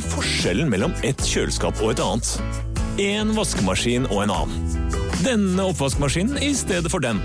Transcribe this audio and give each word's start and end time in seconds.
er 0.00 0.08
forskjellen 0.14 0.70
mellom 0.72 0.94
et 1.06 1.20
kjøleskap 1.26 1.80
og 1.84 1.92
et 1.92 2.00
annet? 2.02 2.32
En 3.00 3.32
vaskemaskin 3.36 4.08
og 4.10 4.24
en 4.24 4.32
annen. 4.34 4.76
Denne 5.20 5.66
oppvaskmaskinen 5.68 6.40
i 6.40 6.52
stedet 6.56 6.90
for 6.92 7.04
den. 7.04 7.20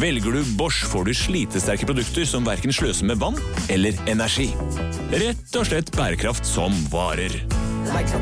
Velger 0.00 0.36
du 0.36 0.42
Bosch, 0.58 0.84
får 0.88 1.08
du 1.08 1.12
slitesterke 1.16 1.88
produkter 1.88 2.26
som 2.28 2.44
verken 2.48 2.72
sløser 2.74 3.08
med 3.08 3.20
vann 3.22 3.38
eller 3.72 3.96
energi. 4.10 4.50
Rett 5.12 5.56
og 5.58 5.68
slett 5.68 5.92
bærekraft 5.96 6.48
som 6.48 6.76
varer. 6.92 7.34
Like 7.92 8.20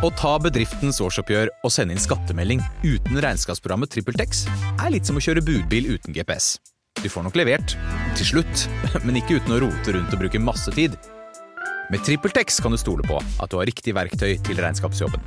Å 0.00 0.08
ta 0.16 0.34
bedriftens 0.42 1.00
årsoppgjør 1.04 1.50
og 1.60 1.74
sende 1.74 1.96
inn 1.96 2.02
skattemelding 2.02 2.62
uten 2.86 3.20
regnskapsprogrammet 3.20 3.92
TrippelTex 3.94 4.46
er 4.78 4.94
litt 4.94 5.10
som 5.10 5.18
å 5.20 5.24
kjøre 5.24 5.44
budbil 5.44 5.92
uten 5.96 6.16
GPS. 6.16 6.54
Du 6.98 7.08
får 7.08 7.24
nok 7.24 7.38
levert, 7.38 7.76
til 8.18 8.28
slutt, 8.34 8.66
men 9.06 9.20
ikke 9.20 9.38
uten 9.38 9.56
å 9.56 9.60
rote 9.64 9.94
rundt 9.96 10.12
og 10.12 10.20
bruke 10.20 10.42
masse 10.42 10.72
tid. 10.76 10.96
Med 11.90 12.02
TrippelTex 12.06 12.60
kan 12.62 12.74
du 12.74 12.78
stole 12.78 13.06
på 13.06 13.18
at 13.18 13.50
du 13.50 13.58
har 13.58 13.68
riktig 13.68 13.94
verktøy 13.96 14.36
til 14.46 14.60
regnskapsjobben. 14.60 15.24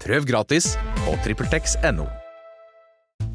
Prøv 0.00 0.26
gratis 0.28 0.74
på 1.02 1.16
TrippelTex.no. 1.24 2.06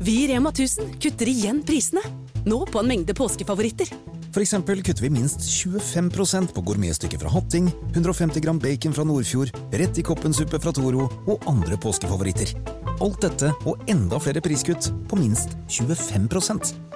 Vi 0.05 0.15
i 0.23 0.27
Rema 0.29 0.52
1000 0.52 0.95
kutter 1.02 1.29
igjen 1.31 1.62
prisene. 1.65 2.03
Nå 2.45 2.62
på 2.70 2.81
en 2.81 2.89
mengde 2.89 3.15
påskefavoritter. 3.17 3.90
For 4.35 4.43
eksempel 4.43 4.81
kutter 4.84 5.05
vi 5.05 5.13
minst 5.15 5.45
25% 5.48 6.51
på 6.53 6.63
gourmetstykket 6.67 7.21
fra 7.23 7.31
Hatting, 7.31 7.70
150 7.93 8.43
gram 8.43 8.59
bacon 8.59 8.93
fra 8.93 9.05
Nordfjord, 9.07 9.53
rett 9.71 9.98
i 9.98 10.03
koppensuppe 10.05 10.59
fra 10.59 10.76
Toro 10.76 11.07
og 11.07 11.48
andre 11.49 11.79
påskefavoritter. 11.79 12.51
Alt 12.99 13.23
dette 13.23 13.53
og 13.63 13.87
enda 13.91 14.20
flere 14.20 14.43
priskutt 14.43 14.91
på 15.07 15.20
minst 15.20 15.55
25 15.71 16.27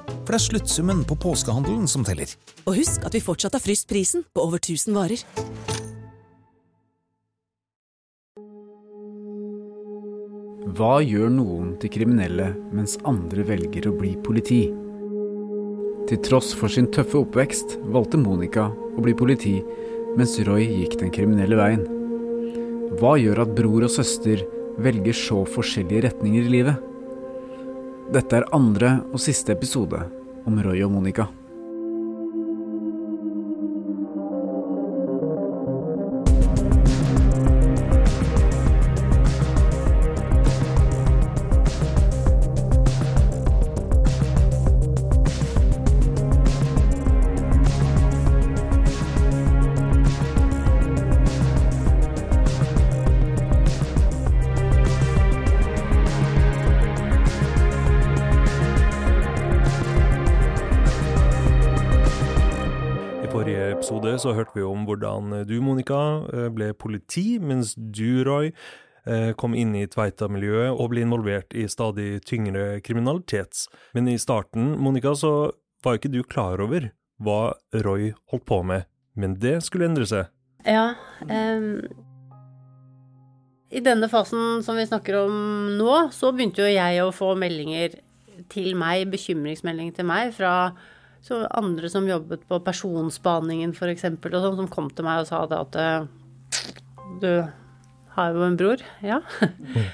For 0.08 0.34
det 0.34 0.40
er 0.40 0.46
sluttsummen 0.46 1.04
på 1.10 1.18
påskehandelen 1.20 1.88
som 1.90 2.06
teller. 2.08 2.32
Og 2.66 2.78
husk 2.78 3.06
at 3.08 3.16
vi 3.16 3.24
fortsatt 3.24 3.56
har 3.58 3.64
fryst 3.64 3.90
prisen 3.90 4.26
på 4.34 4.44
over 4.46 4.62
1000 4.62 4.96
varer. 4.98 5.24
Hva 10.80 11.00
gjør 11.04 11.32
noen 11.34 11.72
til 11.82 11.92
kriminelle 11.92 12.52
mens 12.76 12.96
andre 13.10 13.44
velger 13.48 13.90
å 13.90 13.96
bli 13.98 14.14
politi? 14.24 14.62
Til 16.10 16.22
tross 16.26 16.54
for 16.58 16.72
sin 16.72 16.88
tøffe 16.94 17.20
oppvekst 17.20 17.76
valgte 17.94 18.20
Monica 18.22 18.70
å 18.70 19.04
bli 19.04 19.16
politi, 19.18 19.58
mens 20.18 20.38
Roy 20.48 20.66
gikk 20.66 20.96
den 21.02 21.12
kriminelle 21.14 21.58
veien. 21.60 21.84
Hva 23.00 23.18
gjør 23.22 23.44
at 23.44 23.52
bror 23.58 23.86
og 23.86 23.94
søster 23.94 24.42
velger 24.82 25.14
så 25.18 25.44
forskjellige 25.46 26.08
retninger 26.08 26.48
i 26.48 26.54
livet? 26.56 26.89
Dette 28.10 28.40
er 28.40 28.48
andre 28.58 28.96
og 29.14 29.22
siste 29.22 29.54
episode 29.54 30.00
om 30.50 30.56
Roy 30.66 30.82
og 30.82 30.96
Monica. 30.96 31.28
I 63.30 63.32
forrige 63.32 63.66
episode 63.76 64.12
så 64.18 64.32
hørte 64.34 64.56
vi 64.56 64.64
om 64.66 64.88
hvordan 64.88 65.44
du, 65.46 65.60
Monica, 65.62 66.00
eh, 66.34 66.48
ble 66.50 66.72
politi, 66.74 67.38
mens 67.38 67.76
du, 67.78 68.24
Roy, 68.26 68.50
eh, 69.06 69.36
kom 69.38 69.54
inn 69.54 69.76
i 69.78 69.84
Tveita-miljøet 69.86 70.74
og 70.74 70.90
ble 70.90 71.04
involvert 71.06 71.54
i 71.54 71.68
stadig 71.70 72.24
tyngre 72.26 72.80
kriminalitet. 72.82 73.68
Men 73.94 74.10
i 74.10 74.18
starten, 74.18 74.72
Monica, 74.82 75.14
så 75.14 75.52
var 75.86 75.94
jo 75.94 76.02
ikke 76.02 76.14
du 76.16 76.24
klar 76.26 76.58
over 76.66 76.90
hva 77.22 77.54
Roy 77.86 78.16
holdt 78.34 78.50
på 78.50 78.64
med, 78.66 78.90
men 79.14 79.38
det 79.38 79.60
skulle 79.68 79.92
endre 79.92 80.10
seg. 80.10 80.34
Ja. 80.66 80.96
um, 81.30 81.86
I 83.70 83.86
denne 83.86 84.10
fasen 84.10 84.64
som 84.66 84.82
vi 84.82 84.90
snakker 84.90 85.22
om 85.28 85.76
nå, 85.78 86.08
så 86.18 86.34
begynte 86.34 86.66
jo 86.66 86.74
jeg 86.74 87.06
å 87.06 87.14
få 87.14 87.36
meldinger 87.38 88.00
til 88.50 88.74
meg, 88.74 89.06
bekymringsmeldinger 89.14 90.02
til 90.02 90.10
meg 90.18 90.34
fra 90.34 90.72
så 91.26 91.44
andre 91.52 91.90
som 91.92 92.08
jobbet 92.08 92.46
på 92.48 92.60
personspaningen 92.64 93.74
f.eks., 93.76 94.06
og 94.08 94.36
sånn, 94.36 94.60
som 94.62 94.70
kom 94.72 94.88
til 94.94 95.08
meg 95.08 95.24
og 95.24 95.30
sa 95.30 95.42
det 95.50 95.60
at 95.60 95.80
eh, 95.80 96.06
du 97.20 97.32
har 98.16 98.36
jo 98.36 98.46
en 98.46 98.60
bror. 98.60 98.84
Ja. 99.06 99.20
Mm. 99.40 99.90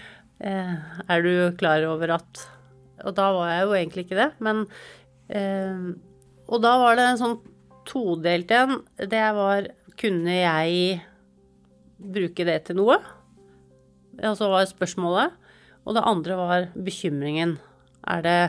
er 1.11 1.25
du 1.25 1.33
klar 1.59 1.85
over 1.87 2.17
at 2.17 2.41
Og 3.07 3.13
da 3.15 3.29
var 3.31 3.49
jeg 3.53 3.63
jo 3.63 3.75
egentlig 3.77 4.03
ikke 4.05 4.17
det, 4.19 4.29
men 4.43 4.65
eh, 5.31 5.85
Og 6.51 6.61
da 6.63 6.75
var 6.81 6.97
det 6.99 7.05
en 7.09 7.21
sånn 7.21 7.37
todelt 7.87 8.51
en. 8.51 8.81
Det 8.97 9.25
var 9.37 9.69
Kunne 9.95 10.35
jeg 10.35 11.01
bruke 11.95 12.45
det 12.45 12.59
til 12.67 12.81
noe? 12.81 12.99
Og 14.19 14.37
så 14.37 14.49
var 14.51 14.67
spørsmålet. 14.67 15.35
Og 15.85 15.95
det 15.95 16.03
andre 16.07 16.37
var 16.39 16.67
bekymringen. 16.75 17.57
Er 18.05 18.23
det 18.25 18.39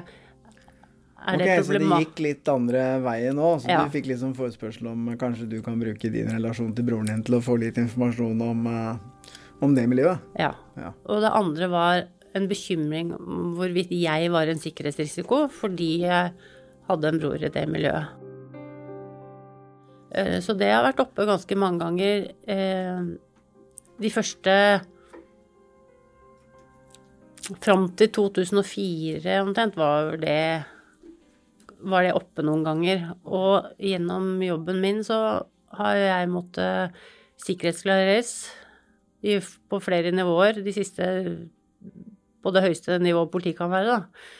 er 1.26 1.38
det 1.38 1.46
Ok, 1.58 1.64
så 1.66 1.72
det 1.78 1.88
gikk 2.06 2.20
litt 2.22 2.48
andre 2.48 2.82
veien 3.02 3.36
òg, 3.42 3.60
så 3.62 3.68
Ja. 3.68 3.84
du 3.84 3.90
fikk 3.90 4.06
liksom 4.06 4.34
forespørsel 4.36 4.86
om 4.90 5.08
kanskje 5.18 5.48
du 5.48 5.60
kan 5.62 5.78
bruke 5.80 6.10
din 6.12 6.28
relasjon 6.28 6.74
til 6.74 6.84
broren 6.84 7.06
din 7.06 7.22
til 7.22 7.34
å 7.38 7.42
få 7.42 7.58
litt 7.58 7.76
informasjon 7.76 8.40
om, 8.42 8.66
eh, 8.66 8.96
om 9.62 9.74
det 9.74 9.88
miljøet? 9.88 10.18
Ja. 10.38 10.52
Ja. 10.76 10.92
Og 11.06 11.20
det 11.20 11.32
andre 11.32 11.68
var 11.68 12.04
en 12.34 12.48
bekymring 12.48 13.14
om 13.14 13.56
hvorvidt 13.56 13.88
jeg 13.90 14.30
var 14.30 14.46
en 14.46 14.58
sikkerhetsrisiko 14.60 15.48
fordi 15.50 16.00
jeg 16.02 16.32
hadde 16.88 17.04
en 17.08 17.18
bror 17.18 17.42
i 17.42 17.48
det 17.48 17.66
miljøet. 17.68 18.08
Eh, 20.12 20.38
Så 20.40 20.56
det 20.56 20.70
har 20.70 20.84
vært 20.92 21.00
oppe 21.00 21.26
ganske 21.26 21.56
mange 21.56 21.80
ganger. 21.80 22.30
Eh, 22.46 23.16
De 23.98 24.10
første 24.10 24.82
Fram 27.62 27.88
til 27.96 28.08
2004 28.08 29.40
omtrent 29.44 29.76
var 29.78 30.16
det 30.16 30.64
var 31.86 32.06
det 32.06 32.14
oppe 32.18 32.44
noen 32.46 32.64
ganger. 32.66 33.04
Og 33.24 33.76
gjennom 33.82 34.36
jobben 34.44 34.80
min 34.82 35.02
så 35.06 35.18
har 35.76 35.98
jeg 36.00 36.32
måttet 36.32 36.96
sikkerhetsklareres 37.44 38.32
på 39.70 39.80
flere 39.82 40.12
nivåer. 40.14 40.62
De 40.64 40.74
siste 40.74 41.06
på 42.46 42.52
det 42.54 42.62
høyeste 42.62 42.98
nivået 43.02 43.32
politiet 43.32 43.58
kan 43.58 43.72
være, 43.72 43.96
da. 43.96 44.34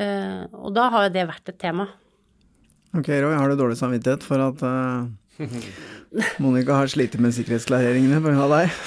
Eh, 0.00 0.44
og 0.54 0.72
da 0.76 0.86
har 0.94 1.10
det 1.12 1.26
vært 1.28 1.50
et 1.52 1.58
tema. 1.60 1.88
Ok, 2.96 3.10
Roy, 3.10 3.34
har 3.36 3.50
du 3.50 3.58
dårlig 3.58 3.78
samvittighet 3.78 4.24
for 4.26 4.42
at 4.42 4.62
eh, 4.66 5.10
Monica 6.42 6.74
har 6.80 6.90
slitt 6.90 7.14
med 7.22 7.32
sikkerhetsklareringene 7.36 8.18
pga. 8.24 8.46
deg? 8.50 8.80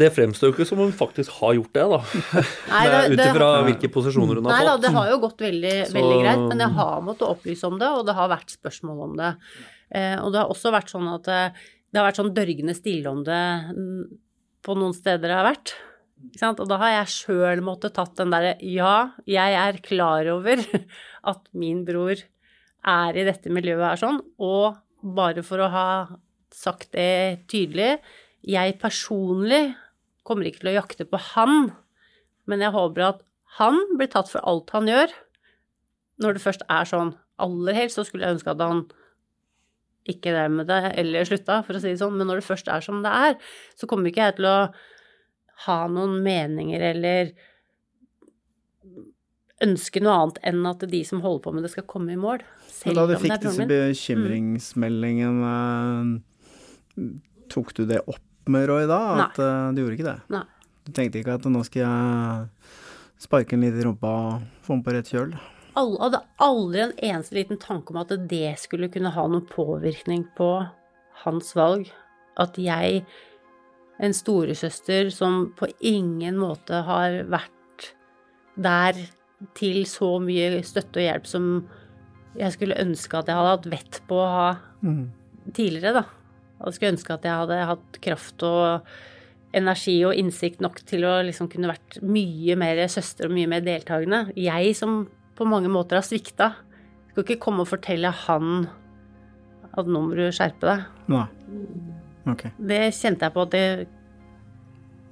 Det 0.00 0.08
fremstår 0.16 0.50
jo 0.50 0.54
ikke 0.56 0.66
som 0.68 0.80
hun 0.82 0.94
faktisk 0.96 1.34
har 1.40 1.54
gjort 1.58 1.76
det, 1.76 1.84
da. 1.92 2.00
Nei, 2.72 2.82
Ut 3.12 3.22
ifra 3.26 3.48
hvilke 3.68 3.90
posisjoner 3.92 4.40
hun 4.40 4.48
har 4.48 4.58
Nei 4.58 4.66
da, 4.68 4.74
det 4.80 4.92
har 4.96 5.12
jo 5.12 5.20
gått 5.22 5.44
veldig, 5.44 5.74
Så- 5.88 5.96
veldig 5.96 6.18
greit, 6.24 6.44
men 6.50 6.64
jeg 6.64 6.76
har 6.80 7.04
måttet 7.06 7.28
opplyse 7.28 7.68
om 7.68 7.78
det, 7.80 7.88
og 7.94 8.04
det 8.08 8.16
har 8.18 8.32
vært 8.32 8.54
spørsmål 8.56 9.02
om 9.08 9.16
det. 9.20 9.32
Eh, 9.94 10.16
og 10.20 10.32
det 10.34 10.42
har 10.42 10.52
også 10.52 10.72
vært 10.74 10.92
sånn 10.92 11.08
at 11.14 11.30
eh, 11.32 11.64
det 11.92 12.00
har 12.00 12.08
vært 12.10 12.20
sånn 12.22 12.34
dørgende 12.34 12.74
stille 12.74 13.10
om 13.12 13.22
det 13.26 13.42
på 14.64 14.74
noen 14.78 14.94
steder 14.96 15.28
det 15.30 15.36
har 15.36 15.46
vært. 15.46 15.74
Ikke 16.24 16.40
sant? 16.40 16.60
Og 16.62 16.68
da 16.70 16.78
har 16.80 16.94
jeg 16.96 17.12
sjøl 17.12 17.60
måttet 17.64 17.94
tatt 17.98 18.16
den 18.16 18.32
derre 18.32 18.54
Ja, 18.64 19.10
jeg 19.28 19.58
er 19.60 19.78
klar 19.84 20.26
over 20.32 20.62
at 21.30 21.44
min 21.52 21.84
bror 21.86 22.16
er 22.84 23.16
i 23.16 23.24
dette 23.28 23.52
miljøet 23.52 23.84
er 23.92 24.00
sånn, 24.00 24.18
og 24.40 24.80
bare 25.04 25.44
for 25.44 25.60
å 25.60 25.70
ha 25.72 25.88
sagt 26.54 26.92
det 26.94 27.44
tydelig 27.50 27.98
Jeg 28.44 28.76
personlig 28.80 29.74
kommer 30.24 30.48
ikke 30.48 30.62
til 30.62 30.72
å 30.72 30.78
jakte 30.78 31.06
på 31.08 31.20
han, 31.32 31.70
men 32.48 32.62
jeg 32.64 32.72
håper 32.72 33.06
at 33.08 33.22
han 33.58 33.78
blir 33.98 34.08
tatt 34.12 34.30
for 34.30 34.44
alt 34.48 34.72
han 34.74 34.88
gjør, 34.88 35.12
når 36.20 36.36
det 36.36 36.42
først 36.44 36.64
er 36.72 36.88
sånn. 36.88 37.12
Aller 37.40 37.76
helst 37.76 37.98
så 37.98 38.04
skulle 38.06 38.26
jeg 38.26 38.36
ønske 38.36 38.52
at 38.52 38.62
han 38.62 38.84
ikke 40.08 40.32
drev 40.34 40.52
med 40.52 40.68
det, 40.68 40.80
eller 41.00 41.28
slutta, 41.28 41.60
for 41.64 41.76
å 41.76 41.80
si 41.80 41.92
det 41.92 42.00
sånn, 42.00 42.16
men 42.18 42.28
når 42.28 42.40
det 42.40 42.48
først 42.48 42.68
er 42.72 42.84
som 42.84 43.00
det 43.04 43.12
er, 43.28 43.36
så 43.80 43.88
kommer 43.88 44.10
ikke 44.10 44.28
jeg 44.28 44.38
til 44.38 44.48
å 44.50 44.58
ha 45.64 45.78
noen 45.88 46.18
meninger 46.24 46.82
eller 46.90 47.32
ønske 49.64 50.02
noe 50.04 50.14
annet 50.20 50.38
enn 50.50 50.62
at 50.68 50.84
de 50.90 51.00
som 51.08 51.22
holder 51.24 51.42
på 51.44 51.54
med 51.56 51.62
det, 51.66 51.72
skal 51.74 51.86
komme 51.90 52.14
i 52.14 52.20
mål. 52.20 52.44
Selv 52.70 53.00
da 53.00 53.06
du 53.08 53.14
fikk 53.22 53.40
disse 53.42 53.66
bekymringsmeldingene, 53.70 55.54
eh, 57.00 57.04
tok 57.52 57.74
du 57.76 57.82
det 57.88 58.00
opp 58.04 58.50
med 58.50 58.68
Roy 58.68 58.84
da? 58.90 59.00
At 59.28 59.38
Nei. 59.40 59.72
du 59.74 59.82
gjorde 59.82 59.96
ikke 59.98 60.10
det? 60.10 60.20
Nei. 60.34 60.44
Du 60.84 60.92
tenkte 60.92 61.20
ikke 61.22 61.38
at 61.38 61.46
nå 61.48 61.62
skal 61.64 61.80
jeg 61.86 62.46
sparke 63.24 63.56
en 63.56 63.64
litt 63.64 63.76
i 63.78 63.84
rumpa 63.86 64.10
og 64.12 64.46
få 64.64 64.76
den 64.76 64.84
på 64.84 64.94
rett 64.94 65.10
kjøl? 65.12 65.34
Alle 65.80 66.00
hadde 66.04 66.22
aldri 66.44 66.82
en 66.84 66.96
eneste 67.02 67.34
liten 67.38 67.58
tanke 67.58 67.94
om 67.94 68.00
at 68.04 68.12
det 68.30 68.54
skulle 68.62 68.90
kunne 68.92 69.10
ha 69.14 69.24
noen 69.26 69.46
påvirkning 69.48 70.26
på 70.38 70.50
hans 71.24 71.54
valg. 71.56 71.88
At 72.38 72.58
jeg, 72.60 73.02
en 74.02 74.14
storesøster 74.14 75.10
som 75.14 75.48
på 75.58 75.70
ingen 75.80 76.38
måte 76.38 76.84
har 76.86 77.22
vært 77.30 77.90
der 78.54 78.98
til 79.54 79.84
så 79.88 80.18
mye 80.22 80.62
støtte 80.64 81.00
og 81.00 81.06
hjelp 81.08 81.26
som 81.28 81.48
jeg 82.38 82.52
skulle 82.54 82.78
ønske 82.82 83.18
at 83.18 83.28
jeg 83.30 83.36
hadde 83.38 83.50
hatt 83.54 83.66
vett 83.70 84.00
på 84.08 84.18
å 84.18 84.28
ha 84.30 84.46
Mm. 84.84 85.10
tidligere, 85.52 85.92
da. 85.92 86.04
Og 86.60 86.66
jeg 86.66 86.74
skulle 86.74 86.92
ønske 86.92 87.14
at 87.14 87.22
jeg 87.24 87.32
hadde 87.40 87.66
hatt 87.66 87.98
kraft 88.04 88.42
og 88.42 88.82
energi 89.54 90.04
og 90.04 90.14
innsikt 90.18 90.60
nok 90.60 90.80
til 90.84 91.04
å 91.04 91.22
liksom 91.24 91.48
kunne 91.48 91.70
vært 91.70 92.02
mye 92.02 92.56
mer 92.56 92.76
søster 92.88 93.26
og 93.28 93.32
mye 93.36 93.46
mer 93.48 93.60
deltakende. 93.60 94.32
Jeg 94.36 94.74
som 94.76 95.08
på 95.36 95.46
mange 95.46 95.68
måter 95.70 95.96
har 95.96 96.02
svikta. 96.02 96.54
Skal 97.10 97.24
ikke 97.24 97.40
komme 97.40 97.60
og 97.62 97.68
fortelle 97.68 98.10
han 98.10 98.68
at 99.76 99.86
nå 99.86 100.00
må 100.02 100.14
du 100.14 100.26
skjerpe 100.30 100.60
deg. 100.66 100.84
Nei. 101.08 101.26
Okay. 102.26 102.50
Det 102.58 102.92
kjente 102.94 103.26
jeg 103.26 103.32
på 103.34 103.42
at 103.42 103.50
det 103.50 103.88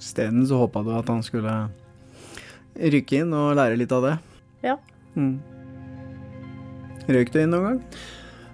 Isteden 0.03 0.45
så 0.47 0.59
håpa 0.59 0.83
du 0.83 0.91
at 0.97 1.09
han 1.09 1.23
skulle 1.23 1.71
rykke 2.77 3.23
inn 3.23 3.33
og 3.37 3.55
lære 3.59 3.79
litt 3.81 3.93
av 3.95 4.07
det. 4.07 4.17
Ja. 4.65 4.77
Mm. 5.17 5.37
Røyk 7.13 7.33
du 7.35 7.41
inn 7.43 7.53
noen 7.53 7.65
gang? 7.69 7.81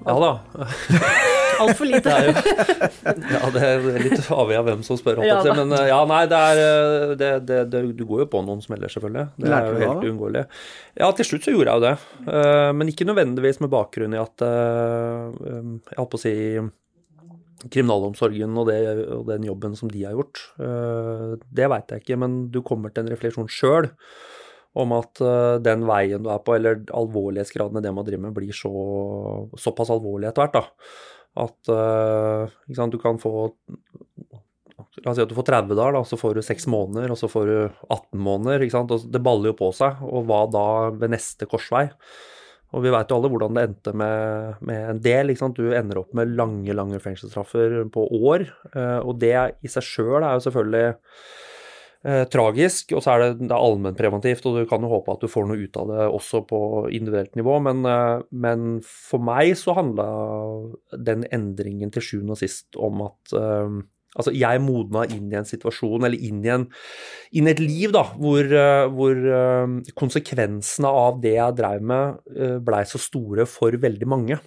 Ja 0.09 0.15
da. 0.23 0.31
Altfor 1.59 1.89
lite. 1.91 2.13
Det 2.15 2.29
jo 2.29 3.35
Ja, 3.35 3.49
det 3.53 3.63
er 3.67 3.87
litt 4.05 4.29
avhengig 4.31 4.59
av 4.61 4.67
hvem 4.69 4.83
som 4.87 4.99
spør, 4.99 5.21
Ja 5.27 5.41
da. 5.43 5.55
Men 5.59 5.75
eh, 5.75 5.89
ja, 5.91 5.99
nei, 6.09 6.21
det 6.31 6.39
er 6.39 6.61
eh, 6.63 7.15
det, 7.19 7.31
det, 7.49 7.59
det, 7.73 7.83
Du 7.99 8.05
går 8.07 8.25
jo 8.25 8.29
på 8.31 8.43
noen 8.47 8.63
smeller, 8.65 8.91
selvfølgelig. 8.93 9.27
Det 9.37 9.51
Lærte 9.51 9.73
er 9.73 9.75
jo 9.75 9.91
helt 9.93 10.07
uunngåelig. 10.07 10.45
Ja, 11.03 11.11
til 11.19 11.29
slutt 11.29 11.49
så 11.49 11.55
gjorde 11.55 11.75
jeg 11.75 11.81
jo 11.83 11.87
det. 11.89 11.95
Eh, 12.35 12.71
Men 12.79 12.93
ikke 12.93 13.09
nødvendigvis 13.09 13.61
med 13.65 13.73
bakgrunn 13.75 14.15
i 14.15 14.23
at 14.23 14.47
eh, 14.47 15.25
Jeg 15.91 15.99
holdt 15.99 16.13
på 16.15 16.21
å 16.21 16.23
si 16.23 16.37
kriminalomsorgen 17.67 18.57
og, 18.61 18.69
det, 18.71 18.79
og 19.15 19.27
den 19.29 19.47
jobben 19.49 19.75
som 19.79 19.91
de 19.91 20.05
har 20.07 20.17
gjort. 20.17 20.43
Eh, 20.63 21.37
Det 21.59 21.71
veit 21.71 21.95
jeg 21.95 22.05
ikke, 22.05 22.19
men 22.23 22.41
du 22.55 22.63
kommer 22.67 22.95
til 22.95 23.05
en 23.05 23.13
refleksjon 23.13 23.51
sjøl 23.51 23.91
om 24.79 24.93
at 24.95 25.21
eh, 25.25 25.59
den 25.65 25.87
veien 25.89 26.23
du 26.23 26.31
er 26.31 26.43
på, 26.45 26.55
eller 26.55 26.85
alvorlighetsgraden 26.95 27.81
i 27.81 27.85
det 27.85 27.95
man 27.95 28.07
driver 28.07 28.27
med, 28.29 28.37
blir 28.37 28.55
så, 28.55 28.71
såpass 29.59 29.91
alvorlig 29.95 30.31
etter 30.31 30.47
hvert. 30.47 30.59
da, 30.61 30.65
At 31.49 31.73
eh, 31.75 32.59
sant, 32.79 32.95
du 32.95 33.03
kan 33.03 33.19
få 33.23 33.51
La 35.03 35.13
oss 35.13 35.19
si 35.19 35.23
at 35.23 35.31
du 35.31 35.35
får 35.37 35.47
30 35.47 35.77
dager, 35.79 35.95
da, 35.95 36.01
så 36.07 36.17
får 36.19 36.39
du 36.39 36.43
6 36.43 36.67
måneder, 36.71 37.11
og 37.13 37.19
så 37.19 37.29
får 37.31 37.47
du 37.47 37.57
18 37.91 38.19
måneder. 38.23 38.63
ikke 38.63 38.75
sant, 38.77 38.93
og 38.95 39.07
Det 39.11 39.21
baller 39.23 39.53
jo 39.53 39.59
på 39.59 39.71
seg. 39.75 40.01
Og 40.07 40.27
hva 40.27 40.41
da 40.51 40.65
ved 40.95 41.13
neste 41.15 41.47
korsvei? 41.51 41.85
Og 42.77 42.85
vi 42.85 42.93
veit 42.93 43.09
jo 43.09 43.17
alle 43.17 43.31
hvordan 43.33 43.57
det 43.57 43.65
endte 43.65 43.93
med, 43.97 44.63
med 44.69 44.87
en 44.93 45.03
del. 45.05 45.33
Du 45.57 45.65
ender 45.73 46.03
opp 46.03 46.15
med 46.17 46.35
lange 46.37 46.75
lange 46.77 47.01
fengselsstraffer 47.01 47.81
på 47.95 48.05
år. 48.21 48.45
eh, 48.75 48.99
Og 49.01 49.19
det 49.23 49.35
i 49.65 49.73
seg 49.73 49.87
sjøl 49.87 50.21
er 50.21 50.37
jo 50.37 50.45
selvfølgelig 50.45 50.87
eh, 52.05 52.25
tragisk. 52.29 52.93
Og 52.93 53.05
så 53.05 53.15
er 53.15 53.25
det, 53.25 53.49
det 53.49 53.57
allmennpreventivt, 53.57 54.45
og 54.45 54.61
du 54.61 54.69
kan 54.69 54.85
jo 54.85 54.93
håpe 54.93 55.17
at 55.17 55.25
du 55.25 55.33
får 55.33 55.49
noe 55.49 55.65
ut 55.65 55.81
av 55.81 55.93
det 55.95 56.09
også 56.21 56.43
på 56.51 56.61
individuelt 56.93 57.41
nivå. 57.41 57.57
Men, 57.65 57.85
eh, 57.89 58.17
men 58.45 58.67
for 58.85 59.25
meg 59.25 59.55
så 59.57 59.77
handla 59.79 60.09
den 60.93 61.25
endringen 61.33 61.95
til 61.95 62.05
sjuende 62.05 62.37
og 62.37 62.43
sist 62.43 62.77
om 62.77 63.07
at 63.09 63.39
eh, 63.41 63.79
Altså, 64.17 64.33
jeg 64.33 64.63
modna 64.65 65.05
inn 65.13 65.29
i 65.31 65.37
en 65.39 65.47
situasjon, 65.47 66.07
eller 66.09 66.23
inn 66.29 66.41
i, 66.47 66.53
en, 66.55 66.65
inn 67.37 67.49
i 67.49 67.53
et 67.53 67.61
liv, 67.61 67.91
da, 67.95 68.07
hvor, 68.17 68.41
eh, 68.41 68.85
hvor 68.95 69.19
eh, 69.41 69.75
konsekvensene 69.99 70.93
av 71.05 71.21
det 71.23 71.35
jeg 71.37 71.59
dreiv 71.59 71.85
med, 71.93 72.23
uh, 72.39 72.57
blei 72.65 72.85
så 72.89 73.01
store 73.03 73.45
for 73.51 73.77
veldig 73.79 74.09
mange. 74.09 74.41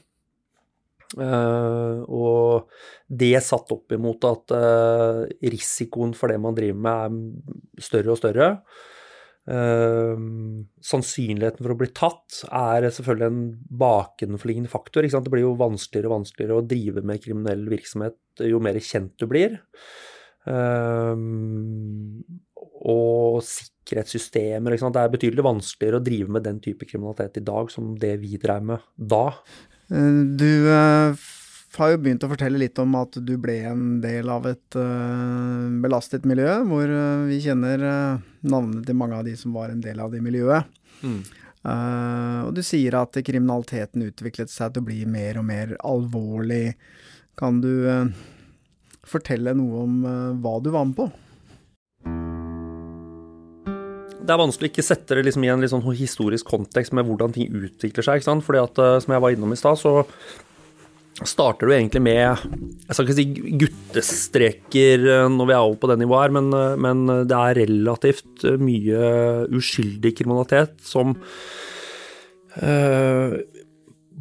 Eh, 1.19 1.97
og 2.07 2.69
det 3.11 3.35
satt 3.43 3.73
opp 3.75 3.91
imot 3.91 4.23
at 4.29 4.53
eh, 4.55 5.49
risikoen 5.51 6.13
for 6.15 6.31
det 6.31 6.39
man 6.39 6.55
driver 6.55 6.79
med, 6.85 7.17
er 7.75 7.83
større 7.83 8.13
og 8.13 8.21
større. 8.21 8.51
Eh, 9.51 10.19
sannsynligheten 10.86 11.65
for 11.65 11.74
å 11.74 11.80
bli 11.81 11.89
tatt 11.98 12.44
er 12.48 12.86
selvfølgelig 12.88 13.27
en 13.27 13.42
bakenforliggende 13.81 14.71
faktor. 14.71 15.03
Det 15.03 15.33
blir 15.33 15.44
jo 15.44 15.57
vanskeligere 15.59 16.07
og 16.12 16.21
vanskeligere 16.21 16.59
å 16.62 16.68
drive 16.68 17.03
med 17.03 17.24
kriminell 17.24 17.65
virksomhet 17.71 18.15
jo 18.48 18.62
mer 18.63 18.80
kjent 18.80 19.13
du 19.19 19.27
blir. 19.27 19.59
Uh, 20.42 21.13
og 22.81 23.44
sikkerhetssystemer. 23.45 24.74
Det 24.74 25.01
er 25.03 25.12
betydelig 25.13 25.45
vanskeligere 25.45 26.00
å 26.00 26.06
drive 26.06 26.33
med 26.33 26.48
den 26.48 26.57
type 26.63 26.88
kriminalitet 26.89 27.38
i 27.38 27.45
dag 27.45 27.69
som 27.74 27.92
det 28.01 28.15
vi 28.24 28.39
drev 28.42 28.63
med 28.71 28.88
da. 28.98 29.27
Eh, 29.92 30.24
Du 30.39 30.50
f- 31.12 31.40
har 31.79 31.94
jo 31.94 32.01
begynt 32.03 32.25
å 32.25 32.31
fortelle 32.31 32.59
litt 32.59 32.79
om 32.83 32.97
at 33.00 33.15
du 33.23 33.35
ble 33.39 33.62
en 33.69 34.01
del 34.03 34.27
av 34.33 34.50
et 34.50 34.75
uh, 34.75 35.69
belastet 35.83 36.25
miljø, 36.27 36.57
hvor 36.68 36.89
uh, 36.91 37.27
vi 37.29 37.39
kjenner 37.45 37.85
uh, 37.85 38.25
navnene 38.44 38.83
til 38.88 38.97
mange 39.00 39.19
av 39.19 39.23
de 39.27 39.38
som 39.39 39.56
var 39.56 39.71
en 39.71 39.83
del 39.83 40.01
av 40.03 40.12
det 40.12 40.19
miljøet. 40.25 40.68
Mm. 41.01 41.21
Eh, 41.62 42.39
og 42.47 42.56
du 42.57 42.63
sier 42.65 42.95
at 42.97 43.18
kriminaliteten 43.25 44.07
utviklet 44.07 44.50
seg 44.50 44.73
til 44.73 44.81
å 44.81 44.88
bli 44.88 45.03
mer 45.09 45.38
og 45.41 45.45
mer 45.50 45.75
alvorlig. 45.85 46.73
Kan 47.38 47.62
du 47.62 47.71
eh, 47.89 48.07
fortelle 49.07 49.53
noe 49.57 49.83
om 49.85 50.00
eh, 50.01 50.31
hva 50.41 50.56
du 50.63 50.71
var 50.74 50.88
med 50.89 50.97
på? 50.97 51.09
Det 54.21 54.29
er 54.29 54.39
vanskelig 54.41 54.69
å 54.69 54.71
ikke 54.71 54.85
sette 54.85 55.17
det 55.17 55.25
liksom 55.25 55.45
i 55.45 55.50
en 55.51 55.65
sånn 55.69 55.85
historisk 55.97 56.50
kontekst 56.50 56.94
med 56.97 57.07
hvordan 57.07 57.33
ting 57.35 57.50
utvikler 57.50 58.06
seg. 58.06 58.21
ikke 58.21 58.29
sant? 58.29 58.45
Fordi 58.45 58.62
at, 58.63 58.81
eh, 58.81 58.97
som 59.06 59.13
jeg 59.13 59.25
var 59.25 59.38
innom 59.38 59.53
i 59.53 59.59
stad, 59.59 59.77
så 59.81 60.01
starter 61.19 61.67
du 61.67 61.75
egentlig 61.75 62.01
med 62.03 62.23
Jeg 62.23 62.95
skal 62.95 63.05
ikke 63.05 63.17
si 63.19 63.55
guttestreker 63.61 65.05
eh, 65.05 65.27
når 65.31 65.49
vi 65.49 65.55
er 65.55 65.61
over 65.61 65.79
på 65.81 65.91
det 65.91 65.99
nivået 66.01 66.27
her, 66.27 66.35
men, 66.39 66.51
eh, 66.55 66.77
men 66.81 67.05
det 67.29 67.37
er 67.37 67.59
relativt 67.61 68.45
eh, 68.47 68.61
mye 68.61 69.01
uskyldig 69.51 70.15
kriminalitet 70.17 70.77
som 70.85 71.15
eh, 72.61 73.37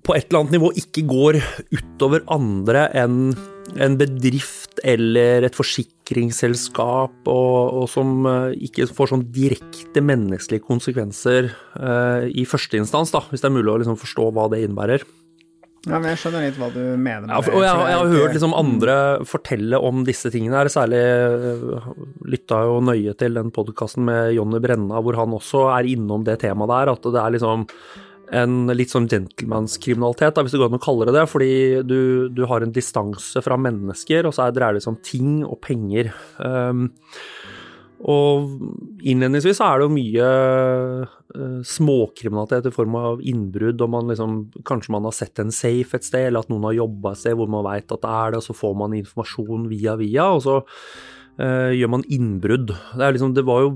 på 0.00 0.16
et 0.16 0.28
eller 0.28 0.42
annet 0.42 0.56
nivå 0.56 0.72
ikke 0.80 1.06
går 1.08 1.40
utover 1.76 2.24
andre 2.32 2.88
enn 2.96 3.32
en 3.78 3.94
bedrift 4.00 4.80
eller 4.82 5.44
et 5.46 5.54
forsikringsselskap, 5.54 7.12
og, 7.28 7.58
og 7.82 7.84
som 7.92 8.24
ikke 8.56 8.88
får 8.90 9.12
sånn 9.12 9.26
direkte 9.30 10.02
menneskelige 10.02 10.64
konsekvenser 10.64 11.52
eh, 11.52 12.24
i 12.32 12.46
første 12.48 12.80
instans, 12.80 13.12
da, 13.14 13.22
hvis 13.30 13.44
det 13.44 13.50
er 13.50 13.54
mulig 13.54 13.70
å 13.70 13.76
liksom 13.82 14.00
forstå 14.00 14.30
hva 14.34 14.48
det 14.50 14.64
innebærer. 14.64 15.04
Ja, 15.88 15.96
men 15.96 16.10
Jeg 16.10 16.18
skjønner 16.20 16.42
litt 16.44 16.58
hva 16.60 16.66
du 16.74 16.80
mener 17.00 17.22
med 17.24 17.30
Ja, 17.32 17.38
for, 17.40 17.54
og 17.56 17.62
jeg, 17.64 17.72
det 17.78 17.86
jeg 17.88 17.94
er 17.94 18.02
har 18.02 18.10
hørt 18.18 18.34
liksom 18.36 18.52
andre 18.58 18.96
fortelle 19.30 19.78
om 19.88 20.02
disse 20.04 20.28
tingene 20.34 20.58
her, 20.60 20.68
særlig 20.68 21.00
øh, 21.00 21.88
lytta 22.28 22.58
jo 22.68 22.74
nøye 22.84 23.14
til 23.16 23.38
den 23.38 23.48
podkasten 23.56 24.04
med 24.04 24.34
Jonny 24.36 24.60
Brenna, 24.60 25.00
hvor 25.00 25.16
han 25.16 25.32
også 25.38 25.62
er 25.78 25.88
innom 25.94 26.26
det 26.28 26.36
temaet 26.42 26.68
der, 26.74 26.92
at 26.92 27.08
det 27.16 27.22
er 27.22 27.34
liksom 27.38 27.64
en 28.30 28.58
litt 28.78 28.92
sånn 28.92 29.08
gentlemanskriminalitet, 29.10 30.36
hvis 30.38 30.52
det 30.54 30.60
går 30.60 30.68
an 30.70 30.76
å 30.78 30.82
kalle 30.84 31.08
det 31.08 31.16
det, 31.16 31.24
fordi 31.32 31.48
du, 31.82 31.96
du 32.30 32.44
har 32.46 32.62
en 32.62 32.70
distanse 32.76 33.40
fra 33.42 33.56
mennesker, 33.58 34.28
og 34.28 34.36
så 34.36 34.44
er- 34.46 34.54
dreier 34.54 34.76
det 34.78 34.84
seg 34.84 34.92
om 34.92 35.00
ting 35.02 35.32
og 35.48 35.58
penger. 35.64 36.12
Um, 36.38 36.84
og 38.00 38.54
innledningsvis 39.04 39.58
så 39.58 39.66
er 39.66 39.80
det 39.80 39.86
jo 39.86 39.92
mye 39.92 40.28
uh, 41.36 41.60
småkriminalitet 41.68 42.70
i 42.70 42.72
form 42.72 42.96
av 42.96 43.20
innbrudd, 43.20 43.82
og 43.84 43.92
man 43.92 44.08
liksom, 44.08 44.38
kanskje 44.68 44.94
man 44.94 45.08
har 45.08 45.16
sett 45.16 45.42
en 45.42 45.52
safe 45.52 45.98
et 45.98 46.06
sted, 46.06 46.30
eller 46.30 46.40
at 46.40 46.52
noen 46.52 46.64
har 46.70 46.78
jobba 46.78 47.12
et 47.12 47.20
sted 47.20 47.36
hvor 47.36 47.50
man 47.52 47.66
veit 47.66 47.92
at 47.92 48.00
det 48.00 48.14
er 48.22 48.32
det, 48.32 48.40
og 48.40 48.46
så 48.46 48.56
får 48.56 48.78
man 48.80 48.96
informasjon 48.96 49.68
via 49.72 49.98
via, 50.00 50.30
og 50.32 50.40
så 50.46 50.56
uh, 50.62 51.70
gjør 51.76 51.92
man 51.98 52.06
innbrudd. 52.08 52.72
Det, 52.72 53.12
liksom, 53.18 53.36
det 53.36 53.44
var 53.50 53.66
jo 53.66 53.74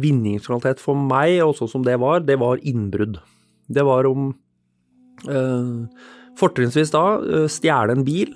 vinningskriminalitet 0.00 0.80
for 0.80 0.96
meg, 1.12 1.36
og 1.44 1.54
sånn 1.60 1.74
som 1.76 1.84
det 1.84 2.00
var, 2.00 2.24
det 2.24 2.40
var 2.40 2.64
innbrudd. 2.64 3.20
Det 3.68 3.84
var 3.86 4.08
om 4.08 4.32
uh, 5.28 6.10
Fortrinnsvis 6.40 6.94
da 6.94 7.04
stjele 7.52 7.92
en 7.92 8.04
bil, 8.06 8.30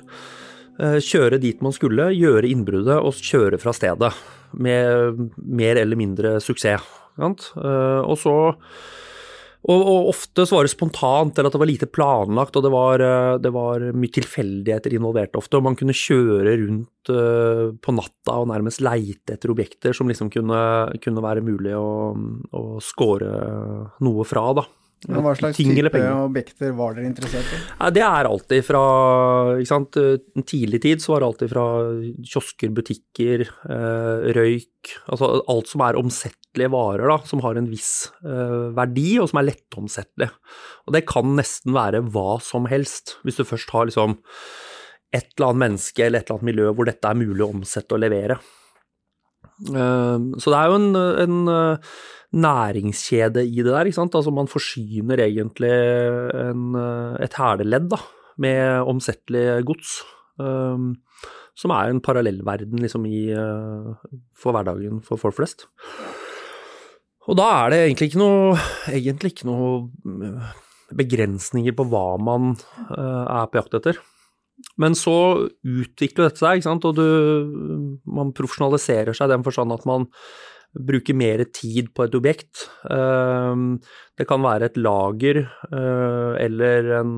kjøre 0.77 1.39
dit 1.41 1.61
man 1.65 1.73
skulle, 1.73 2.11
gjøre 2.13 2.51
innbruddet 2.51 2.99
og 2.99 3.15
kjøre 3.23 3.57
fra 3.63 3.73
stedet. 3.73 4.11
Med 4.57 5.25
mer 5.39 5.81
eller 5.81 5.99
mindre 5.99 6.37
suksess. 6.43 6.85
Eh, 7.19 8.01
Og 8.05 8.19
så 8.19 8.37
og, 9.65 9.81
og 9.81 10.09
ofte 10.11 10.45
så 10.45 10.59
var 10.59 10.67
det 10.67 10.75
spontant, 10.75 11.39
eller 11.39 11.49
at 11.49 11.55
det 11.55 11.61
var 11.63 11.71
lite 11.71 11.87
planlagt, 11.89 12.57
og 12.59 12.67
det 12.67 12.73
var, 12.75 13.01
eh, 13.01 13.37
det 13.41 13.53
var 13.55 13.87
mye 13.97 14.13
tilfeldigheter 14.13 14.93
involvert 14.93 15.39
ofte. 15.41 15.57
Og 15.57 15.65
man 15.65 15.79
kunne 15.81 15.97
kjøre 15.97 16.53
rundt 16.61 17.13
eh, 17.13 17.71
på 17.81 17.95
natta 17.97 18.37
og 18.43 18.51
nærmest 18.53 18.83
leite 18.85 19.39
etter 19.39 19.55
objekter 19.55 19.97
som 19.97 20.11
liksom 20.11 20.29
kunne, 20.35 20.61
kunne 21.01 21.25
være 21.25 21.45
mulig 21.47 21.73
å, 21.79 22.13
å 22.53 22.65
score 22.85 23.31
noe 24.05 24.29
fra, 24.29 24.51
da. 24.61 24.67
Men 25.09 25.25
Hva 25.25 25.35
slags 25.39 25.59
Ting 25.59 25.73
type 25.77 26.01
objekter 26.15 26.73
var 26.77 26.97
dere 26.97 27.09
interessert 27.11 27.51
i? 27.53 27.59
Ja, 27.79 27.91
det 27.95 28.05
er 28.07 28.29
alltid 28.29 28.65
fra 28.67 28.85
ikke 29.59 29.71
sant? 29.71 29.99
En 30.01 30.47
tidlig 30.49 30.81
tid 30.85 31.05
så 31.05 31.15
var 31.15 31.23
det 31.23 31.31
alltid 31.31 31.53
fra 31.53 31.67
kiosker, 32.33 32.73
butikker, 32.75 33.47
eh, 33.69 34.31
røyk 34.37 34.71
Altså 35.09 35.31
alt 35.49 35.71
som 35.71 35.81
er 35.85 35.97
omsettelige 35.97 36.73
varer, 36.75 37.07
da, 37.09 37.17
som 37.25 37.41
har 37.45 37.57
en 37.57 37.69
viss 37.71 38.11
eh, 38.21 38.69
verdi, 38.77 39.15
og 39.23 39.31
som 39.31 39.41
er 39.41 39.49
lettomsettelig. 39.49 40.29
Og 40.85 40.97
det 40.97 41.07
kan 41.09 41.33
nesten 41.39 41.73
være 41.77 42.03
hva 42.13 42.37
som 42.45 42.69
helst, 42.71 43.17
hvis 43.25 43.41
du 43.41 43.47
først 43.49 43.73
har 43.73 43.89
liksom 43.89 44.19
et 45.15 45.31
eller 45.37 45.53
annet 45.53 45.63
menneske 45.63 46.05
eller 46.05 46.21
et 46.21 46.29
eller 46.29 46.41
annet 46.41 46.51
miljø 46.51 46.71
hvor 46.75 46.89
dette 46.89 47.11
er 47.11 47.19
mulig 47.19 47.47
å 47.47 47.53
omsette 47.55 47.97
og 47.97 48.03
levere. 48.03 48.39
Eh, 49.63 50.19
så 50.41 50.51
det 50.51 50.59
er 50.59 50.71
jo 50.71 50.79
en, 50.81 50.89
en 51.25 51.53
eh, 51.53 51.93
næringskjede 52.35 53.45
i 53.47 53.63
det 53.63 53.71
der, 53.71 53.87
ikke 53.87 54.01
sant. 54.01 54.17
Altså 54.19 54.35
man 54.35 54.51
forsyner 54.51 55.23
egentlig 55.27 55.71
en, 55.71 56.75
eh, 56.81 57.15
et 57.25 57.39
hæleledd 57.39 57.91
da, 57.95 58.01
med 58.39 58.91
omsettelig 58.91 59.65
gods. 59.69 60.01
Som 61.55 61.71
er 61.71 61.87
en 61.87 62.01
parallellverden 62.03 62.81
liksom 62.83 63.05
i, 63.07 63.29
for 64.35 64.51
hverdagen 64.51 64.99
for 65.07 65.21
folk 65.21 65.37
flest. 65.37 65.69
Og 67.31 67.39
da 67.39 67.45
er 67.61 67.71
det 67.71 67.79
egentlig 67.85 68.09
ikke 68.11 68.19
noe, 68.19 68.57
egentlig 68.91 69.31
ikke 69.31 69.47
noe 69.47 70.41
begrensninger 70.99 71.77
på 71.79 71.87
hva 71.93 72.19
man 72.19 72.57
er 72.91 73.47
på 73.47 73.61
jakt 73.61 73.79
etter. 73.79 74.03
Men 74.81 74.97
så 74.99 75.17
utvikler 75.63 76.29
dette 76.29 76.43
seg, 76.43 76.59
ikke 76.59 76.69
sant, 76.69 76.89
og 76.89 76.99
du, 76.99 78.01
man 78.07 78.35
profesjonaliserer 78.37 79.17
seg 79.17 79.31
i 79.31 79.35
den 79.35 79.47
forstand 79.47 79.75
at 79.75 79.87
man 79.89 80.09
bruker 80.75 81.15
mer 81.15 81.45
tid 81.55 81.91
på 81.95 82.07
et 82.07 82.17
objekt. 82.19 82.65
Ehm, 82.91 83.77
det 84.19 84.27
kan 84.27 84.43
være 84.43 84.71
et 84.71 84.79
lager 84.81 85.45
eh, 85.45 86.33
eller 86.43 86.91
en, 86.99 87.13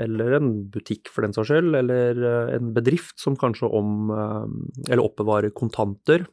eller 0.00 0.38
en 0.38 0.52
butikk 0.72 1.12
for 1.12 1.26
den 1.26 1.36
saks 1.36 1.52
skyld, 1.52 1.74
eller 1.82 2.22
eh, 2.30 2.54
en 2.56 2.72
bedrift 2.76 3.18
som 3.20 3.36
kanskje 3.40 3.68
om 3.68 4.08
eh, 4.14 4.96
oppbevarer 4.96 5.52
kontanter. 5.56 6.24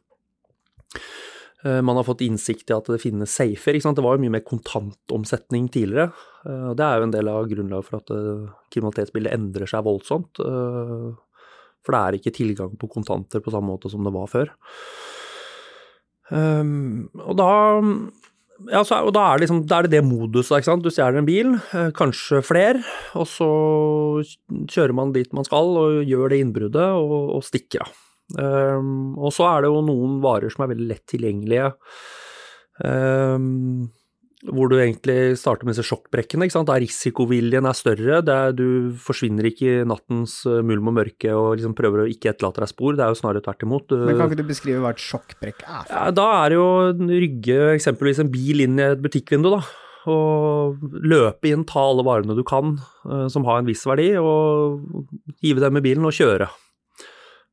Eh, 1.64 1.82
man 1.82 1.96
har 1.96 2.06
fått 2.06 2.24
innsikt 2.26 2.70
i 2.70 2.74
at 2.74 2.88
det 2.90 3.00
finnes 3.02 3.30
safer. 3.30 3.78
Det 3.78 4.04
var 4.04 4.16
jo 4.16 4.24
mye 4.24 4.34
mer 4.36 4.46
kontantomsetning 4.46 5.68
tidligere. 5.72 6.10
Eh, 6.46 6.70
det 6.78 6.86
er 6.86 6.98
jo 6.98 7.06
en 7.06 7.14
del 7.14 7.30
av 7.30 7.50
grunnlaget 7.50 7.88
for 7.88 8.00
at 8.00 8.14
eh, 8.14 8.48
kriminalitetsbildet 8.74 9.36
endrer 9.36 9.70
seg 9.70 9.86
voldsomt. 9.86 10.42
For 11.82 11.94
det 11.94 12.00
er 12.00 12.18
ikke 12.18 12.34
tilgang 12.34 12.74
på 12.78 12.90
kontanter 12.90 13.42
på 13.42 13.54
samme 13.54 13.72
måte 13.72 13.90
som 13.90 14.02
det 14.06 14.14
var 14.14 14.28
før. 14.30 14.52
Og 16.32 17.34
da, 17.36 17.48
ja, 18.70 18.80
så, 18.86 19.00
og 19.02 19.10
da 19.12 19.24
er, 19.26 19.34
det 19.34 19.44
liksom, 19.44 19.64
da 19.68 19.80
er 19.80 19.88
det 19.88 19.98
det 19.98 20.04
moduset. 20.06 20.70
Du 20.80 20.88
stjeler 20.94 21.20
en 21.20 21.28
bil, 21.28 21.50
kanskje 21.98 22.40
flere, 22.46 22.86
og 23.18 23.26
så 23.28 23.50
kjører 24.70 24.94
man 24.96 25.12
dit 25.12 25.34
man 25.36 25.44
skal 25.44 25.74
og 25.82 25.98
gjør 26.06 26.32
det 26.32 26.40
innbruddet 26.46 26.88
og, 27.02 27.18
og 27.36 27.44
stikker 27.50 27.84
av. 27.84 28.01
Um, 28.32 29.18
og 29.20 29.34
så 29.36 29.48
er 29.50 29.64
det 29.64 29.72
jo 29.72 29.82
noen 29.84 30.20
varer 30.24 30.52
som 30.52 30.64
er 30.64 30.72
veldig 30.72 30.88
lett 30.92 31.04
tilgjengelige. 31.10 31.72
Um, 32.82 33.90
hvor 34.50 34.70
du 34.70 34.74
egentlig 34.80 35.36
starter 35.38 35.66
med 35.66 35.76
disse 35.76 35.86
sjokkbrekkene. 35.86 36.46
ikke 36.46 36.56
sant? 36.56 36.70
Der 36.70 36.82
risikoviljen 36.82 37.66
er 37.68 37.76
større. 37.78 38.18
Er, 38.22 38.54
du 38.56 38.94
forsvinner 38.98 39.46
ikke 39.46 39.68
i 39.68 39.84
nattens 39.86 40.40
eh, 40.50 40.62
mulm 40.66 40.90
og 40.90 40.96
mørke 40.96 41.30
og 41.36 41.52
liksom 41.58 41.76
prøver 41.78 42.02
å 42.02 42.08
ikke 42.10 42.32
etterlate 42.32 42.64
deg 42.64 42.72
spor. 42.72 42.96
Det 42.98 43.04
er 43.04 43.12
jo 43.12 43.20
snarere 43.20 43.44
tvert 43.44 43.62
imot. 43.66 43.94
Men 44.02 44.18
Kan 44.18 44.32
ikke 44.32 44.40
du 44.40 44.48
beskrive 44.48 44.82
hva 44.82 44.90
et 44.96 45.04
sjokkbrekk 45.04 45.62
er? 45.62 45.86
Ja, 45.92 46.08
da 46.16 46.26
er 46.40 46.50
det 46.50 46.58
jo 46.58 46.66
å 46.66 46.90
rygge 47.12 47.60
eksempelvis 47.76 48.24
en 48.24 48.32
bil 48.34 48.66
inn 48.66 48.82
i 48.82 48.88
et 48.88 49.04
butikkvindu, 49.04 49.52
da. 49.54 49.62
Og 50.10 50.82
løpe 51.06 51.52
inn, 51.52 51.62
ta 51.68 51.84
alle 51.92 52.02
varene 52.02 52.34
du 52.34 52.42
kan 52.42 52.74
uh, 53.06 53.28
som 53.30 53.46
har 53.46 53.60
en 53.60 53.68
viss 53.68 53.84
verdi, 53.86 54.08
og 54.18 54.82
hive 55.44 55.62
dem 55.62 55.78
i 55.78 55.84
bilen 55.84 56.08
og 56.08 56.16
kjøre. 56.16 56.50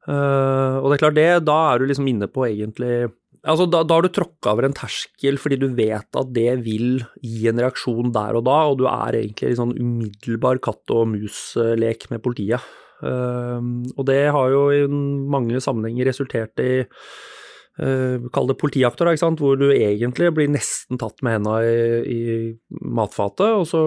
Uh, 0.10 0.82
og 0.82 0.90
det 0.90 0.96
er 0.96 1.02
klart 1.04 1.18
det, 1.20 1.32
da 1.46 1.56
er 1.70 1.80
du 1.82 1.90
liksom 1.90 2.08
inne 2.10 2.30
på 2.32 2.48
egentlig 2.48 3.10
Altså, 3.40 3.70
da, 3.72 3.86
da 3.88 3.96
har 3.96 4.04
du 4.04 4.12
tråkka 4.12 4.52
over 4.52 4.66
en 4.68 4.74
terskel 4.76 5.38
fordi 5.40 5.56
du 5.62 5.70
vet 5.78 6.18
at 6.20 6.32
det 6.36 6.58
vil 6.66 7.06
gi 7.24 7.46
en 7.48 7.62
reaksjon 7.64 8.12
der 8.12 8.36
og 8.36 8.44
da, 8.50 8.58
og 8.68 8.82
du 8.82 8.84
er 8.92 9.16
egentlig 9.16 9.54
i 9.54 9.56
sånn 9.56 9.72
umiddelbar 9.78 10.60
katt 10.66 10.92
og 10.92 11.08
mus-lek 11.14 12.10
med 12.12 12.20
politiet. 12.26 12.66
Uh, 13.00 13.64
og 13.96 14.04
det 14.10 14.26
har 14.36 14.52
jo 14.52 14.66
i 14.76 14.82
mange 14.92 15.62
sammenhenger 15.64 16.10
resultert 16.12 16.60
i 16.60 16.82
uh, 16.84 18.28
Kall 18.36 18.52
det 18.52 18.60
politiakter, 18.60 19.08
ikke 19.08 19.24
sant? 19.24 19.40
hvor 19.40 19.56
du 19.56 19.70
egentlig 19.72 20.34
blir 20.36 20.52
nesten 20.52 21.00
tatt 21.00 21.24
med 21.24 21.40
henda 21.40 21.62
i, 21.64 21.80
i 22.04 22.82
matfatet, 22.92 23.56
og 23.56 23.64
så 23.72 23.86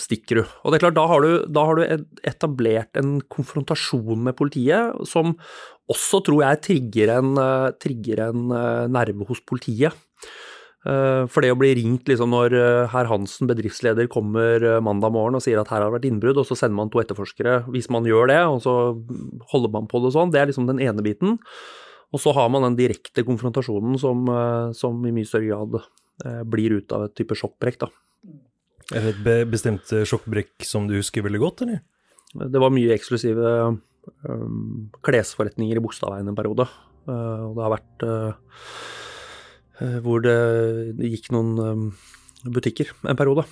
stikker 0.00 0.40
du. 0.40 0.42
Og 0.64 0.72
det 0.72 0.78
er 0.78 0.86
klart, 0.86 0.96
da 0.98 1.06
har 1.10 1.22
du, 1.22 1.30
da 1.46 1.64
har 1.68 1.78
du 1.78 2.04
etablert 2.26 2.98
en 2.98 3.18
konfrontasjon 3.32 4.24
med 4.26 4.36
politiet 4.38 5.06
som 5.08 5.36
også, 5.92 6.22
tror 6.26 6.42
jeg, 6.42 6.62
trigger 6.66 7.14
en, 7.18 7.36
eh, 7.38 7.70
trigger 7.82 8.26
en 8.28 8.50
eh, 8.50 8.84
nerve 8.90 9.26
hos 9.28 9.40
politiet. 9.46 9.94
Eh, 10.86 11.22
for 11.30 11.42
det 11.42 11.52
å 11.54 11.58
bli 11.58 11.72
ringt 11.78 12.10
liksom 12.10 12.34
når 12.34 12.56
herr 12.90 13.10
Hansen, 13.10 13.46
bedriftsleder, 13.50 14.10
kommer 14.10 14.80
mandag 14.82 15.14
morgen 15.14 15.38
og 15.38 15.44
sier 15.44 15.60
at 15.62 15.70
her 15.70 15.82
har 15.82 15.90
det 15.90 15.98
vært 16.00 16.10
innbrudd, 16.10 16.42
og 16.42 16.46
så 16.48 16.58
sender 16.58 16.78
man 16.78 16.90
to 16.90 17.02
etterforskere 17.02 17.64
hvis 17.70 17.90
man 17.90 18.06
gjør 18.06 18.30
det, 18.32 18.40
og 18.50 18.62
så 18.66 18.76
holder 19.52 19.74
man 19.74 19.90
på 19.90 20.02
det 20.02 20.14
sånn, 20.14 20.34
det 20.34 20.42
er 20.42 20.50
liksom 20.50 20.70
den 20.70 20.82
ene 20.82 21.04
biten. 21.06 21.38
Og 22.14 22.22
så 22.22 22.32
har 22.34 22.48
man 22.50 22.62
den 22.62 22.78
direkte 22.78 23.24
konfrontasjonen 23.26 23.98
som, 23.98 24.28
som 24.78 24.98
i 25.04 25.12
mye 25.12 25.26
større 25.26 25.50
grad 25.50 26.44
blir 26.48 26.78
ut 26.78 26.92
av 26.94 27.08
et 27.08 27.16
type 27.18 27.34
sjokkbrekk, 27.36 27.80
da. 27.82 27.90
Er 28.94 29.02
det 29.02 29.34
et 29.42 29.50
bestemt 29.50 29.90
eh, 29.94 30.06
sjokkbrekk 30.06 30.62
som 30.66 30.86
du 30.86 30.94
husker 30.98 31.24
veldig 31.26 31.42
godt, 31.42 31.64
eller? 31.66 31.82
Det 32.36 32.60
var 32.60 32.74
mye 32.74 32.94
eksklusive 32.94 33.52
um, 34.28 34.90
klesforretninger 35.06 35.78
i 35.78 35.82
Bogstadveien 35.82 36.28
en 36.30 36.38
periode. 36.38 36.68
Uh, 37.06 37.48
og 37.48 37.56
det 37.56 37.64
har 37.64 37.74
vært 37.74 38.04
uh, 38.06 38.34
hvor 40.04 40.22
det, 40.24 40.36
det, 40.98 41.10
gikk 41.14 41.30
noen 41.34 41.50
um, 41.58 41.86
butikker 42.46 42.92
en 43.08 43.18
periode. 43.18 43.46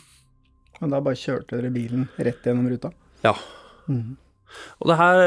Og 0.80 0.90
da 0.90 1.02
bare 1.02 1.18
kjørte 1.18 1.58
dere 1.58 1.72
bilen 1.74 2.06
rett 2.18 2.46
gjennom 2.46 2.70
ruta? 2.70 2.92
Ja. 3.24 3.34
Mm. 3.88 4.14
Og 4.82 4.90
det 4.90 5.00
her 5.00 5.20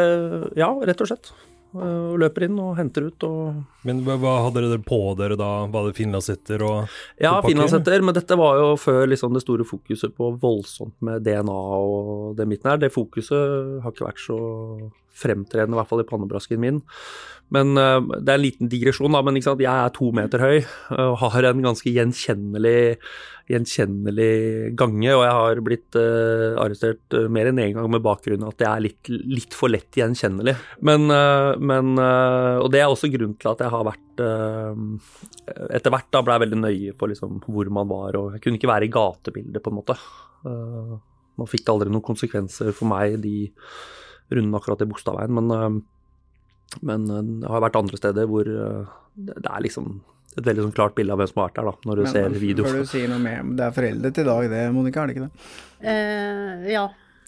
Ja, 0.60 0.72
rett 0.88 1.04
og 1.04 1.10
slett. 1.10 1.32
Og 1.76 2.16
løper 2.22 2.46
inn 2.48 2.60
og 2.64 2.78
henter 2.78 3.10
ut 3.10 3.24
og 3.28 3.88
Men 3.88 4.00
hva, 4.06 4.16
hadde 4.46 4.64
dere 4.64 4.80
på 4.84 5.00
dere 5.20 5.36
da? 5.40 5.50
Var 5.72 5.90
det 5.90 5.98
finlandshetter 5.98 6.64
og 6.66 6.94
Ja, 7.22 7.36
finlandshetter, 7.44 8.06
men 8.06 8.16
dette 8.16 8.38
var 8.40 8.62
jo 8.62 8.70
før 8.80 9.04
liksom 9.12 9.36
det 9.36 9.44
store 9.44 9.68
fokuset 9.68 10.16
på 10.16 10.32
voldsomt 10.42 10.96
med 11.04 11.26
DNA 11.28 11.58
og 11.58 12.38
det 12.40 12.48
midten 12.48 12.72
her. 12.72 12.80
Det 12.82 12.94
fokuset 12.96 13.82
har 13.84 13.94
ikke 13.94 14.08
vært 14.08 14.24
så 14.24 14.40
fremtredende, 15.18 15.76
i 15.76 15.82
hvert 15.82 15.90
fall 15.90 16.04
i 16.04 16.08
pannebrasken 16.10 16.62
min. 16.62 16.84
Men 17.54 17.80
uh, 17.80 18.04
det 18.20 18.28
er 18.28 18.36
en 18.36 18.44
liten 18.44 18.70
digresjon, 18.72 19.14
da, 19.16 19.24
men 19.24 19.40
jeg 19.40 19.64
er 19.72 19.96
to 19.96 20.12
meter 20.16 20.44
høy 20.44 20.58
og 20.98 21.18
har 21.22 21.48
en 21.48 21.64
ganske 21.64 21.92
gjenkjennelig, 21.96 22.98
gjenkjennelig 23.48 24.76
gange. 24.80 25.08
Og 25.14 25.24
jeg 25.24 25.36
har 25.38 25.62
blitt 25.64 26.00
uh, 26.00 26.60
arrestert 26.60 27.16
uh, 27.16 27.30
mer 27.32 27.48
enn 27.52 27.62
én 27.64 27.70
en 27.70 27.80
gang 27.80 27.92
med 27.96 28.04
bakgrunn 28.04 28.44
at 28.50 28.64
jeg 28.64 28.68
er 28.68 28.84
litt, 28.84 29.12
litt 29.32 29.56
for 29.56 29.72
lett 29.72 29.96
gjenkjennelig. 29.96 30.58
Men, 30.88 31.08
men 31.64 31.96
Og 31.98 32.68
det 32.74 32.82
er 32.82 32.92
også 32.92 33.10
grunnen 33.12 33.38
til 33.40 33.50
at 33.52 33.62
jeg 33.64 33.72
har 33.74 33.86
vært 33.88 34.22
Etter 35.78 35.94
hvert 35.94 36.10
da 36.14 36.22
ble 36.26 36.36
jeg 36.36 36.44
veldig 36.44 36.60
nøye 36.60 36.94
på 36.98 37.10
liksom, 37.12 37.38
hvor 37.46 37.70
man 37.74 37.88
var, 37.90 38.18
og 38.20 38.34
jeg 38.36 38.44
kunne 38.44 38.60
ikke 38.60 38.72
være 38.72 38.88
i 38.88 38.92
gatebildet, 38.92 39.62
på 39.64 39.72
en 39.72 39.78
måte. 39.78 39.96
Man 41.38 41.50
fikk 41.50 41.70
aldri 41.70 41.94
noen 41.94 42.06
konsekvenser 42.06 42.74
for 42.76 42.90
meg, 42.90 43.20
de 43.22 43.48
rundene 44.34 44.60
akkurat 44.60 44.84
i 44.84 44.90
Bogstadveien, 44.90 45.34
men 45.38 45.82
men 46.82 47.08
det 47.08 47.48
eh, 47.48 47.52
har 47.52 47.64
vært 47.64 47.80
andre 47.80 48.00
steder 48.00 48.30
hvor 48.30 48.48
eh, 48.52 48.96
det 49.16 49.40
er 49.40 49.66
liksom 49.66 50.00
et 50.38 50.46
veldig 50.46 50.68
sånn 50.68 50.76
klart 50.78 50.94
bilde 50.98 51.16
av 51.16 51.22
hvem 51.22 51.30
som 51.32 51.42
har 51.42 51.48
vært 51.48 51.58
der, 51.58 51.68
da, 51.70 51.90
når 51.90 51.98
du 51.98 52.04
Men, 52.04 52.12
ser 52.14 52.36
video. 52.38 52.66
Før 52.68 52.84
du 52.84 52.90
sier 52.92 53.10
noe 53.10 53.22
mer, 53.24 53.40
det 53.58 53.64
er 53.66 53.74
foreldet 53.74 54.20
i 54.22 54.26
dag 54.28 54.50
det, 54.52 54.64
Monica, 54.76 55.02
er 55.02 55.10
det 55.10 55.16
ikke 55.16 55.26
det? 55.26 55.46
Eh, 55.94 56.68
ja. 56.76 56.84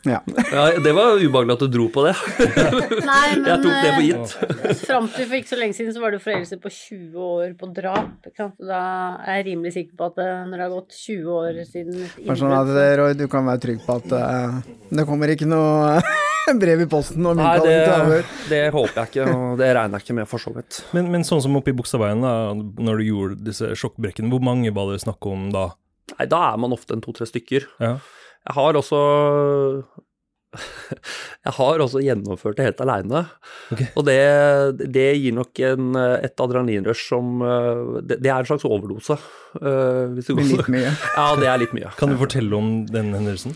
Ja. 0.07 0.19
ja. 0.51 0.65
Det 0.79 0.93
var 0.95 1.19
ubehagelig 1.19 1.55
at 1.57 1.63
du 1.65 1.67
dro 1.73 1.87
på 1.93 2.05
det. 2.05 2.13
Nei, 3.09 3.25
men 3.35 3.49
Jeg 3.49 3.63
tok 3.63 3.73
det 3.73 3.93
for 3.93 4.05
gitt. 4.07 4.83
Fram 4.85 5.09
til 5.13 5.27
for 5.27 5.39
ikke 5.39 5.51
så 5.51 5.59
lenge 5.59 5.77
siden 5.77 5.95
så 5.95 6.03
var 6.03 6.15
det 6.15 6.21
foreldelse 6.23 6.59
på 6.61 6.71
20 6.75 7.27
år 7.29 7.55
på 7.59 7.71
drap. 7.75 8.29
Da 8.59 8.81
er 9.25 9.41
jeg 9.41 9.49
rimelig 9.51 9.75
sikker 9.75 9.99
på 9.99 10.09
at 10.11 10.21
når 10.21 10.55
det 10.55 10.65
har 10.65 10.73
gått 10.75 10.95
20 10.99 11.39
år 11.39 11.61
siden 11.67 11.99
innbrudd 11.99 12.39
sånn 12.39 12.55
at, 12.55 12.71
Roy, 12.99 13.15
du 13.17 13.25
kan 13.31 13.47
være 13.49 13.63
trygg 13.65 13.81
på 13.85 13.97
at 13.99 14.13
uh, 14.15 14.59
det 14.89 15.05
kommer 15.09 15.33
ikke 15.33 15.47
noe 15.49 15.99
brev 16.61 16.85
i 16.85 16.87
posten 16.89 17.25
om 17.29 17.37
innkalling 17.37 17.83
til 17.83 17.95
avhør. 17.95 18.31
Det 18.49 18.61
håper 18.73 19.01
jeg 19.01 19.11
ikke, 19.11 19.27
og 19.35 19.59
det 19.59 19.73
regner 19.77 19.99
jeg 19.99 20.07
ikke 20.07 20.17
med 20.21 20.29
for 20.31 20.41
så 20.41 20.53
vidt. 20.55 20.79
Men, 20.95 21.11
men 21.13 21.27
sånn 21.27 21.43
som 21.45 21.59
oppe 21.59 21.73
i 21.73 21.77
Bogstadveien, 21.77 22.23
når 22.79 23.01
du 23.01 23.05
gjorde 23.09 23.41
disse 23.51 23.69
sjokkbrekkene, 23.77 24.31
hvor 24.33 24.41
mange 24.43 24.73
var 24.75 24.93
det 24.93 25.03
snakk 25.03 25.29
om 25.29 25.49
da? 25.53 25.69
Nei, 26.15 26.25
da 26.29 26.39
er 26.49 26.61
man 26.61 26.73
ofte 26.73 26.95
en 26.95 27.03
to-tre 27.05 27.27
stykker. 27.29 27.67
Ja. 27.83 27.97
Jeg 28.47 28.55
har 28.55 28.79
også 28.79 28.99
jeg 31.45 31.53
har 31.59 31.81
også 31.83 32.01
gjennomført 32.01 32.57
det 32.57 32.65
helt 32.65 32.79
aleine. 32.81 33.19
Okay. 33.69 33.91
Og 33.93 34.07
det, 34.07 34.17
det, 34.95 35.05
gir 35.21 35.35
nok 35.37 35.61
en, 35.61 35.91
et 35.99 36.41
adrenalinrush 36.41 37.05
som 37.11 37.43
det, 38.01 38.17
det, 38.17 38.31
er 38.31 38.41
en 38.41 38.49
slags 38.49 38.65
overdose. 38.65 39.19
Uh, 39.61 40.17
litt 40.17 40.71
mye. 40.73 40.89
Ja, 41.19 41.27
det 41.37 41.51
er 41.51 41.61
litt 41.61 41.75
mye. 41.77 41.93
Kan 42.01 42.15
du 42.15 42.17
fortelle 42.17 42.57
om 42.57 42.81
den 42.89 43.13
hendelsen? 43.13 43.53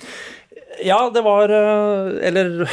Ja, 0.81 1.09
det 1.13 1.21
var 1.25 1.49
eh, 1.49 2.27
Eller 2.27 2.63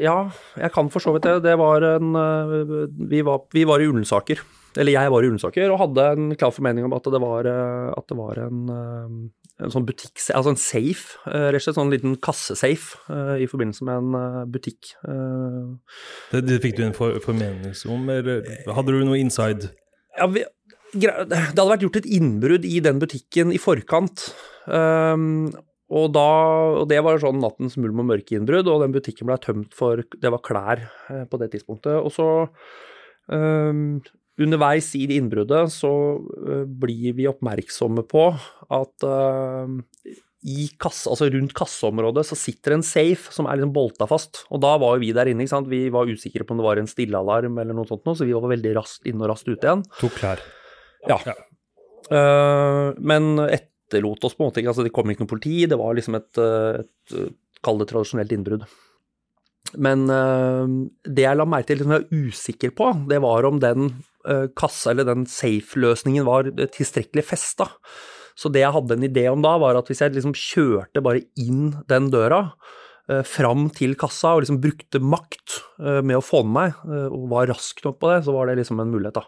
ja, 0.00 0.30
jeg 0.58 0.72
kan 0.74 0.90
for 0.92 1.02
så 1.02 1.14
vidt 1.14 1.28
det. 1.28 1.40
Det 1.46 1.56
var 1.60 1.84
en 1.94 2.16
eh, 2.18 2.86
Vi 3.10 3.22
var, 3.26 3.44
vi 3.54 3.64
var 3.68 3.80
i 3.80 3.88
Ullensaker. 3.88 4.42
Eller 4.78 4.94
jeg 4.94 5.12
var 5.12 5.22
i 5.22 5.30
Ullensaker 5.30 5.70
og 5.70 5.80
hadde 5.82 6.06
en 6.14 6.32
klar 6.38 6.54
formening 6.54 6.86
om 6.86 6.94
at 6.96 7.06
det 7.10 7.22
var, 7.22 7.48
eh, 7.48 7.90
at 7.94 8.06
det 8.10 8.18
var 8.18 8.42
en, 8.46 8.60
en 9.60 9.72
sånn 9.72 9.86
butikk, 9.88 10.16
altså 10.34 10.54
en 10.54 10.60
safe, 10.60 11.18
eh, 11.28 11.48
rett 11.50 11.60
og 11.60 11.66
slett 11.66 11.78
sånn 11.78 11.92
liten 11.92 12.16
kassesafe 12.22 13.00
eh, 13.12 13.44
i 13.44 13.48
forbindelse 13.50 13.86
med 13.86 14.00
en 14.00 14.18
eh, 14.18 14.44
butikk. 14.56 14.92
Det, 16.32 16.42
det 16.46 16.60
fikk 16.64 16.78
du 16.78 16.84
en 16.86 16.96
for, 16.96 17.18
formening 17.24 17.74
om, 17.92 18.08
eller 18.12 18.46
hadde 18.76 18.94
du 18.94 19.02
noe 19.06 19.20
inside? 19.20 19.72
Ja, 20.18 20.28
vi, 20.32 20.44
det 20.96 21.10
hadde 21.12 21.66
vært 21.70 21.84
gjort 21.86 22.00
et 22.00 22.08
innbrudd 22.10 22.68
i 22.68 22.78
den 22.84 23.02
butikken 23.02 23.52
i 23.54 23.60
forkant. 23.62 24.30
Um, 24.66 25.50
og, 25.90 26.10
da, 26.14 26.30
og 26.82 26.88
det 26.90 27.00
var 27.06 27.20
sånn 27.22 27.40
nattens 27.42 27.76
mulm 27.80 28.02
og 28.02 28.08
mørke-innbrudd, 28.10 28.68
og 28.70 28.84
den 28.84 28.94
butikken 28.94 29.28
ble 29.30 29.38
tømt 29.42 29.74
for 29.76 30.02
Det 30.02 30.32
var 30.34 30.42
klær 30.46 30.82
på 31.30 31.40
det 31.42 31.50
tidspunktet. 31.54 31.96
Og 31.98 32.10
så 32.14 32.28
um, 33.30 34.00
Underveis 34.40 34.90
i 34.96 35.04
innbruddet 35.16 35.72
så 35.74 35.92
uh, 36.20 36.64
blir 36.64 37.14
vi 37.18 37.28
oppmerksomme 37.30 38.06
på 38.08 38.30
at 38.70 39.04
i 40.40 40.70
kasse, 40.80 41.04
altså 41.10 41.28
rundt 41.34 41.52
kasseområdet 41.56 42.22
så 42.24 42.36
sitter 42.38 42.76
en 42.76 42.84
safe 42.86 43.32
som 43.34 43.48
er 43.48 43.58
liksom 43.58 43.74
bolta 43.76 44.06
fast. 44.08 44.44
Og 44.48 44.62
da 44.64 44.72
var 44.80 44.96
jo 44.96 45.02
vi 45.02 45.12
der 45.16 45.28
inne. 45.28 45.44
ikke 45.44 45.52
sant? 45.52 45.68
Vi 45.68 45.82
var 45.92 46.08
usikre 46.08 46.46
på 46.46 46.54
om 46.54 46.62
det 46.62 46.66
var 46.66 46.80
en 46.80 46.88
stillealarm 46.88 47.58
eller 47.60 47.76
noe 47.76 47.88
sånt, 47.88 48.06
så 48.06 48.24
vi 48.24 48.36
var 48.36 48.48
veldig 48.48 48.72
raskt 48.78 49.08
inn 49.10 49.20
og 49.20 49.28
raskt 49.32 49.50
ut 49.50 49.60
igjen. 49.60 49.84
Tok 50.00 50.16
klær. 50.16 50.44
Ja. 51.08 51.18
ja. 51.28 51.36
Uh, 52.10 52.96
men 52.96 53.34
etterlot 53.50 54.24
oss 54.24 54.36
på 54.36 54.46
en 54.46 54.48
måte 54.48 54.62
ikke. 54.62 54.72
altså 54.72 54.86
Det 54.86 54.94
kom 54.96 55.12
ikke 55.12 55.26
noe 55.26 55.34
politi. 55.34 55.58
Det 55.68 55.80
var 55.80 55.98
liksom 55.98 56.16
et, 56.16 56.40
et 56.40 57.18
kall 57.60 57.82
det 57.82 57.90
tradisjonelt 57.92 58.32
innbrudd. 58.36 58.64
Men 59.76 60.08
uh, 60.08 60.64
det 61.04 61.26
jeg 61.26 61.36
la 61.36 61.48
merke 61.48 61.74
til, 61.74 61.84
som 61.84 61.92
jeg 61.92 62.06
var 62.06 62.30
usikker 62.30 62.72
på, 62.80 62.94
det 63.12 63.20
var 63.20 63.44
om 63.50 63.60
den 63.60 63.92
kassa 64.58 64.92
eller 64.92 65.06
den 65.08 65.26
safe-løsningen 65.28 66.26
var 66.26 66.50
tilstrekkelig 66.74 67.24
festa. 67.24 67.70
Så 68.38 68.50
det 68.52 68.62
jeg 68.62 68.74
hadde 68.74 68.96
en 68.96 69.06
idé 69.08 69.26
om 69.30 69.42
da, 69.44 69.56
var 69.60 69.78
at 69.78 69.90
hvis 69.90 70.00
jeg 70.04 70.14
liksom 70.14 70.36
kjørte 70.36 71.02
bare 71.04 71.24
inn 71.40 71.74
den 71.90 72.08
døra, 72.12 72.42
uh, 73.10 73.24
fram 73.26 73.68
til 73.74 73.96
kassa 74.00 74.36
og 74.36 74.44
liksom 74.44 74.60
brukte 74.62 75.02
makt 75.02 75.58
med 75.80 76.18
å 76.18 76.24
få 76.24 76.42
med 76.46 76.54
meg, 76.54 76.80
og 77.10 77.28
var 77.32 77.48
rask 77.50 77.80
nok 77.84 77.96
på 78.00 78.10
det, 78.12 78.20
så 78.26 78.34
var 78.36 78.48
det 78.48 78.58
liksom 78.60 78.80
en 78.82 78.92
mulighet, 78.92 79.16
da. 79.16 79.24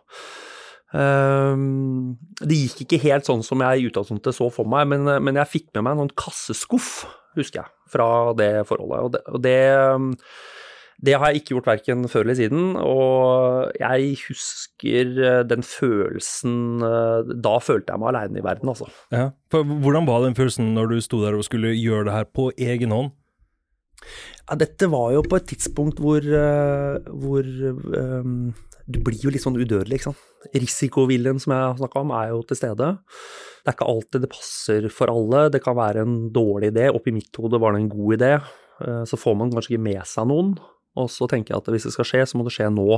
Det 0.92 2.58
gikk 2.58 2.82
ikke 2.84 3.00
helt 3.06 3.24
sånn 3.24 3.40
som 3.46 3.62
jeg 3.64 3.80
i 3.80 3.86
utgangspunktet 3.88 4.36
så 4.36 4.50
for 4.52 4.68
meg, 4.68 4.90
men, 4.92 5.38
jeg 5.40 5.48
fikk 5.48 5.70
med 5.72 5.86
meg 5.86 5.94
en 5.94 6.02
sånn 6.04 6.16
kasseskuff, 6.20 6.90
husker 7.38 7.62
jeg 7.62 7.72
fra 7.92 8.08
det 8.36 8.50
forholdet. 8.68 9.00
Og 9.00 9.12
det, 9.14 9.22
og 9.32 9.40
det, 9.44 9.58
det 11.02 11.16
har 11.18 11.32
jeg 11.32 11.40
ikke 11.40 11.56
gjort 11.56 11.68
verken 11.72 12.04
før 12.10 12.22
eller 12.22 12.36
siden, 12.38 12.66
og 12.78 13.72
jeg 13.80 14.14
husker 14.22 15.16
eh, 15.18 15.40
den 15.50 15.64
følelsen 15.66 16.84
eh, 16.86 17.32
Da 17.42 17.56
følte 17.62 17.90
jeg 17.90 18.02
meg 18.02 18.12
aleine 18.12 18.38
i 18.38 18.44
verden, 18.46 18.70
altså. 18.70 18.86
Ja. 19.10 19.32
For 19.50 19.66
hvordan 19.66 20.06
var 20.06 20.22
den 20.22 20.38
følelsen 20.38 20.70
når 20.76 20.92
du 20.92 21.00
sto 21.02 21.24
der 21.24 21.34
og 21.34 21.46
skulle 21.48 21.74
gjøre 21.74 22.06
det 22.06 22.14
her 22.14 22.28
på 22.30 22.52
egen 22.54 22.94
hånd? 22.94 23.10
Ja, 24.46 24.58
dette 24.58 24.86
var 24.90 25.10
jo 25.14 25.24
på 25.26 25.38
et 25.40 25.48
tidspunkt 25.50 25.98
hvor, 26.02 26.22
eh, 26.22 27.10
hvor 27.10 27.46
um, 27.46 28.52
Du 28.86 28.98
blir 29.02 29.18
jo 29.22 29.30
litt 29.30 29.42
sånn 29.42 29.58
udødelig, 29.58 29.98
ikke 29.98 30.10
sant. 30.10 30.22
Risikoviljen 30.54 31.38
som 31.42 31.54
jeg 31.54 31.66
har 31.66 31.78
snakka 31.78 32.02
om, 32.02 32.14
er 32.14 32.30
jo 32.30 32.42
til 32.46 32.58
stede. 32.58 32.92
Det 33.62 33.70
er 33.70 33.76
ikke 33.76 33.90
alltid 33.90 34.22
det 34.22 34.30
passer 34.30 34.86
for 34.90 35.10
alle. 35.10 35.48
Det 35.54 35.62
kan 35.62 35.78
være 35.78 36.02
en 36.06 36.16
dårlig 36.34 36.70
idé. 36.70 36.90
Oppi 36.90 37.14
mitt 37.14 37.38
hode 37.38 37.58
var 37.62 37.74
det 37.74 37.82
en 37.82 37.92
god 37.92 38.16
idé. 38.18 38.32
Så 39.06 39.14
får 39.14 39.36
man 39.38 39.52
kanskje 39.54 39.76
ikke 39.76 39.84
med 39.86 40.02
seg 40.10 40.26
noen. 40.26 40.56
Og 41.00 41.08
så 41.12 41.28
tenker 41.30 41.54
jeg 41.54 41.62
at 41.62 41.72
hvis 41.72 41.88
det 41.88 41.94
skal 41.94 42.08
skje, 42.08 42.26
så 42.28 42.38
må 42.38 42.44
det 42.46 42.54
skje 42.56 42.68
nå. 42.72 42.88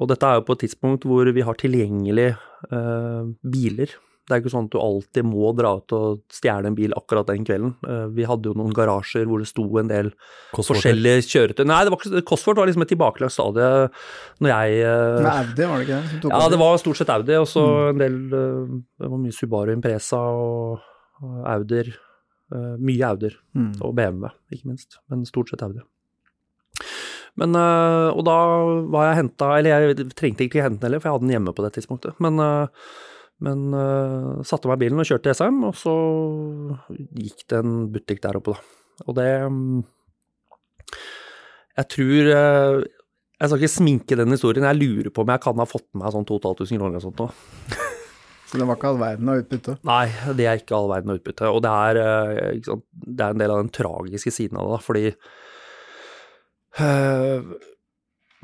Og 0.00 0.10
dette 0.10 0.26
er 0.26 0.40
jo 0.40 0.46
på 0.48 0.56
et 0.56 0.64
tidspunkt 0.64 1.04
hvor 1.08 1.28
vi 1.36 1.44
har 1.44 1.58
tilgjengelig 1.60 2.30
eh, 2.34 3.22
biler 3.42 3.94
det 4.24 4.32
er 4.32 4.40
ikke 4.40 4.52
sånn 4.54 4.68
at 4.70 4.72
du 4.72 4.78
alltid 4.80 5.26
må 5.28 5.50
dra 5.56 5.74
ut 5.76 5.92
og 5.92 6.22
stjele 6.32 6.70
en 6.70 6.76
bil 6.76 6.94
akkurat 6.96 7.28
den 7.28 7.44
kvelden. 7.44 7.74
Eh, 7.84 8.06
vi 8.16 8.24
hadde 8.24 8.48
jo 8.48 8.54
noen 8.56 8.72
garasjer 8.76 9.26
hvor 9.28 9.42
det 9.42 9.50
sto 9.50 9.66
en 9.80 9.90
del 9.90 10.08
Cosford. 10.54 10.78
forskjellige 10.78 11.26
kjøretøy. 11.28 11.64
Nei, 11.68 11.82
det 11.84 11.92
var 11.92 12.00
ikke, 12.00 12.22
Cosford 12.30 12.60
var 12.60 12.70
liksom 12.70 12.86
et 12.86 12.92
tilbakelagt 12.94 13.36
stadie 13.36 13.68
når 14.40 14.52
jeg 14.54 14.80
eh, 14.80 15.18
Med 15.18 15.30
Audi, 15.34 15.68
var 15.68 15.76
det 15.76 15.88
ikke 15.88 16.00
det? 16.00 16.32
Ja, 16.32 16.48
det 16.54 16.62
var 16.64 16.80
stort 16.80 17.02
sett 17.02 17.12
Audi. 17.12 17.36
Og 17.36 17.48
så 17.52 17.66
mm. 17.68 17.84
en 17.92 18.00
del 18.00 18.18
eh, 18.40 18.74
Det 18.96 19.12
var 19.12 19.24
mye 19.26 19.38
Subaru 19.42 19.76
Impresa 19.76 20.24
og, 20.40 20.90
og 21.20 21.38
Audier. 21.58 21.92
Mye 22.54 23.08
Audier. 23.08 23.36
Mm. 23.56 23.72
Og 23.82 23.92
BMW, 23.98 24.32
ikke 24.54 24.72
minst. 24.72 25.02
Men 25.12 25.28
stort 25.28 25.52
sett 25.52 25.64
Audi. 25.66 25.84
Men, 27.40 27.56
og 27.58 28.20
da 28.28 28.34
var 28.94 29.08
jeg 29.08 29.16
henta 29.18 29.46
Eller 29.58 29.88
jeg 29.88 30.04
trengte 30.14 30.44
ikke 30.46 30.62
hente 30.62 30.78
den 30.78 30.86
heller, 30.86 31.00
for 31.02 31.08
jeg 31.08 31.16
hadde 31.16 31.26
den 31.26 31.32
hjemme 31.34 31.54
på 31.56 31.64
det 31.64 31.72
tidspunktet. 31.74 32.20
Men 32.22 32.38
men 33.42 33.74
uh, 33.74 34.42
satte 34.46 34.70
meg 34.70 34.78
i 34.78 34.84
bilen 34.86 35.02
og 35.02 35.08
kjørte 35.08 35.26
til 35.26 35.36
SM, 35.36 35.60
og 35.66 35.74
så 35.78 35.94
gikk 37.18 37.46
det 37.50 37.60
en 37.60 37.72
butikk 37.92 38.22
der 38.24 38.38
oppe, 38.38 38.54
da. 38.54 38.82
Og 39.08 39.16
det 39.18 39.30
um, 39.50 39.80
Jeg 41.74 41.88
tror 41.90 42.28
Jeg 42.30 43.48
skal 43.48 43.58
ikke 43.58 43.72
sminke 43.72 44.18
den 44.20 44.30
historien, 44.30 44.66
jeg 44.70 44.78
lurer 44.78 45.10
på 45.10 45.24
om 45.24 45.32
jeg 45.34 45.42
kan 45.42 45.58
ha 45.58 45.66
fått 45.66 45.88
med 45.90 46.04
meg 46.04 46.14
sånn 46.14 46.28
2500 46.28 46.78
kroner 46.78 46.94
eller 46.94 47.02
sånt 47.02 47.22
nå. 47.24 47.26
Så 48.48 48.60
det 48.60 48.68
var 48.68 48.78
ikke 48.78 48.92
all 48.92 49.00
verden 49.00 49.30
av 49.32 49.40
utbytte? 49.40 49.74
Nei, 49.88 50.04
det 50.38 50.46
er 50.46 50.60
ikke 50.60 50.76
all 50.78 50.86
verden 50.92 51.10
av 51.10 51.18
utbytte. 51.18 51.48
Og 51.50 51.62
det 51.64 51.72
er, 51.74 51.98
det 52.62 53.24
er 53.24 53.34
en 53.34 53.40
del 53.40 53.50
av 53.50 53.64
den 53.64 53.72
tragiske 53.74 54.30
siden 54.30 54.60
av 54.60 54.68
det, 54.68 54.76
da, 54.76 54.84
fordi 54.84 55.04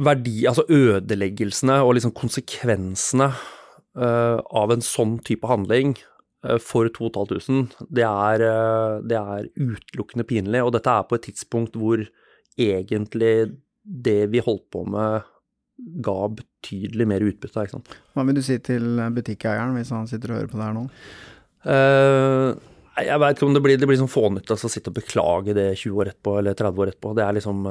verdi, 0.01 0.37
altså 0.49 0.65
ødeleggelsene 0.71 1.81
og 1.85 1.97
liksom 1.97 2.15
konsekvensene 2.17 3.31
uh, 3.99 4.39
av 4.39 4.73
en 4.75 4.85
sånn 4.85 5.19
type 5.27 5.49
handling 5.51 5.97
uh, 6.47 6.59
for 6.63 6.91
2500, 6.95 7.89
det 7.93 8.07
er, 8.07 8.45
uh, 8.45 9.01
det 9.05 9.19
er 9.19 9.51
utelukkende 9.59 10.27
pinlig. 10.29 10.63
Og 10.65 10.73
dette 10.77 10.95
er 10.95 11.09
på 11.09 11.19
et 11.19 11.29
tidspunkt 11.31 11.77
hvor 11.81 12.05
egentlig 12.61 13.35
det 13.85 14.23
vi 14.33 14.43
holdt 14.45 14.67
på 14.73 14.85
med, 14.89 15.29
ga 16.05 16.19
betydelig 16.37 17.07
mer 17.09 17.25
utbytte. 17.25 17.65
ikke 17.65 17.79
sant? 17.79 17.95
Hva 18.13 18.27
vil 18.29 18.37
du 18.37 18.45
si 18.45 18.59
til 18.61 19.01
butikkeieren 19.17 19.73
hvis 19.79 19.93
han 19.97 20.09
sitter 20.11 20.35
og 20.35 20.41
hører 20.41 20.51
på 20.53 20.61
det 20.61 20.67
her 20.67 20.77
nå? 20.77 20.85
Jeg 23.07 23.23
vet 23.23 23.39
ikke 23.39 23.49
om 23.49 23.57
det 23.57 23.65
blir, 23.65 23.81
det 23.81 23.89
blir 23.89 23.99
sånn 24.01 24.11
fånytt 24.11 24.53
å 24.53 24.59
sitte 24.61 24.93
og 24.93 24.97
beklage 25.01 25.57
det 25.57 25.73
20 25.73 25.99
år 26.01 26.13
etterpå 26.13 26.39
eller 26.41 26.57
30 26.59 26.85
år 26.85 26.93
etterpå. 26.93 27.17
Det 27.19 27.27
er 27.27 27.37
liksom 27.39 27.67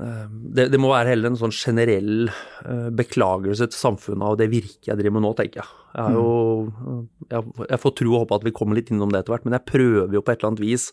Eh, 0.00 0.28
det, 0.56 0.68
det, 0.72 0.80
må 0.80 0.90
være 0.92 1.12
heller 1.12 1.32
en 1.32 1.38
sånn 1.38 1.52
generell 1.52 2.30
uh, 2.30 2.88
beklagelse 2.96 3.68
til 3.68 3.76
samfunnet 3.76 4.24
av 4.24 4.38
det 4.40 4.48
virket 4.52 4.88
jeg 4.88 4.98
driver 4.98 5.18
med 5.18 5.26
nå, 5.26 5.32
tenker 5.38 5.62
jeg. 5.62 5.80
Jeg, 5.92 6.16
jo, 6.16 7.02
jeg, 7.28 7.54
jeg 7.68 7.80
får 7.82 7.96
tro 8.00 8.14
og 8.14 8.22
håpe 8.24 8.38
at 8.40 8.46
vi 8.48 8.54
kommer 8.56 8.78
litt 8.78 8.92
innom 8.92 9.12
det 9.12 9.22
etter 9.22 9.34
hvert, 9.34 9.44
men 9.48 9.58
jeg 9.58 9.68
prøver 9.68 10.16
jo 10.16 10.24
på 10.24 10.32
et 10.32 10.40
eller 10.40 10.52
annet 10.52 10.64
vis 10.64 10.88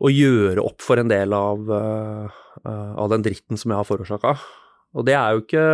å 0.00 0.10
gjøre 0.10 0.64
opp 0.64 0.82
for 0.82 0.98
en 0.98 1.10
del 1.12 1.34
av, 1.36 1.68
av 2.64 3.10
den 3.12 3.24
dritten 3.26 3.60
som 3.60 3.70
jeg 3.70 3.76
har 3.82 3.86
forårsaka. 3.86 4.32
Og 4.98 5.06
det 5.06 5.14
er 5.14 5.36
jo 5.36 5.44
ikke 5.44 5.64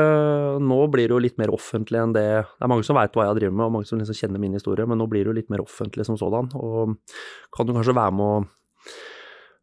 Nå 0.61 0.79
blir 0.93 1.09
det 1.09 1.15
jo 1.15 1.23
litt 1.25 1.39
mer 1.41 1.53
offentlig 1.55 2.03
enn 2.03 2.13
det 2.13 2.27
Det 2.27 2.67
er 2.67 2.71
mange 2.73 2.85
som 2.85 2.99
veit 2.99 3.15
hva 3.17 3.31
jeg 3.31 3.41
driver 3.41 3.57
med, 3.57 3.65
og 3.69 3.75
mange 3.79 3.89
som 3.89 4.01
liksom 4.01 4.19
kjenner 4.19 4.43
min 4.43 4.57
historie, 4.59 4.87
men 4.89 5.01
nå 5.01 5.09
blir 5.11 5.25
det 5.25 5.33
jo 5.33 5.39
litt 5.39 5.53
mer 5.53 5.65
offentlig 5.65 6.07
som 6.09 6.19
sådan. 6.21 6.53
Og 6.57 6.97
kan 7.55 7.69
jo 7.69 7.77
kanskje 7.77 7.97
være 7.97 8.17
med 8.17 8.27
å 8.27 8.39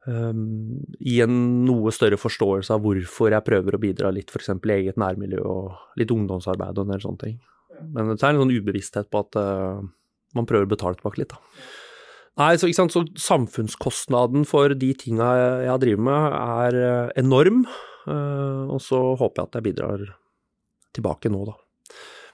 um, 0.09 0.43
gi 0.97 1.19
en 1.25 1.37
noe 1.67 1.93
større 1.95 2.19
forståelse 2.19 2.73
av 2.73 2.83
hvorfor 2.83 3.35
jeg 3.35 3.47
prøver 3.47 3.77
å 3.77 3.81
bidra 3.81 4.13
litt 4.15 4.33
f.eks. 4.33 4.55
i 4.55 4.75
eget 4.79 4.99
nærmiljø 5.01 5.45
og 5.45 5.99
litt 6.01 6.13
ungdomsarbeid 6.13 6.79
og 6.79 6.87
en 6.87 6.95
del 6.95 7.05
sånne 7.05 7.23
ting. 7.25 7.39
Men 7.93 8.13
det 8.13 8.19
er 8.19 8.33
en 8.33 8.43
sånn 8.43 8.57
ubevissthet 8.57 9.09
på 9.13 9.23
at 9.25 9.39
uh, 9.39 9.85
man 10.33 10.49
prøver 10.49 10.65
å 10.65 10.73
betale 10.73 10.97
tilbake 10.97 11.21
litt, 11.21 11.33
da. 11.33 11.41
Nei, 12.41 12.55
så, 12.57 12.65
så 12.89 13.03
samfunnskostnaden 13.21 14.47
for 14.49 14.73
de 14.73 14.87
tinga 14.97 15.27
jeg, 15.37 15.57
jeg 15.67 15.81
driver 15.83 16.07
med, 16.07 16.37
er 16.41 16.77
uh, 16.81 17.11
enorm. 17.21 17.67
Uh, 18.07 18.69
og 18.73 18.81
så 18.83 18.99
håper 19.19 19.41
jeg 19.41 19.49
at 19.49 19.59
jeg 19.59 19.67
bidrar 19.69 20.05
tilbake 20.93 21.31
nå, 21.31 21.45
da. 21.49 21.57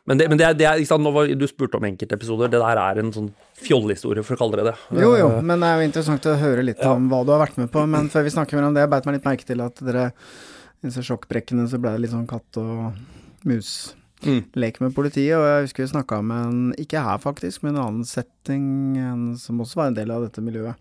Men, 0.10 0.17
det, 0.17 0.25
men 0.32 0.39
det, 0.39 0.47
det 0.58 0.65
er, 0.65 1.12
var, 1.13 1.27
du 1.38 1.45
spurte 1.45 1.77
om 1.77 1.86
enkeltepisoder. 1.86 2.49
Det 2.49 2.62
der 2.62 2.79
er 2.82 3.01
en 3.01 3.12
sånn 3.13 3.27
fjollehistorie, 3.62 4.23
for 4.25 4.34
å 4.34 4.39
kalle 4.39 4.58
det 4.58 4.71
det. 4.71 5.03
Jo, 5.03 5.12
jo, 5.19 5.27
men 5.45 5.62
det 5.62 5.69
er 5.69 5.82
jo 5.82 5.89
interessant 5.89 6.25
å 6.32 6.38
høre 6.39 6.63
litt 6.65 6.82
ja. 6.82 6.95
om 6.95 7.05
hva 7.12 7.19
du 7.27 7.29
har 7.36 7.43
vært 7.43 7.60
med 7.62 7.69
på. 7.73 7.84
Men 7.86 8.10
før 8.10 8.25
vi 8.25 8.34
snakker 8.34 8.58
mer 8.58 8.69
om 8.71 8.73
det, 8.73 8.88
jeg 8.88 8.91
beit 8.95 9.05
meg 9.05 9.19
litt 9.19 9.27
merke 9.29 9.45
til 9.45 9.62
at 9.62 9.84
dere 9.86 10.08
i 10.10 10.88
disse 10.88 11.03
sjokkbrekkene 11.05 11.67
så 11.69 11.77
ble 11.84 11.93
det 11.93 12.05
litt 12.05 12.15
sånn 12.15 12.25
katt 12.29 12.58
og 12.58 13.45
mus-lek 13.49 14.79
mm. 14.79 14.86
med 14.88 14.97
politiet. 14.97 15.36
Og 15.38 15.45
jeg 15.45 15.67
husker 15.67 15.86
vi 15.86 15.91
snakka 15.93 16.21
med 16.25 16.47
en, 16.47 16.62
ikke 16.82 17.05
her 17.05 17.21
faktisk, 17.21 17.62
men 17.67 17.75
en 17.75 17.84
annen 17.84 18.08
setting, 18.08 18.65
en 18.97 19.25
som 19.38 19.62
også 19.62 19.84
var 19.84 19.91
en 19.91 19.99
del 19.99 20.15
av 20.15 20.25
dette 20.25 20.41
miljøet. 20.41 20.79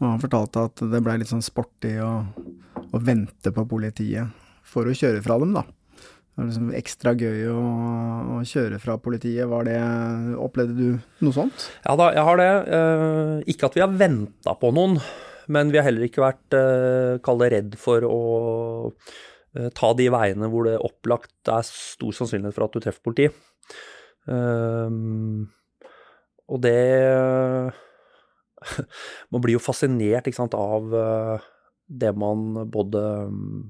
Og 0.00 0.06
han 0.06 0.22
fortalte 0.22 0.64
at 0.70 0.80
det 0.94 1.02
blei 1.04 1.18
litt 1.20 1.28
sånn 1.28 1.44
sporty 1.44 1.98
å, 2.00 2.14
å 2.90 3.00
vente 3.02 3.52
på 3.54 3.66
politiet 3.70 4.30
for 4.66 4.88
å 4.88 4.94
kjøre 4.96 5.22
fra 5.24 5.38
dem, 5.42 5.54
da. 5.56 5.64
Det 6.30 6.38
var 6.38 6.46
liksom 6.46 6.68
ekstra 6.78 7.12
gøy 7.18 7.48
å, 7.52 7.62
å, 8.36 8.42
kjøre 8.46 8.78
fra 8.80 8.94
politiet. 9.02 9.50
Det, 9.66 9.78
opplevde 10.40 10.76
du 10.78 10.98
noe 11.26 11.34
sånt? 11.36 11.66
Ja 11.84 11.96
da, 11.98 12.06
jeg 12.16 12.24
har 12.28 12.40
det. 12.40 12.52
Eh, 12.76 13.34
ikke 13.52 13.66
at 13.68 13.76
vi 13.76 13.82
har 13.84 13.98
venta 13.98 14.54
på 14.56 14.70
noen, 14.74 14.96
men 15.50 15.72
vi 15.74 15.80
har 15.80 15.88
heller 15.88 16.06
ikke 16.06 16.24
vært 16.24 16.56
eh, 16.56 17.44
redd 17.50 17.76
for 17.80 18.06
å 18.06 18.20
eh, 19.58 19.68
ta 19.76 19.92
de 19.98 20.08
veiene 20.14 20.48
hvor 20.52 20.70
det 20.70 20.78
opplagt 20.86 21.50
er 21.50 21.66
stor 21.66 22.12
sannsynlighet 22.16 22.56
for 22.56 22.66
at 22.68 22.74
du 22.76 22.80
treffer 22.86 23.04
politi. 23.10 23.28
og 26.50 26.58
det 26.62 26.80
Man 29.32 29.42
blir 29.42 29.56
jo 29.56 29.62
fascinert 29.62 30.28
sant, 30.36 30.54
av 30.54 30.94
eh, 30.94 31.48
det 31.90 32.14
man 32.18 32.70
både 32.70 33.02
mm, 33.34 33.60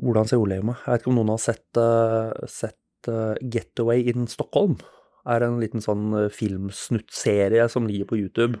Hvordan 0.00 0.28
ser 0.28 0.40
ordlegget 0.40 0.64
meg? 0.64 0.80
Jeg 0.80 0.94
vet 0.94 1.02
ikke 1.02 1.10
om 1.12 1.18
noen 1.18 1.32
har 1.34 1.40
sett, 1.42 1.76
eh, 1.76 2.46
sett 2.48 3.08
eh, 3.12 3.40
Getaway 3.52 4.06
in 4.08 4.24
Stockholm. 4.32 4.78
er 5.28 5.44
en 5.44 5.58
liten 5.60 5.84
sånn 5.84 6.14
eh, 6.16 6.30
filmsnuttserie 6.32 7.66
som 7.68 7.84
ligger 7.84 8.08
på 8.08 8.16
YouTube. 8.16 8.56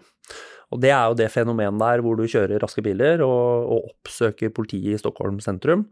Og 0.70 0.82
det 0.82 0.92
er 0.92 1.08
jo 1.08 1.16
det 1.18 1.30
fenomenet 1.32 1.80
der 1.80 2.04
hvor 2.04 2.18
du 2.18 2.26
kjører 2.28 2.60
raske 2.62 2.84
biler 2.84 3.24
og, 3.24 3.72
og 3.72 3.88
oppsøker 3.94 4.52
politiet 4.54 4.94
i 4.94 5.00
Stockholm 5.00 5.40
sentrum, 5.42 5.88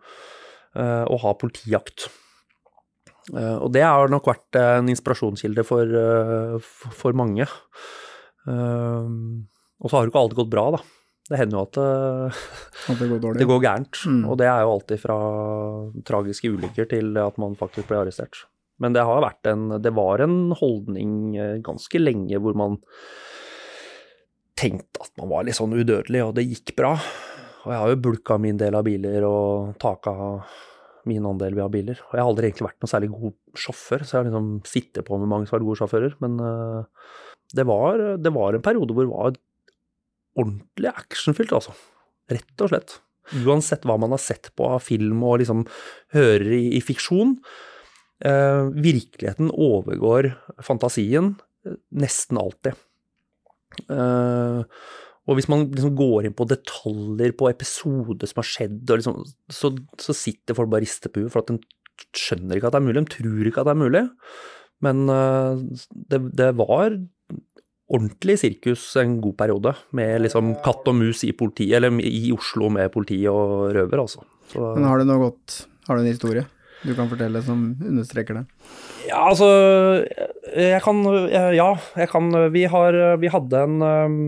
uh, 0.79 1.03
og 1.11 1.19
har 1.25 1.35
politijakt. 1.41 2.07
Uh, 3.33 3.57
og 3.57 3.73
det 3.75 3.83
har 3.83 4.13
nok 4.13 4.29
vært 4.31 4.61
en 4.61 4.93
inspirasjonskilde 4.93 5.65
for, 5.67 5.83
uh, 5.91 6.71
for, 6.95 7.17
mange. 7.19 7.49
Og 8.47 9.91
så 9.91 9.97
har 9.97 10.07
det 10.07 10.13
ikke 10.13 10.23
alltid 10.23 10.39
gått 10.39 10.55
bra, 10.55 10.69
da. 10.79 10.85
Det 11.29 11.37
hender 11.37 11.59
jo 11.59 11.65
at 11.67 11.77
det, 11.77 11.89
At 12.89 13.01
det 13.03 13.09
går 13.13 13.39
det 13.41 13.49
går 13.49 13.65
gærent. 13.65 14.03
Mm. 14.09 14.23
Og 14.29 14.39
det 14.41 14.49
er 14.49 14.63
jo 14.65 14.75
alltid 14.77 15.03
fra 15.03 15.19
tragiske 16.09 16.53
ulykker 16.55 16.89
til 16.89 17.19
at 17.21 17.41
man 17.41 17.57
faktisk 17.59 17.91
blir 17.91 18.01
arrestert. 18.03 18.47
Men 18.79 18.95
det 18.95 19.05
har 19.05 19.25
vært 19.25 19.51
en 19.51 19.69
Det 19.83 19.93
var 19.95 20.23
en 20.25 20.53
holdning 20.57 21.13
eh, 21.37 21.57
ganske 21.65 22.01
lenge 22.01 22.39
hvor 22.43 22.57
man 22.57 22.79
tenkte 24.59 25.05
at 25.05 25.13
man 25.21 25.31
var 25.31 25.45
litt 25.47 25.55
sånn 25.55 25.77
udødelig, 25.77 26.23
og 26.25 26.33
det 26.35 26.49
gikk 26.49 26.73
bra. 26.79 26.97
Og 27.63 27.71
jeg 27.71 27.79
har 27.79 27.93
jo 27.93 28.01
bulka 28.09 28.39
min 28.43 28.59
del 28.59 28.75
av 28.75 28.83
biler 28.87 29.23
og 29.29 29.77
taka 29.79 30.15
min 31.09 31.27
andel 31.29 31.61
av 31.63 31.71
biler. 31.71 32.01
Og 32.09 32.17
jeg 32.17 32.23
har 32.25 32.31
aldri 32.31 32.49
egentlig 32.49 32.67
vært 32.67 32.83
noen 32.83 32.91
særlig 32.91 33.11
god 33.13 33.37
sjåfør, 33.63 34.03
så 34.03 34.17
jeg 34.17 34.19
har 34.19 34.27
liksom 34.29 34.49
sittet 34.69 35.07
på 35.07 35.19
med 35.21 35.31
mange 35.31 35.47
som 35.47 35.55
har 35.55 35.61
vært 35.61 35.69
gode 35.69 35.81
sjåfører. 35.83 36.17
Men 36.25 36.41
eh, 36.43 37.13
det, 37.55 37.67
var, 37.69 38.03
det 38.19 38.33
var 38.35 38.57
en 38.57 38.65
periode 38.65 38.97
hvor 38.97 39.07
det 39.07 39.15
var 39.15 39.39
ordentlig 40.39 40.93
actionfylt, 40.95 41.55
altså. 41.57 41.75
Rett 42.31 42.65
og 42.65 42.73
slett. 42.73 42.99
Uansett 43.45 43.85
hva 43.89 43.99
man 44.01 44.15
har 44.15 44.23
sett 44.23 44.51
på 44.57 44.69
av 44.73 44.85
film 44.85 45.21
og 45.27 45.41
liksom 45.43 45.65
hører 46.17 46.53
i, 46.57 46.63
i 46.79 46.83
fiksjon. 46.85 47.37
Eh, 48.25 48.71
virkeligheten 48.75 49.53
overgår 49.53 50.33
fantasien 50.65 51.35
eh, 51.67 51.77
nesten 52.03 52.41
alltid. 52.41 52.79
Eh, 53.93 54.63
og 55.29 55.37
hvis 55.37 55.49
man 55.53 55.67
liksom 55.69 55.93
går 55.97 56.27
inn 56.27 56.37
på 56.37 56.47
detaljer 56.49 57.35
på 57.37 57.51
episoder 57.51 58.31
som 58.31 58.41
har 58.41 58.49
skjedd, 58.49 58.79
liksom, 58.89 59.21
så, 59.53 59.75
så 60.01 60.17
sitter 60.17 60.57
folk 60.57 60.73
bare 60.73 60.83
og 60.83 60.89
rister 60.89 61.13
på 61.13 61.25
huet, 61.27 61.35
for 61.35 61.45
at 61.45 61.53
de 61.53 62.09
skjønner 62.17 62.57
ikke 62.57 62.71
at 62.71 62.77
det 62.77 62.81
er 62.81 62.87
mulig. 62.87 63.03
De 63.03 63.17
tror 63.19 63.51
ikke 63.51 63.63
at 63.63 63.69
det 63.69 63.75
er 63.75 63.83
mulig. 63.83 64.05
Men 64.87 65.05
eh, 65.13 65.63
det, 66.09 66.23
det 66.39 66.49
var 66.59 66.97
ordentlig 67.89 68.37
sirkus 68.43 68.83
en 69.01 69.17
god 69.25 69.37
periode, 69.39 69.73
med 69.97 70.21
liksom 70.27 70.53
katt 70.65 70.89
og 70.91 70.99
mus 70.99 71.25
i 71.25 71.33
politiet, 71.37 71.79
eller 71.79 71.97
i 72.05 72.29
Oslo 72.35 72.69
med 72.73 72.93
politi 72.93 73.23
og 73.31 73.73
røver, 73.77 74.03
altså. 74.03 74.25
Så, 74.53 74.75
Men 74.77 74.89
har 74.89 75.01
du 75.01 75.09
noe 75.09 75.21
godt 75.27 75.67
Har 75.89 75.99
du 75.99 76.07
en 76.07 76.09
historie 76.09 76.47
du 76.87 76.95
kan 76.95 77.09
fortelle 77.11 77.41
som 77.43 77.73
understreker 77.83 78.39
det? 78.39 78.45
Ja, 79.09 79.25
altså 79.27 79.49
Jeg 80.55 80.81
kan 80.85 81.03
Ja, 81.55 81.73
jeg 81.99 82.09
kan 82.13 82.31
Vi, 82.55 82.65
har, 82.71 82.99
vi 83.19 83.33
hadde 83.35 83.63
en 83.67 83.83
um, 83.83 84.21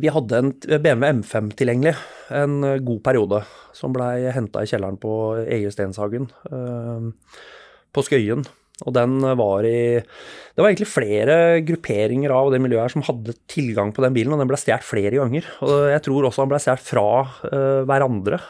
Vi 0.00 0.12
hadde 0.12 0.40
en 0.40 0.52
BMW 0.56 1.20
M5 1.20 1.52
tilgjengelig 1.56 1.94
en 2.34 2.58
god 2.82 3.00
periode, 3.06 3.38
som 3.70 3.92
blei 3.94 4.26
henta 4.34 4.64
i 4.64 4.66
kjelleren 4.66 4.96
på 4.98 5.12
Egil 5.44 5.70
Stenshagen 5.70 6.26
um, 6.50 7.12
på 7.94 8.02
Skøyen. 8.02 8.42
Og 8.84 8.92
den 8.92 9.20
var 9.38 9.64
i 9.64 9.96
Det 9.96 10.60
var 10.60 10.68
egentlig 10.68 10.90
flere 10.90 11.36
grupperinger 11.64 12.32
av 12.32 12.50
det 12.52 12.60
miljøet 12.60 12.84
her 12.84 12.92
som 12.92 13.04
hadde 13.06 13.36
tilgang 13.48 13.92
på 13.96 14.04
den 14.04 14.16
bilen, 14.16 14.34
og 14.34 14.42
den 14.42 14.50
ble 14.50 14.58
stjålet 14.60 14.84
flere 14.84 15.16
ganger. 15.16 15.48
Og 15.64 15.72
jeg 15.92 16.02
tror 16.04 16.28
også 16.28 16.44
han 16.44 16.52
ble 16.52 16.60
stjålet 16.60 16.84
fra 16.84 17.06
uh, 17.24 17.84
hverandre. 17.88 18.40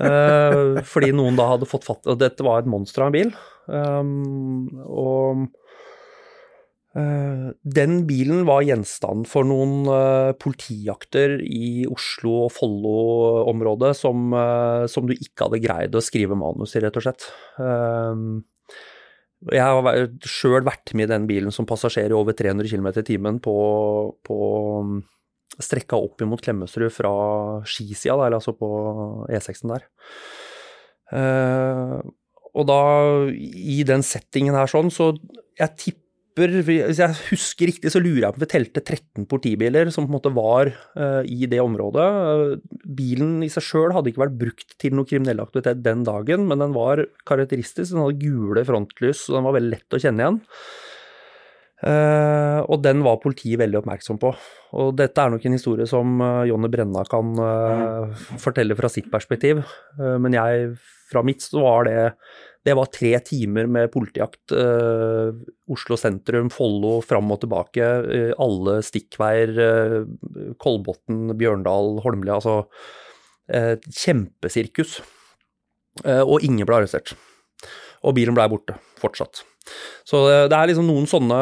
Uh, 0.00 0.82
fordi 0.86 1.12
noen 1.14 1.38
da 1.38 1.46
hadde 1.52 1.68
fått 1.70 1.84
fatt 1.86 2.08
Og 2.10 2.18
dette 2.18 2.42
var 2.42 2.58
et 2.58 2.70
monster 2.70 3.04
av 3.04 3.12
en 3.12 3.14
bil. 3.14 3.30
Um, 3.70 4.66
og 4.82 5.46
uh, 6.98 7.54
den 7.78 8.00
bilen 8.10 8.42
var 8.50 8.66
gjenstand 8.66 9.30
for 9.30 9.46
noen 9.46 9.86
politijakter 10.42 11.38
i 11.46 11.86
Oslo 11.90 12.48
og 12.48 12.52
Follo-området 12.56 13.94
som, 13.98 14.34
som, 14.90 15.06
du 15.06 15.14
ikke 15.14 15.46
hadde 15.46 15.62
greid 15.62 15.94
å 15.94 16.02
skrive 16.02 16.38
manus 16.38 16.74
i, 16.74 16.82
rett 16.82 16.98
og 16.98 17.06
slett. 17.06 17.30
Um, 17.62 18.42
jeg 19.54 19.62
har 19.62 20.06
sjøl 20.26 20.64
vært 20.66 20.92
med 20.96 21.06
i 21.06 21.12
den 21.12 21.26
bilen 21.28 21.54
som 21.54 21.68
passasjer 21.68 22.10
i 22.10 22.16
over 22.16 22.34
300 22.36 22.70
km 22.70 22.88
i 22.90 23.06
timen 23.06 23.40
på, 23.42 23.56
på 24.26 24.38
strekka 25.62 25.98
opp 25.98 26.24
imot 26.24 26.42
Klemetsrud 26.44 26.92
fra 26.92 27.12
skisida, 27.68 28.16
eller 28.16 28.40
altså 28.40 28.56
på 28.56 28.70
E6-en 29.30 29.74
der. 29.76 29.86
Uh, 31.12 32.00
og 32.56 32.66
da, 32.68 32.80
i 33.30 33.82
den 33.86 34.02
settingen 34.06 34.56
her 34.56 34.70
sånn, 34.70 34.90
så 34.92 35.12
jeg 35.56 35.76
tipper 35.78 36.05
Hvis 36.36 36.98
jeg 37.00 37.16
husker 37.30 37.70
riktig, 37.70 37.88
så 37.92 38.00
lurer 38.02 38.26
jeg 38.26 38.34
på 38.34 38.40
om 38.40 38.42
vi 38.42 38.48
telte 38.52 38.82
13 38.82 39.24
politibiler 39.30 39.88
som 39.92 40.04
på 40.04 40.10
en 40.10 40.16
måte 40.18 40.32
var 40.36 40.68
uh, 40.68 41.22
i 41.24 41.48
det 41.48 41.62
området. 41.62 42.08
Uh, 42.12 42.82
bilen 42.98 43.38
i 43.46 43.48
seg 43.52 43.64
sjøl 43.64 43.94
hadde 43.96 44.12
ikke 44.12 44.26
vært 44.26 44.36
brukt 44.42 44.74
til 44.82 44.92
noe 44.98 45.08
kriminell 45.08 45.40
aktivitet 45.40 45.80
den 45.84 46.04
dagen, 46.04 46.44
men 46.50 46.60
den 46.60 46.76
var 46.76 47.06
karakteristisk. 47.28 47.94
Den 47.94 48.04
hadde 48.04 48.20
gule 48.20 48.66
frontlys, 48.68 49.24
og 49.30 49.38
den 49.38 49.48
var 49.48 49.56
veldig 49.56 49.72
lett 49.78 49.96
å 49.96 50.02
kjenne 50.02 50.26
igjen. 50.26 50.42
Uh, 51.76 52.64
og 52.72 52.80
den 52.84 53.02
var 53.04 53.18
politiet 53.20 53.60
veldig 53.60 53.82
oppmerksom 53.82 54.20
på. 54.20 54.30
Og 54.80 54.94
dette 54.96 55.20
er 55.20 55.32
nok 55.32 55.44
en 55.44 55.56
historie 55.56 55.88
som 55.88 56.20
uh, 56.24 56.44
Jonny 56.48 56.70
Brenna 56.72 57.04
kan 57.08 57.32
uh, 57.36 58.28
fortelle 58.40 58.76
fra 58.78 58.88
sitt 58.92 59.10
perspektiv. 59.12 59.60
men 59.96 60.36
jeg, 60.36 60.72
fra 61.10 61.22
mitt, 61.24 61.44
så 61.44 61.64
var 61.64 61.88
det 61.88 61.98
Det 62.66 62.74
var 62.74 62.90
tre 62.90 63.12
timer 63.22 63.68
med 63.70 63.92
politijakt. 63.94 64.50
Oslo 65.70 65.98
sentrum, 66.00 66.48
Follo, 66.50 66.96
fram 67.06 67.30
og 67.30 67.38
tilbake. 67.44 67.90
alle 68.42 68.80
stikkveier. 68.82 69.52
Kolbotn, 70.58 71.30
Bjørndal, 71.38 72.00
Holmlia. 72.02 72.40
Altså 72.40 72.66
kjempesirkus. 73.86 74.98
og 76.04 76.42
ingen 76.42 76.66
ble 76.66 76.80
arrestert. 76.80 77.14
Og 78.02 78.18
bilen 78.18 78.34
blei 78.34 78.48
borte, 78.50 78.74
fortsatt. 78.98 79.44
Så 80.06 80.22
det 80.50 80.54
er 80.54 80.70
liksom 80.70 80.86
noen 80.86 81.08
sånne, 81.10 81.38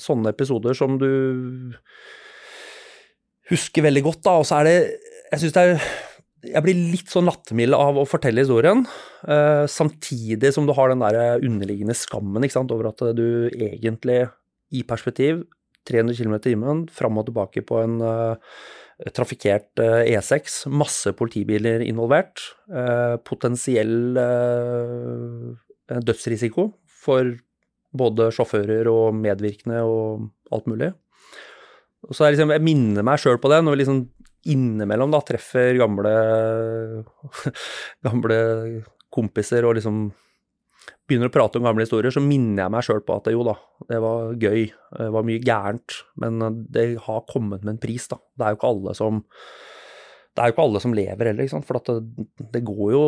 sånne, 0.00 0.32
episoder 0.34 0.76
som 0.76 0.98
du 1.00 1.08
husker 3.48 3.86
veldig 3.86 4.04
godt, 4.04 4.22
da. 4.26 4.36
Og 4.40 4.48
så 4.48 4.60
er 4.60 4.68
det 4.68 4.78
Jeg 5.28 5.42
syns 5.42 5.56
det 5.56 5.62
er 5.62 5.88
Jeg 6.46 6.62
blir 6.62 6.76
litt 6.92 7.10
sånn 7.10 7.26
lattermild 7.26 7.74
av 7.74 7.96
å 7.98 8.06
fortelle 8.06 8.44
historien, 8.44 8.84
eh, 9.26 9.64
samtidig 9.66 10.52
som 10.54 10.68
du 10.68 10.72
har 10.76 10.92
den 10.92 11.02
der 11.02 11.42
underliggende 11.42 11.96
skammen 11.98 12.46
sant, 12.50 12.70
over 12.70 12.90
at 12.92 13.02
du 13.16 13.50
egentlig, 13.50 14.28
i 14.70 14.84
perspektiv, 14.86 15.42
300 15.88 16.14
km 16.14 16.34
i 16.34 16.44
timen, 16.44 16.88
fram 16.92 17.18
og 17.18 17.26
tilbake 17.26 17.64
på 17.64 17.80
en 17.80 18.02
uh, 18.04 18.36
trafikkert 19.16 19.80
uh, 19.80 20.04
E6, 20.04 20.68
masse 20.68 21.10
politibiler 21.16 21.80
involvert, 21.80 22.42
potensiell 23.24 24.12
dødsrisiko 25.88 26.68
for 26.84 27.32
både 27.96 28.28
sjåfører 28.36 28.90
og 28.92 29.16
medvirkende 29.16 29.80
og 29.88 30.28
alt 30.52 30.68
mulig. 30.68 30.92
Så 32.12 32.26
jeg, 32.26 32.36
liksom, 32.36 32.52
Jeg 32.54 32.62
minner 32.62 33.02
meg 33.02 33.18
sjøl 33.18 33.40
på 33.40 33.50
det 33.50 33.62
når 33.64 33.74
vi 33.74 33.80
liksom 33.82 34.02
innimellom 34.48 35.12
da 35.12 35.20
treffer 35.26 35.74
gamle, 35.80 36.14
gamle 38.06 38.38
kompiser 39.14 39.66
og 39.66 39.78
liksom 39.78 40.08
begynner 41.08 41.30
å 41.30 41.32
prate 41.32 41.58
om 41.58 41.64
gamle 41.64 41.84
historier, 41.84 42.12
så 42.12 42.20
minner 42.22 42.66
jeg 42.66 42.72
meg 42.72 42.84
sjøl 42.84 43.00
på 43.04 43.16
at 43.16 43.30
jo 43.32 43.44
da, 43.46 43.54
det 43.88 43.98
var 44.04 44.36
gøy, 44.36 44.68
det 44.68 45.08
var 45.14 45.26
mye 45.26 45.40
gærent, 45.44 45.96
men 46.20 46.40
det 46.68 46.86
har 47.06 47.26
kommet 47.28 47.64
med 47.64 47.74
en 47.74 47.80
pris, 47.82 48.08
da. 48.10 48.20
Det 48.36 48.44
er 48.44 48.54
jo 48.54 48.60
ikke 48.60 48.72
alle 48.74 48.96
som 48.96 49.24
ikke 50.38 50.62
alle 50.62 50.80
som 50.82 50.94
lever 50.94 51.32
heller, 51.32 51.62
for 51.66 51.80
det, 51.82 51.96
det 52.54 52.60
går 52.66 52.92
jo 52.94 53.04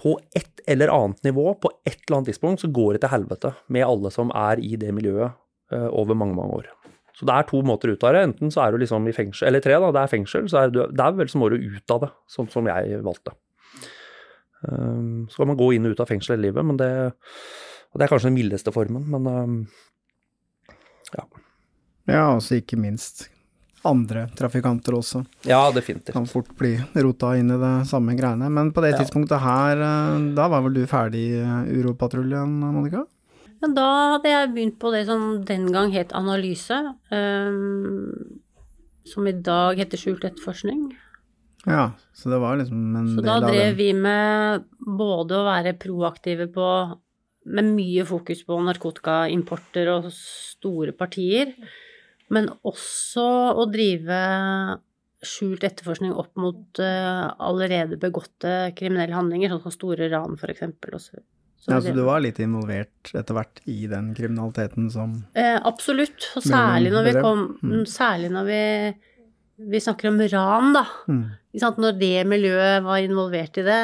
på 0.00 0.14
et 0.36 0.62
eller 0.68 0.92
annet 0.92 1.22
nivå, 1.24 1.50
på 1.60 1.70
et 1.84 1.98
eller 2.06 2.18
annet 2.18 2.30
tidspunkt, 2.32 2.62
så 2.62 2.70
går 2.72 2.96
det 2.96 3.04
til 3.04 3.12
helvete 3.12 3.52
med 3.72 3.86
alle 3.86 4.12
som 4.12 4.32
er 4.36 4.60
i 4.60 4.76
det 4.80 4.92
miljøet 4.96 5.36
uh, 5.72 5.88
over 5.88 6.18
mange, 6.18 6.36
mange 6.36 6.60
år. 6.60 6.70
Så 7.16 7.24
det 7.28 7.32
er 7.32 7.46
to 7.48 7.62
måter 7.64 7.94
ut 7.94 8.04
av 8.04 8.12
det. 8.12 8.24
Enten 8.28 8.52
så 8.52 8.66
er 8.66 8.74
du 8.74 8.82
liksom 8.82 9.06
i 9.08 9.14
fengsel, 9.16 9.48
eller 9.48 9.64
tre, 9.64 9.78
da, 9.80 9.92
det 9.94 10.02
er 10.02 10.12
fengsel. 10.12 10.48
Så 10.52 10.60
er 10.60 10.72
du, 10.74 10.82
vel 10.92 11.30
så 11.32 11.40
må 11.40 11.48
du 11.52 11.56
ut 11.56 11.94
av 11.94 12.02
det, 12.04 12.10
sånn 12.32 12.50
som 12.52 12.68
jeg 12.68 13.00
valgte. 13.06 13.32
Um, 14.66 15.24
så 15.30 15.40
kan 15.40 15.52
man 15.52 15.58
gå 15.60 15.70
inn 15.76 15.88
og 15.88 15.96
ut 15.96 16.02
av 16.02 16.10
fengsel 16.10 16.34
hele 16.34 16.48
livet, 16.48 16.66
men 16.66 16.80
det, 16.80 16.90
og 17.92 18.00
det 18.00 18.06
er 18.06 18.12
kanskje 18.12 18.30
den 18.30 18.36
mildeste 18.36 18.72
formen, 18.74 19.06
men 19.12 19.30
um, 19.30 19.56
ja. 21.14 21.24
Ja, 22.06 22.22
altså 22.34 22.58
ikke 22.60 22.78
minst 22.80 23.26
andre 23.86 24.26
trafikanter 24.36 24.96
også. 24.98 25.22
Ja, 25.46 25.70
definitivt. 25.74 26.14
Kan 26.16 26.28
fort 26.30 26.50
bli 26.58 26.74
rota 26.94 27.32
inn 27.38 27.52
i 27.54 27.58
det 27.60 27.74
samme 27.90 28.16
greiene. 28.18 28.48
Men 28.52 28.72
på 28.74 28.82
det 28.84 28.96
tidspunktet 28.98 29.42
her, 29.42 29.82
eh, 29.82 30.16
da 30.36 30.48
var 30.50 30.64
vel 30.64 30.74
du 30.74 30.82
ferdig 30.90 31.22
i 31.36 31.76
Uropatruljen, 31.78 32.56
Monica? 32.64 33.04
Ja, 33.62 33.68
da 33.72 33.86
hadde 34.14 34.32
jeg 34.32 34.52
begynt 34.54 34.78
på 34.82 34.92
det 34.92 35.06
som 35.08 35.44
den 35.48 35.70
gang 35.72 35.92
het 35.94 36.12
analyse, 36.16 36.76
um, 37.10 38.40
som 39.06 39.26
i 39.26 39.32
dag 39.32 39.78
heter 39.80 40.00
skjult 40.00 40.26
etterforskning. 40.28 40.90
Ja, 41.66 41.90
så 42.14 42.30
det 42.30 42.38
var 42.42 42.58
liksom 42.60 42.82
en 42.94 43.08
Så 43.16 43.22
del 43.24 43.26
da 43.26 43.38
drev 43.48 43.76
vi 43.78 43.88
med 43.96 44.66
både 44.78 45.40
å 45.40 45.46
være 45.48 45.78
proaktive 45.82 46.46
på 46.54 46.68
Med 47.46 47.62
mye 47.76 48.02
fokus 48.02 48.40
på 48.42 48.56
narkotikaimporter 48.58 49.86
og 49.92 50.08
store 50.10 50.90
partier, 50.90 51.52
men 52.34 52.48
også 52.66 53.22
å 53.54 53.68
drive 53.70 54.16
skjult 55.22 55.62
etterforskning 55.62 56.10
opp 56.18 56.32
mot 56.42 56.80
eh, 56.82 57.22
allerede 57.38 58.00
begåtte 58.02 58.72
kriminelle 58.74 59.14
handlinger, 59.14 59.54
sånn 59.54 59.62
som 59.62 59.76
store 59.76 60.10
ran, 60.10 60.34
for 60.36 60.50
eksempel. 60.50 60.94
og 60.98 61.00
så- 61.00 61.22
så 61.60 61.72
Ja, 61.72 61.80
så 61.80 61.92
du 61.94 62.02
var 62.06 62.20
litt 62.22 62.38
involvert 62.42 63.10
etter 63.16 63.34
hvert 63.36 63.60
i 63.66 63.86
den 63.90 64.12
kriminaliteten 64.14 64.90
som 64.92 65.16
Eh, 65.34 65.56
absolutt. 65.66 66.28
Og 66.36 66.44
særlig 66.44 66.92
når 66.94 67.08
vi 67.08 67.14
kom 67.20 67.44
Mm. 67.62 67.86
Særlig 67.86 68.30
når 68.30 68.44
vi, 68.46 68.60
vi 69.72 69.80
snakker 69.80 70.08
om 70.12 70.20
ran, 70.20 70.72
da. 70.76 70.84
mm. 71.08 71.24
Når 71.56 71.98
det 71.98 72.26
miljøet 72.26 72.84
var 72.84 72.98
involvert 73.00 73.56
i 73.58 73.64
det 73.64 73.82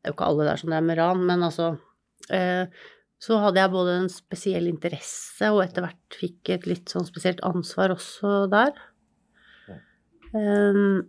Det 0.00 0.08
er 0.08 0.12
jo 0.12 0.14
ikke 0.14 0.28
alle 0.30 0.44
der 0.46 0.56
som 0.56 0.70
det 0.70 0.76
er 0.78 0.86
med 0.86 0.98
ran, 0.98 1.26
men 1.26 1.42
altså 1.42 1.78
eh, 2.30 2.66
Så 3.20 3.36
hadde 3.42 3.60
jeg 3.60 3.70
både 3.70 3.98
en 4.00 4.08
spesiell 4.08 4.66
interesse 4.70 5.50
og 5.52 5.64
etter 5.64 5.82
hvert 5.84 6.16
fikk 6.16 6.48
et 6.54 6.66
litt 6.66 6.88
sånn 6.88 7.04
spesielt 7.04 7.40
ansvar 7.44 7.92
også 7.92 8.48
der. 8.48 8.72
Eh, 10.32 11.04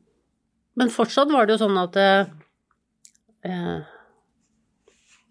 men 0.75 0.89
fortsatt 0.89 1.31
var 1.31 1.45
det 1.45 1.55
jo 1.55 1.65
sånn 1.67 1.77
at 1.79 1.95
eh, 2.01 3.81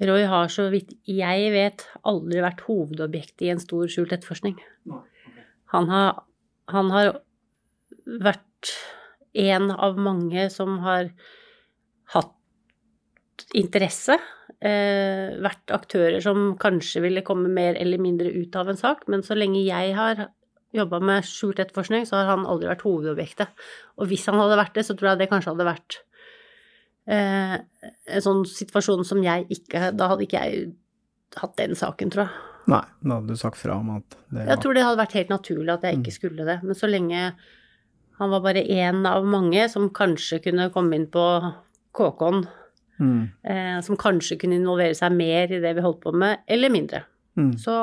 Roy 0.00 0.24
har, 0.28 0.48
så 0.48 0.68
vidt 0.72 0.94
jeg 1.08 1.50
vet, 1.52 1.84
aldri 2.08 2.40
vært 2.40 2.62
hovedobjekt 2.64 3.44
i 3.44 3.50
en 3.52 3.60
stor 3.60 3.90
skjult 3.90 4.14
etterforskning. 4.16 4.56
Han 5.74 5.90
har, 5.92 6.22
han 6.72 6.92
har 6.94 7.12
vært 8.06 8.72
en 9.36 9.70
av 9.70 10.00
mange 10.00 10.48
som 10.52 10.78
har 10.86 11.12
hatt 12.14 13.46
interesse. 13.56 14.16
Eh, 14.60 15.36
vært 15.40 15.72
aktører 15.72 16.20
som 16.24 16.54
kanskje 16.60 17.04
ville 17.04 17.24
komme 17.24 17.52
mer 17.52 17.78
eller 17.80 18.00
mindre 18.02 18.32
ut 18.32 18.56
av 18.56 18.68
en 18.72 18.80
sak, 18.80 19.06
men 19.08 19.24
så 19.24 19.36
lenge 19.36 19.62
jeg 19.64 19.94
har 19.96 20.26
jobba 20.76 21.00
med 21.02 21.26
skjult 21.26 21.60
etterforskning, 21.62 22.04
så 22.06 22.20
har 22.20 22.30
han 22.34 22.46
aldri 22.48 22.68
vært 22.70 22.84
hovedobjektet. 22.86 23.52
Og 23.98 24.10
hvis 24.10 24.26
han 24.30 24.38
hadde 24.38 24.58
vært 24.60 24.76
det, 24.76 24.86
så 24.86 24.94
tror 24.94 25.12
jeg 25.12 25.22
det 25.22 25.30
kanskje 25.32 25.54
hadde 25.54 25.66
vært 25.70 26.00
eh, 27.08 27.56
en 27.60 28.24
sånn 28.24 28.44
situasjon 28.48 29.06
som 29.06 29.22
jeg 29.24 29.46
ikke 29.52 29.90
Da 29.96 30.10
hadde 30.10 30.26
ikke 30.26 30.42
jeg 30.42 30.70
hatt 31.38 31.56
den 31.60 31.76
saken, 31.78 32.10
tror 32.12 32.26
jeg. 32.26 32.46
Nei, 32.70 32.82
da 33.00 33.16
hadde 33.16 33.34
du 33.34 33.40
sagt 33.40 33.58
fra 33.58 33.78
om 33.80 33.94
at 33.96 34.18
det 34.30 34.44
Jeg 34.46 34.62
tror 34.62 34.76
det 34.76 34.84
hadde 34.84 35.00
vært 35.00 35.16
helt 35.18 35.32
naturlig 35.32 35.72
at 35.74 35.86
jeg 35.86 36.00
ikke 36.00 36.14
skulle 36.14 36.46
det. 36.46 36.60
Men 36.66 36.78
så 36.78 36.90
lenge 36.90 37.32
han 38.20 38.32
var 38.34 38.42
bare 38.44 38.62
én 38.68 39.06
av 39.08 39.24
mange 39.24 39.64
som 39.72 39.88
kanskje 39.96 40.42
kunne 40.44 40.68
komme 40.74 40.98
inn 40.98 41.06
på 41.08 41.24
KK-en, 41.96 42.42
mm. 43.00 43.22
eh, 43.48 43.78
som 43.86 43.96
kanskje 43.96 44.36
kunne 44.42 44.58
involvere 44.60 44.96
seg 44.98 45.14
mer 45.16 45.48
i 45.48 45.60
det 45.62 45.72
vi 45.78 45.84
holdt 45.84 46.02
på 46.02 46.12
med, 46.12 46.42
eller 46.44 46.72
mindre. 46.74 47.00
Mm. 47.40 47.54
Så, 47.58 47.74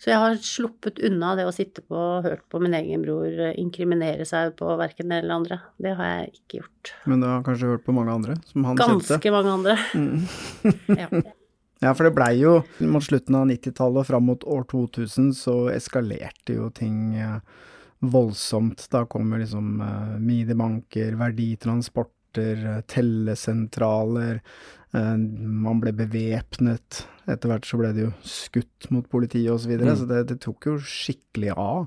så 0.00 0.08
jeg 0.08 0.20
har 0.22 0.38
sluppet 0.40 1.00
unna 1.04 1.34
det 1.36 1.44
å 1.44 1.52
sitte 1.52 1.82
på 1.84 1.96
og 1.98 2.24
hørt 2.24 2.46
på 2.48 2.60
min 2.62 2.72
egen 2.78 3.02
bror 3.04 3.28
eh, 3.28 3.56
inkriminere 3.60 4.24
seg 4.28 4.54
på 4.56 4.70
verken 4.80 5.12
det 5.12 5.18
eller 5.20 5.36
andre. 5.42 5.58
Det 5.76 5.92
har 5.98 6.14
jeg 6.14 6.30
ikke 6.38 6.62
gjort. 6.62 6.92
Men 7.10 7.20
du 7.20 7.28
har 7.28 7.42
kanskje 7.44 7.74
hørt 7.74 7.84
på 7.84 7.92
mange 7.96 8.14
andre 8.14 8.38
som 8.48 8.64
han 8.64 8.80
Ganske 8.80 9.18
kjente? 9.18 9.34
mange 9.34 9.52
andre. 9.58 9.76
Mm. 9.92 10.96
Ja. 10.96 11.10
Ja, 11.80 11.94
for 11.96 12.04
det 12.04 12.12
blei 12.12 12.34
jo 12.36 12.58
mot 12.92 13.00
slutten 13.00 13.38
av 13.38 13.46
90-tallet 13.48 14.02
og 14.02 14.04
fram 14.04 14.26
mot 14.28 14.42
år 14.44 14.66
2000 14.68 15.30
så 15.32 15.54
eskalerte 15.72 16.58
jo 16.58 16.66
ting 16.76 17.14
eh, 17.16 17.38
voldsomt. 18.04 18.84
Da 18.92 19.06
kom 19.08 19.32
jo 19.32 19.40
liksom 19.40 19.80
eh, 19.80 20.18
minibanker, 20.20 21.16
verditransporter, 21.16 22.82
tellesentraler. 22.84 24.42
Eh, 24.94 25.16
man 25.16 25.80
ble 25.82 25.92
bevæpnet. 25.96 27.04
Etter 27.30 27.50
hvert 27.52 27.66
så 27.68 27.78
ble 27.78 27.92
det 27.94 28.02
jo 28.06 28.10
skutt 28.26 28.88
mot 28.90 29.06
politiet 29.06 29.52
osv. 29.52 29.62
Så, 29.64 29.70
videre, 29.70 29.92
Mm. 29.92 29.98
så 30.00 30.06
det, 30.10 30.20
det 30.32 30.38
tok 30.42 30.66
jo 30.66 30.76
skikkelig 30.82 31.52
av. 31.56 31.86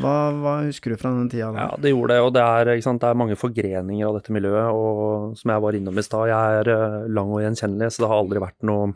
Hva, 0.00 0.14
hva 0.38 0.54
husker 0.64 0.90
du 0.94 0.96
fra 0.96 1.10
den 1.12 1.28
tida 1.32 1.50
da? 1.52 1.66
Ja, 1.66 1.76
det 1.82 1.92
gjorde 1.92 2.14
det, 2.14 2.20
og 2.24 2.32
det 2.36 2.42
er, 2.46 2.72
sant, 2.80 3.00
det 3.02 3.10
er 3.10 3.18
mange 3.20 3.36
forgreninger 3.36 4.08
av 4.08 4.16
dette 4.20 4.32
miljøet. 4.32 4.72
Og 4.72 5.36
som 5.36 5.52
jeg 5.52 5.64
var 5.66 5.72
innom 5.76 5.98
i 6.00 6.06
stad, 6.06 6.28
jeg 6.32 6.60
er 6.62 6.72
eh, 6.72 6.98
lang 7.12 7.32
og 7.32 7.42
gjenkjennelig, 7.44 7.90
så 7.92 8.04
det 8.06 8.12
har 8.12 8.22
aldri 8.24 8.40
vært 8.44 8.62
noe 8.68 8.92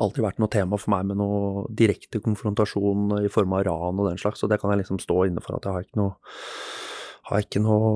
aldri 0.00 0.22
vært 0.24 0.38
noe 0.40 0.48
tema 0.48 0.78
for 0.80 0.88
meg 0.94 1.04
med 1.10 1.18
noe 1.20 1.66
direkte 1.76 2.16
konfrontasjon 2.24 3.18
i 3.26 3.28
form 3.28 3.52
av 3.58 3.66
ran 3.68 3.98
og 4.00 4.06
den 4.08 4.16
slags, 4.16 4.40
så 4.40 4.48
det 4.48 4.56
kan 4.62 4.72
jeg 4.72 4.80
liksom 4.80 4.96
stå 5.02 5.18
inne 5.28 5.42
for 5.44 5.58
at 5.58 5.66
jeg 5.68 5.74
har 5.76 5.84
ikke 5.84 6.00
noe 6.00 6.14
har 7.28 7.44
ikke 7.44 7.60
noe 7.60 7.90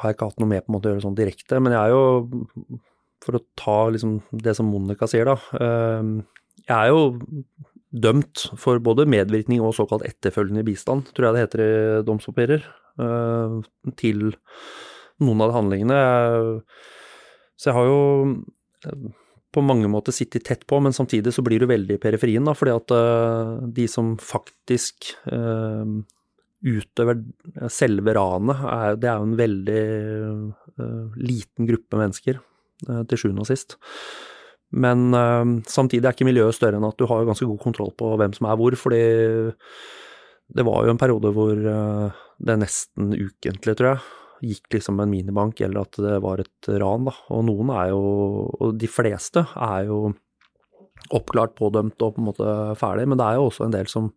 har 0.00 0.14
ikke 0.14 0.30
hatt 0.30 0.40
noe 0.40 0.48
med 0.48 0.64
på 0.64 0.72
en 0.72 0.76
måte 0.78 0.88
å 0.88 0.94
gjøre 0.94 1.04
sånn 1.04 1.18
direkte, 1.18 1.60
men 1.60 1.76
jeg 1.76 1.82
er 1.82 1.92
jo 1.92 2.80
for 3.24 3.38
å 3.38 3.44
ta 3.58 3.78
liksom 3.94 4.18
det 4.44 4.54
som 4.56 4.68
Monica 4.70 5.08
sier, 5.10 5.32
da. 5.32 5.38
eh, 5.58 6.12
Jeg 6.68 6.76
er 6.76 6.92
jo 6.92 7.02
dømt 7.94 8.48
for 8.58 8.80
både 8.82 9.06
medvirkning 9.06 9.62
og 9.62 9.74
såkalt 9.76 10.04
etterfølgende 10.06 10.64
bistand, 10.66 11.10
tror 11.14 11.28
jeg 11.28 11.36
det 11.36 11.42
heter 11.44 11.62
i 11.64 11.74
domspapirer, 12.06 12.64
eh, 12.98 13.58
til 14.00 14.32
noen 15.22 15.44
av 15.44 15.52
de 15.52 15.58
handlingene. 15.58 15.98
Så 17.54 17.70
jeg 17.70 17.76
har 17.76 17.86
jo 17.86 18.00
eh, 18.88 19.04
på 19.54 19.62
mange 19.62 19.86
måter 19.86 20.10
sittet 20.10 20.42
tett 20.48 20.64
på, 20.66 20.80
men 20.82 20.96
samtidig 20.96 21.30
så 21.36 21.44
blir 21.46 21.62
du 21.62 21.68
veldig 21.70 21.94
i 21.94 22.02
periferien, 22.02 22.42
da, 22.48 22.56
fordi 22.58 22.74
at 22.74 22.96
eh, 22.96 23.52
de 23.76 23.86
som 23.90 24.16
faktisk 24.18 25.12
utøver 26.64 27.18
selve 27.68 28.14
ranet, 28.16 28.62
det 28.98 29.08
er 29.10 29.18
jo 29.20 29.26
en 29.28 29.36
veldig 29.36 29.82
liten 31.20 31.68
gruppe 31.68 31.98
mennesker, 32.00 32.38
til 32.82 33.20
sjuende 33.20 33.44
og 33.44 33.48
sist. 33.48 33.78
Men 34.74 35.14
eh, 35.14 35.44
samtidig 35.70 36.08
er 36.08 36.16
ikke 36.16 36.26
miljøet 36.26 36.56
større 36.56 36.80
enn 36.80 36.88
at 36.88 36.98
du 36.98 37.06
har 37.10 37.26
ganske 37.28 37.46
god 37.46 37.62
kontroll 37.62 37.92
på 37.98 38.14
hvem 38.18 38.34
som 38.34 38.48
er 38.50 38.58
hvor, 38.58 38.76
fordi 38.78 39.04
det 40.54 40.66
var 40.66 40.84
jo 40.84 40.92
en 40.92 41.00
periode 41.00 41.30
hvor 41.34 41.54
eh, 41.54 42.20
det 42.44 42.58
nesten 42.60 43.14
ukentlig, 43.14 43.76
tror 43.78 43.92
jeg, 43.92 44.02
gikk 44.50 44.76
liksom 44.76 44.98
en 45.00 45.12
minibank, 45.12 45.60
eller 45.64 45.86
at 45.86 46.00
det 46.02 46.18
var 46.24 46.42
et 46.42 46.68
ran, 46.82 47.06
da. 47.06 47.14
Og 47.32 47.46
noen 47.46 47.70
er 47.72 47.92
jo, 47.92 48.02
og 48.58 48.74
de 48.80 48.90
fleste 48.90 49.46
er 49.54 49.86
jo 49.88 50.00
oppklart, 51.14 51.54
pådømt 51.58 52.02
og 52.02 52.16
på 52.16 52.22
en 52.22 52.28
måte 52.28 52.50
ferdig, 52.80 53.06
men 53.08 53.20
det 53.20 53.28
er 53.28 53.38
jo 53.38 53.48
også 53.48 53.66
en 53.66 53.74
del 53.74 53.88
som 53.90 54.10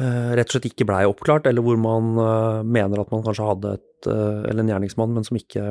eh, 0.00 0.34
rett 0.36 0.48
og 0.48 0.56
slett 0.56 0.68
ikke 0.72 0.88
blei 0.88 1.04
oppklart, 1.08 1.46
eller 1.48 1.64
hvor 1.64 1.78
man 1.80 2.16
eh, 2.20 2.60
mener 2.66 3.02
at 3.02 3.14
man 3.14 3.24
kanskje 3.24 3.48
hadde 3.52 3.76
et, 3.78 4.10
eh, 4.10 4.42
eller 4.50 4.64
en 4.64 4.74
gjerningsmann, 4.74 5.14
men 5.14 5.28
som 5.28 5.38
ikke 5.40 5.66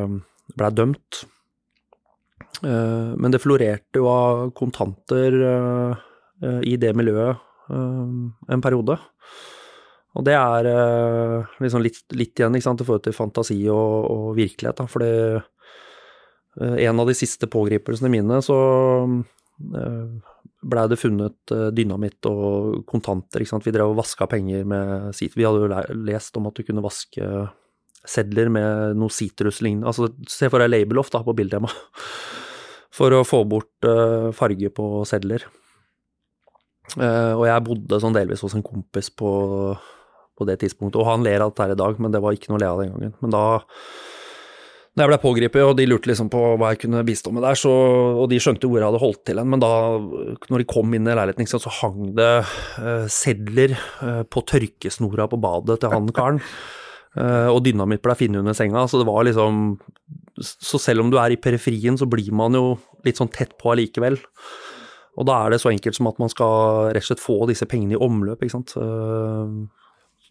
blei 0.54 0.72
dømt. 0.76 1.26
Eh, 2.64 3.12
men 3.18 3.34
det 3.34 3.42
florerte 3.44 4.00
jo 4.00 4.08
av 4.12 4.46
kontanter 4.56 5.36
eh, 5.50 6.06
eh, 6.44 6.62
i 6.74 6.78
det 6.82 6.94
miljøet 6.98 7.42
en 7.66 8.62
periode. 8.62 8.94
Og 10.14 10.22
det 10.28 10.36
er 10.38 10.68
liksom 11.58 11.82
litt, 11.82 12.04
litt 12.14 12.38
igjen 12.38 12.54
sant, 12.62 12.84
i 12.84 12.86
forhold 12.86 13.08
til 13.08 13.16
fantasi 13.18 13.58
og, 13.74 14.06
og 14.06 14.28
virkelighet. 14.38 14.78
Da, 14.78 14.86
fordi 14.86 16.84
en 16.86 17.02
av 17.02 17.10
de 17.10 17.16
siste 17.18 17.50
pågripelsene 17.50 18.12
mine, 18.14 18.38
så 18.46 18.60
blei 20.62 20.86
det 20.94 21.00
funnet 21.02 21.56
dynamitt 21.74 22.30
og 22.30 22.86
kontanter. 22.86 23.42
Vi 23.42 23.74
drev 23.74 23.96
og 23.96 23.98
vaska 24.04 24.30
penger 24.30 24.62
med 24.70 25.10
sit. 25.18 25.34
Vi 25.34 25.50
hadde 25.50 25.66
jo 25.66 26.06
lest 26.06 26.38
om 26.38 26.52
at 26.52 26.62
du 26.62 26.70
kunne 26.70 26.86
vaske 26.86 27.32
sedler 28.10 28.50
med 28.54 28.98
noe 29.00 29.14
sitruslignende 29.14 29.90
Altså 29.90 30.10
se 30.32 30.50
for 30.52 30.62
deg 30.62 30.72
labeloff 30.72 31.12
da, 31.14 31.24
på 31.26 31.36
Biltema. 31.38 31.70
For 32.96 33.12
å 33.12 33.26
få 33.28 33.42
bort 33.50 33.88
eh, 33.88 34.32
farge 34.36 34.72
på 34.72 35.04
sedler. 35.10 35.44
Eh, 36.96 37.34
og 37.36 37.46
jeg 37.50 37.66
bodde 37.66 38.00
sånn 38.00 38.16
delvis 38.16 38.44
hos 38.46 38.56
en 38.56 38.64
kompis 38.66 39.10
på, 39.12 39.30
på 40.38 40.48
det 40.48 40.62
tidspunktet, 40.62 41.02
og 41.02 41.10
han 41.10 41.26
ler 41.26 41.44
av 41.44 41.52
dette 41.52 41.66
her 41.66 41.74
i 41.76 41.82
dag, 41.82 42.00
men 42.00 42.14
det 42.14 42.22
var 42.24 42.38
ikke 42.38 42.54
noe 42.54 42.62
å 42.62 42.64
le 42.64 42.70
av 42.72 42.84
den 42.84 42.94
gangen. 42.94 43.16
Men 43.24 43.36
da 43.36 43.46
når 44.96 45.04
jeg 45.04 45.12
ble 45.12 45.18
pågrepet, 45.26 45.64
og 45.68 45.74
de 45.76 45.86
lurte 45.90 46.08
liksom 46.08 46.30
på 46.32 46.42
hva 46.56 46.70
jeg 46.72 46.86
kunne 46.86 47.02
bistå 47.04 47.34
med 47.36 47.44
der, 47.44 47.58
så, 47.60 47.72
og 48.16 48.30
de 48.32 48.38
skjønte 48.40 48.70
hvor 48.72 48.80
jeg 48.80 48.88
hadde 48.88 49.02
holdt 49.02 49.26
til 49.28 49.42
hen, 49.42 49.50
men 49.52 49.60
da, 49.60 49.72
når 50.48 50.64
de 50.64 50.68
kom 50.72 50.96
inn 50.96 51.10
i 51.10 51.18
leiligheten, 51.20 51.50
så 51.52 51.74
hang 51.82 52.14
det 52.16 52.30
uh, 52.80 53.04
sedler 53.12 53.76
uh, 53.76 54.22
på 54.24 54.46
tørkesnora 54.48 55.28
på 55.28 55.42
badet 55.44 55.82
til 55.84 55.92
han 55.92 56.08
karen. 56.16 56.40
Eh, 57.16 57.48
og 57.48 57.64
dynamitt 57.64 58.04
ble 58.04 58.16
funnet 58.20 58.44
under 58.44 58.58
senga, 58.58 58.86
så 58.92 59.00
det 59.00 59.08
var 59.08 59.24
liksom 59.24 59.78
Så 60.36 60.80
selv 60.84 61.00
om 61.00 61.12
du 61.12 61.16
er 61.16 61.32
i 61.32 61.40
periferien, 61.40 61.96
så 61.96 62.08
blir 62.10 62.28
man 62.36 62.54
jo 62.54 62.76
litt 63.06 63.16
sånn 63.16 63.32
tett 63.32 63.54
på 63.62 63.72
allikevel. 63.72 64.20
Og 65.16 65.28
da 65.30 65.38
er 65.46 65.54
det 65.54 65.62
så 65.64 65.72
enkelt 65.72 65.96
som 65.96 66.10
at 66.10 66.20
man 66.20 66.28
skal 66.28 66.92
rett 66.92 67.06
og 67.06 67.08
slett 67.08 67.24
få 67.24 67.38
disse 67.48 67.64
pengene 67.72 67.96
i 67.96 68.02
omløp, 68.04 68.44
ikke 68.44 68.58
sant. 68.58 68.74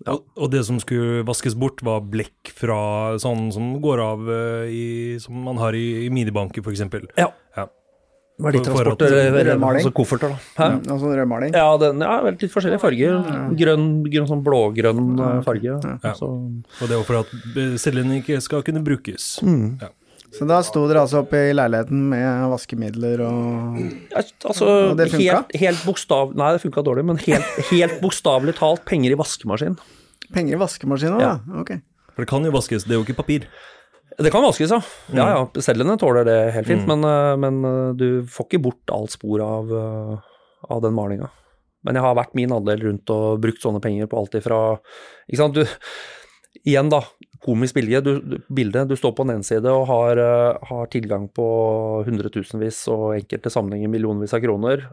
Ja. 0.03 0.13
Og, 0.13 0.27
og 0.37 0.51
det 0.53 0.65
som 0.67 0.81
skulle 0.83 1.23
vaskes 1.27 1.55
bort, 1.59 1.83
var 1.87 2.05
blekk 2.05 2.51
fra 2.57 3.15
sånn 3.23 3.47
som 3.55 3.77
går 3.83 4.03
av 4.03 4.29
eh, 4.33 4.75
i, 4.75 4.85
som 5.23 5.39
man 5.47 5.61
har 5.63 5.77
i, 5.79 6.05
i 6.05 6.11
minibanker, 6.13 6.65
f.eks. 6.65 6.83
Ja. 7.17 7.31
ja. 7.57 7.67
Verditransport, 8.43 9.03
altså 9.05 9.91
kofferter, 9.95 10.33
da. 10.35 10.39
Hæ? 10.59 10.67
Ja, 10.73 10.79
altså 10.97 11.11
rødmaling. 11.15 11.53
Ja, 11.55 11.67
den, 11.79 12.01
ja, 12.03 12.15
litt 12.27 12.51
forskjellige 12.51 12.83
farger. 12.83 13.21
Grønn, 13.61 13.85
grønn 14.11 14.27
sånn 14.27 14.41
blågrønn 14.43 15.13
eh, 15.23 15.37
farge. 15.47 15.77
Ja. 16.03 16.15
Så, 16.19 16.31
Og 16.35 16.83
det 16.89 16.97
er 16.97 16.99
jo 16.99 17.05
for 17.07 17.21
at 17.21 17.79
cellene 17.79 18.19
ikke 18.19 18.41
skal 18.43 18.65
kunne 18.67 18.83
brukes. 18.83 19.37
Mm. 19.47 19.77
Ja. 19.85 19.93
Så 20.35 20.49
da 20.51 20.59
sto 20.67 20.83
dere 20.91 21.05
altså 21.05 21.21
oppe 21.23 21.39
i 21.47 21.53
leiligheten 21.55 22.09
med 22.11 22.49
vaskemidler 22.51 23.21
og 23.23 23.77
ja, 24.11 24.25
altså, 24.51 24.67
Og 24.91 24.97
det 24.99 25.13
funka? 25.13 25.23
helt, 25.23 25.55
helt 25.63 25.85
bokstav... 25.87 26.33
Nei, 26.35 26.49
det 26.57 26.63
funka 26.65 26.83
dårlig, 26.83 27.05
men 27.07 27.21
helt, 27.23 27.61
helt 27.71 28.01
bokstavelig 28.03 28.57
talt 28.59 28.83
penger 28.89 29.15
i 29.15 29.19
vaskemaskin. 29.21 29.79
penger 30.35 30.57
i 30.57 30.59
vaskemaskinen? 30.65 31.23
Ja. 31.23 31.37
da? 31.39 31.63
Ok. 31.63 31.77
For 32.17 32.27
det 32.27 32.31
kan 32.31 32.43
jo 32.47 32.51
vaskes, 32.55 32.83
det 32.83 32.97
er 32.97 32.99
jo 32.99 33.07
ikke 33.07 33.15
papir. 33.23 33.47
Det 34.19 34.31
kan 34.31 34.45
vaskes, 34.45 34.71
ja. 34.71 34.81
Ja, 35.13 35.29
ja. 35.31 35.41
Mm. 35.43 35.63
Cellene 35.63 35.97
tåler 35.99 36.27
det 36.27 36.39
helt 36.55 36.69
fint, 36.69 36.87
men, 36.87 37.05
eh, 37.05 37.37
men 37.41 37.65
eh, 37.65 37.95
du 37.99 38.09
får 38.31 38.47
ikke 38.49 38.63
bort 38.69 38.93
alt 38.95 39.15
spor 39.15 39.43
av, 39.43 39.73
eh, 39.75 40.19
av 40.71 40.83
den 40.85 40.95
malinga. 40.95 41.31
Men 41.85 41.99
jeg 41.99 42.05
har 42.07 42.17
vært 42.17 42.37
min 42.39 42.53
andel 42.55 42.81
rundt 42.81 43.11
og 43.13 43.41
brukt 43.43 43.61
sånne 43.61 43.83
penger 43.85 44.09
på 44.09 44.17
alt 44.17 44.39
ifra 44.39 44.61
Ikke 45.29 45.41
sant, 45.43 45.59
du 45.59 45.67
Igjen, 46.65 46.89
da. 46.89 47.03
Komisk 47.45 47.75
bilde. 47.77 48.01
Du, 48.01 48.39
bilde. 48.49 48.87
du 48.89 48.95
står 48.97 49.13
på 49.13 49.25
den 49.27 49.35
ene 49.35 49.45
side 49.45 49.69
og 49.69 49.83
har, 49.91 50.17
har 50.65 50.87
tilgang 50.89 51.27
på 51.29 51.45
hundretusenvis 52.07 52.79
og 52.89 53.19
enkelte 53.19 53.53
sammenhenger 53.53 53.91
millionvis 53.93 54.33
av 54.33 54.41
kroner, 54.41 54.87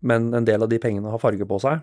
men 0.00 0.30
en 0.32 0.46
del 0.48 0.64
av 0.64 0.70
de 0.70 0.78
pengene 0.80 1.12
har 1.12 1.20
farge 1.20 1.44
på 1.50 1.58
seg. 1.60 1.82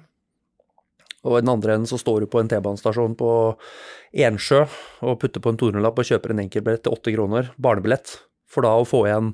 Og 1.24 1.38
i 1.38 1.44
den 1.44 1.54
andre 1.54 1.78
enden 1.78 1.90
så 1.90 2.00
står 2.00 2.24
du 2.24 2.30
på 2.32 2.42
en 2.42 2.50
T-banestasjon 2.52 3.16
på 3.20 3.32
Ensjø 4.26 4.66
og 5.08 5.20
putter 5.22 5.44
på 5.44 5.54
en 5.54 5.60
200-lapp 5.62 6.02
og 6.02 6.10
kjøper 6.10 6.34
en 6.34 6.44
enkeltbillett 6.44 6.84
til 6.86 6.96
8 6.98 7.14
kroner, 7.16 7.54
barnebillett, 7.56 8.18
for 8.52 8.68
da 8.68 8.74
å 8.76 8.88
få 8.88 9.06
igjen 9.08 9.32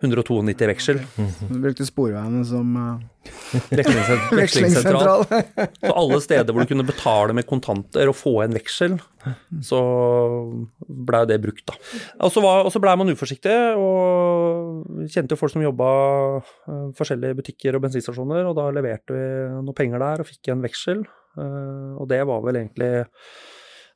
192 0.00 0.66
veksel. 0.70 1.00
Du 1.48 1.58
brukte 1.60 1.84
Sporveiene 1.84 2.42
som 2.48 2.76
uh, 2.80 3.00
Vekslingssentral. 3.70 4.36
vekslingssentral. 4.38 5.24
Så 5.76 5.92
alle 5.92 6.20
steder 6.24 6.54
hvor 6.54 6.64
du 6.64 6.72
kunne 6.72 6.88
betale 6.88 7.36
med 7.36 7.48
kontanter 7.48 8.08
og 8.08 8.16
få 8.16 8.34
en 8.46 8.56
veksel, 8.56 8.96
så 9.66 9.80
blei 10.80 11.22
det 11.28 11.40
brukt, 11.44 11.66
da. 11.68 11.76
Og 12.24 12.32
så, 12.32 12.40
var, 12.44 12.64
og 12.64 12.72
så 12.72 12.80
blei 12.80 12.96
man 12.96 13.12
uforsiktig, 13.12 13.56
og 13.76 15.06
kjente 15.12 15.36
jo 15.36 15.40
folk 15.40 15.52
som 15.52 15.64
jobba 15.66 15.92
uh, 16.40 16.90
forskjellige 16.96 17.42
butikker 17.42 17.76
og 17.76 17.84
bensinstasjoner, 17.84 18.48
og 18.48 18.56
da 18.56 18.70
leverte 18.72 19.16
vi 19.16 19.24
noen 19.60 19.76
penger 19.76 20.00
der 20.00 20.24
og 20.24 20.30
fikk 20.32 20.54
en 20.54 20.64
veksel. 20.64 21.04
Eh, 21.38 21.90
og 22.00 22.08
det 22.10 22.24
var 22.26 22.42
vel 22.42 22.58
egentlig 22.58 23.04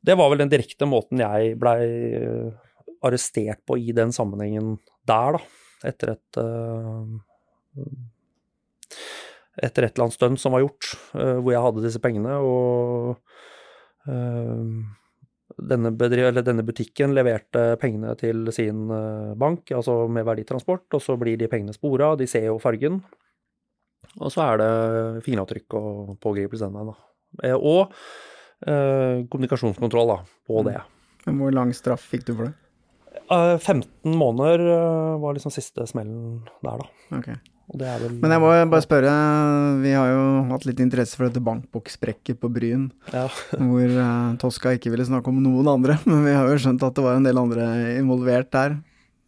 Det 0.07 0.15
var 0.15 0.29
vel 0.31 0.45
den 0.45 0.53
direkte 0.53 0.87
måten 0.87 1.19
jeg 1.19 1.57
blei 1.59 1.81
eh, 2.15 2.53
arrestert 3.05 3.65
på 3.67 3.79
i 3.81 3.93
den 3.97 4.13
sammenhengen 4.15 4.77
der, 5.09 5.39
da. 5.39 5.41
Etter 5.85 6.15
et 6.15 6.41
eh, 6.41 7.07
etter 9.63 9.87
et 9.87 9.95
eller 9.95 10.07
annet 10.09 10.17
stønn 10.17 10.37
som 10.41 10.55
var 10.55 10.65
gjort, 10.65 10.91
eh, 11.15 11.39
hvor 11.39 11.53
jeg 11.55 11.65
hadde 11.67 11.85
disse 11.85 12.03
pengene. 12.03 12.39
Og 12.43 13.15
eh, 14.11 14.63
denne, 15.71 15.93
bedri- 15.95 16.25
eller 16.27 16.43
denne 16.47 16.65
butikken 16.67 17.15
leverte 17.15 17.77
pengene 17.83 18.17
til 18.19 18.49
sin 18.55 18.89
bank, 19.39 19.71
altså 19.77 20.09
med 20.11 20.27
verditransport, 20.27 20.89
og 20.97 21.03
så 21.05 21.15
blir 21.21 21.39
de 21.39 21.51
pengene 21.53 21.77
spora, 21.77 22.15
de 22.19 22.27
ser 22.31 22.49
jo 22.49 22.59
fargen. 22.63 23.03
Og 24.19 24.31
så 24.33 24.43
er 24.49 24.61
det 24.61 25.25
fingeravtrykk 25.27 25.77
og 25.79 26.17
pågripelse 26.23 26.67
den 26.67 26.75
veien, 26.75 26.91
da. 26.91 27.55
Og 27.59 27.95
eh, 28.67 29.23
kommunikasjonskontroll 29.31 30.11
da, 30.11 30.19
på 30.47 30.67
det. 30.67 30.77
Hvor 31.25 31.55
lang 31.55 31.73
straff 31.77 32.05
fikk 32.13 32.27
du 32.29 32.35
for 32.35 32.49
det? 32.49 32.55
Eh, 33.35 33.57
15 33.59 34.15
måneder 34.19 34.63
eh, 34.69 35.19
var 35.23 35.37
liksom 35.37 35.53
siste 35.55 35.87
smellen 35.91 36.41
der, 36.65 36.85
da. 36.85 37.19
Ok. 37.19 37.29
Og 37.73 37.79
det 37.81 37.87
er 37.89 38.01
vel 38.03 38.17
Men 38.21 38.35
jeg 38.35 38.43
må 38.43 38.49
bare 38.75 38.85
spørre, 38.85 39.13
vi 39.81 39.93
har 39.97 40.11
jo 40.11 40.25
hatt 40.51 40.67
litt 40.69 40.83
interesse 40.85 41.17
for 41.17 41.29
dette 41.29 41.41
bankboksprekket 41.45 42.41
på 42.43 42.51
Bryn, 42.53 42.91
Ja. 43.13 43.27
hvor 43.57 43.95
uh, 43.97 44.35
Toska 44.41 44.75
ikke 44.77 44.93
ville 44.93 45.07
snakke 45.09 45.33
om 45.33 45.41
noen 45.45 45.71
andre, 45.73 45.97
men 46.09 46.27
vi 46.27 46.35
har 46.37 46.51
jo 46.51 46.59
skjønt 46.61 46.85
at 46.85 46.99
det 46.99 47.07
var 47.07 47.17
en 47.21 47.29
del 47.29 47.41
andre 47.41 47.71
involvert 47.97 48.53
der. 48.53 48.77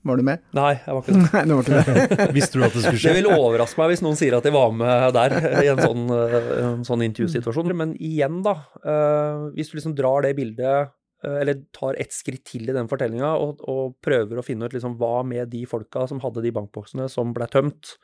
Var 0.07 0.21
du 0.21 0.23
med? 0.23 0.43
Nei, 0.55 0.75
jeg 0.79 0.95
var 0.95 1.01
ikke 1.03 1.15
det. 1.17 1.23
Nei, 1.35 1.41
det 1.43 1.57
var 1.57 1.65
ikke 1.67 1.95
det. 1.97 2.27
Visste 2.37 2.61
du 2.61 2.63
at 2.63 2.77
det 2.77 2.83
skulle 2.85 3.01
skje? 3.01 3.11
Det 3.11 3.23
vil 3.25 3.41
overraske 3.41 3.81
meg 3.81 3.91
hvis 3.91 4.03
noen 4.05 4.19
sier 4.21 4.37
at 4.39 4.45
de 4.47 4.53
var 4.55 4.77
med 4.77 5.17
der 5.17 5.35
i 5.65 5.71
en 5.73 5.83
sånn, 5.83 6.05
eh, 6.15 6.37
en 6.61 6.85
sånn 6.87 7.03
intervjusituasjon. 7.09 7.73
Men 7.75 7.97
igjen, 7.99 8.39
da. 8.47 8.55
Uh, 8.85 9.49
Hvis 9.57 9.73
du 9.73 9.81
liksom 9.81 9.97
drar 9.99 10.23
det 10.23 10.37
bildet, 10.39 10.63
eh, 10.63 10.93
eller 11.41 11.65
tar 11.77 11.99
ett 12.01 12.15
skritt 12.15 12.45
til 12.53 12.71
i 12.71 12.77
den 12.77 12.89
fortellinga, 12.91 13.33
og, 13.43 13.63
og 13.67 13.99
prøver 14.05 14.39
å 14.41 14.47
finne 14.47 14.69
ut 14.69 14.77
liksom 14.77 14.97
hva 15.01 15.21
med 15.27 15.51
de 15.53 15.65
folka 15.69 16.07
som 16.11 16.23
hadde 16.23 16.45
de 16.45 16.55
bankboksene 16.55 17.09
som 17.13 17.35
ble 17.37 17.49
tømt, 17.53 17.97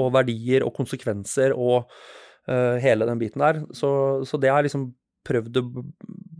og 0.00 0.12
verdier 0.14 0.64
og 0.64 0.72
konsekvenser 0.78 1.52
og 1.52 1.90
uh, 2.48 2.76
hele 2.80 3.08
den 3.08 3.20
biten 3.20 3.44
der. 3.44 3.60
Så, 3.76 3.90
så 4.28 4.40
det 4.40 4.48
har 4.48 4.62
jeg 4.62 4.70
liksom 4.70 4.90
prøvd 5.26 5.58
å 5.60 5.64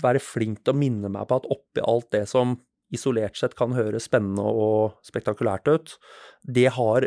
være 0.02 0.22
flink 0.22 0.62
til 0.62 0.74
å 0.74 0.78
minne 0.78 1.10
meg 1.12 1.28
på 1.28 1.38
at 1.38 1.48
oppi 1.52 1.84
alt 1.84 2.08
det 2.14 2.24
som 2.30 2.56
isolert 2.92 3.38
sett 3.38 3.54
kan 3.56 3.72
høres 3.76 4.08
spennende 4.08 4.44
og 4.44 4.98
spektakulært 5.06 5.68
ut, 5.70 5.94
det 6.44 6.68
har 6.76 7.06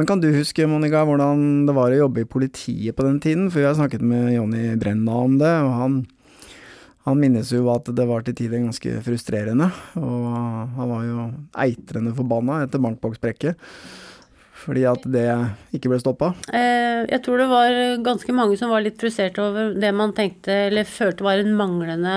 Men 0.00 0.06
kan 0.08 0.20
du 0.22 0.30
huske, 0.32 0.64
Monica, 0.64 1.02
hvordan 1.04 1.66
det 1.68 1.74
var 1.76 1.92
å 1.92 1.96
jobbe 2.06 2.22
i 2.22 2.28
politiet 2.32 2.96
på 2.96 3.04
den 3.04 3.18
tiden? 3.20 3.50
For 3.52 3.60
vi 3.60 3.66
har 3.68 3.74
snakket 3.76 4.00
med 4.00 4.30
Jonny 4.32 4.70
Brenna 4.80 5.18
om 5.26 5.34
det, 5.36 5.50
og 5.60 5.74
han, 5.76 5.98
han 7.04 7.20
minnes 7.20 7.50
jo 7.52 7.66
at 7.68 7.90
det 7.98 8.06
var 8.08 8.24
til 8.24 8.38
tider 8.38 8.62
ganske 8.62 8.94
frustrerende. 9.04 9.66
Og 10.00 10.24
han 10.78 10.88
var 10.94 11.02
jo 11.04 11.26
eitrende 11.66 12.14
forbanna 12.16 12.62
etter 12.64 12.80
bankboksbrekket. 12.80 13.60
Fordi 14.62 14.86
at 14.88 15.04
det 15.04 15.26
ikke 15.76 15.92
ble 15.92 16.00
stoppa. 16.00 16.32
Eh, 16.48 17.04
Jeg 17.04 17.20
tror 17.26 17.44
det 17.44 17.50
var 17.52 17.76
ganske 18.00 18.38
mange 18.40 18.56
som 18.56 18.72
var 18.72 18.80
litt 18.80 18.96
frustrert 19.04 19.36
over 19.44 19.76
det 19.76 19.92
man 19.92 20.16
tenkte, 20.16 20.62
eller 20.70 20.88
følte 20.88 21.28
var 21.28 21.44
en 21.44 21.52
manglende 21.60 22.16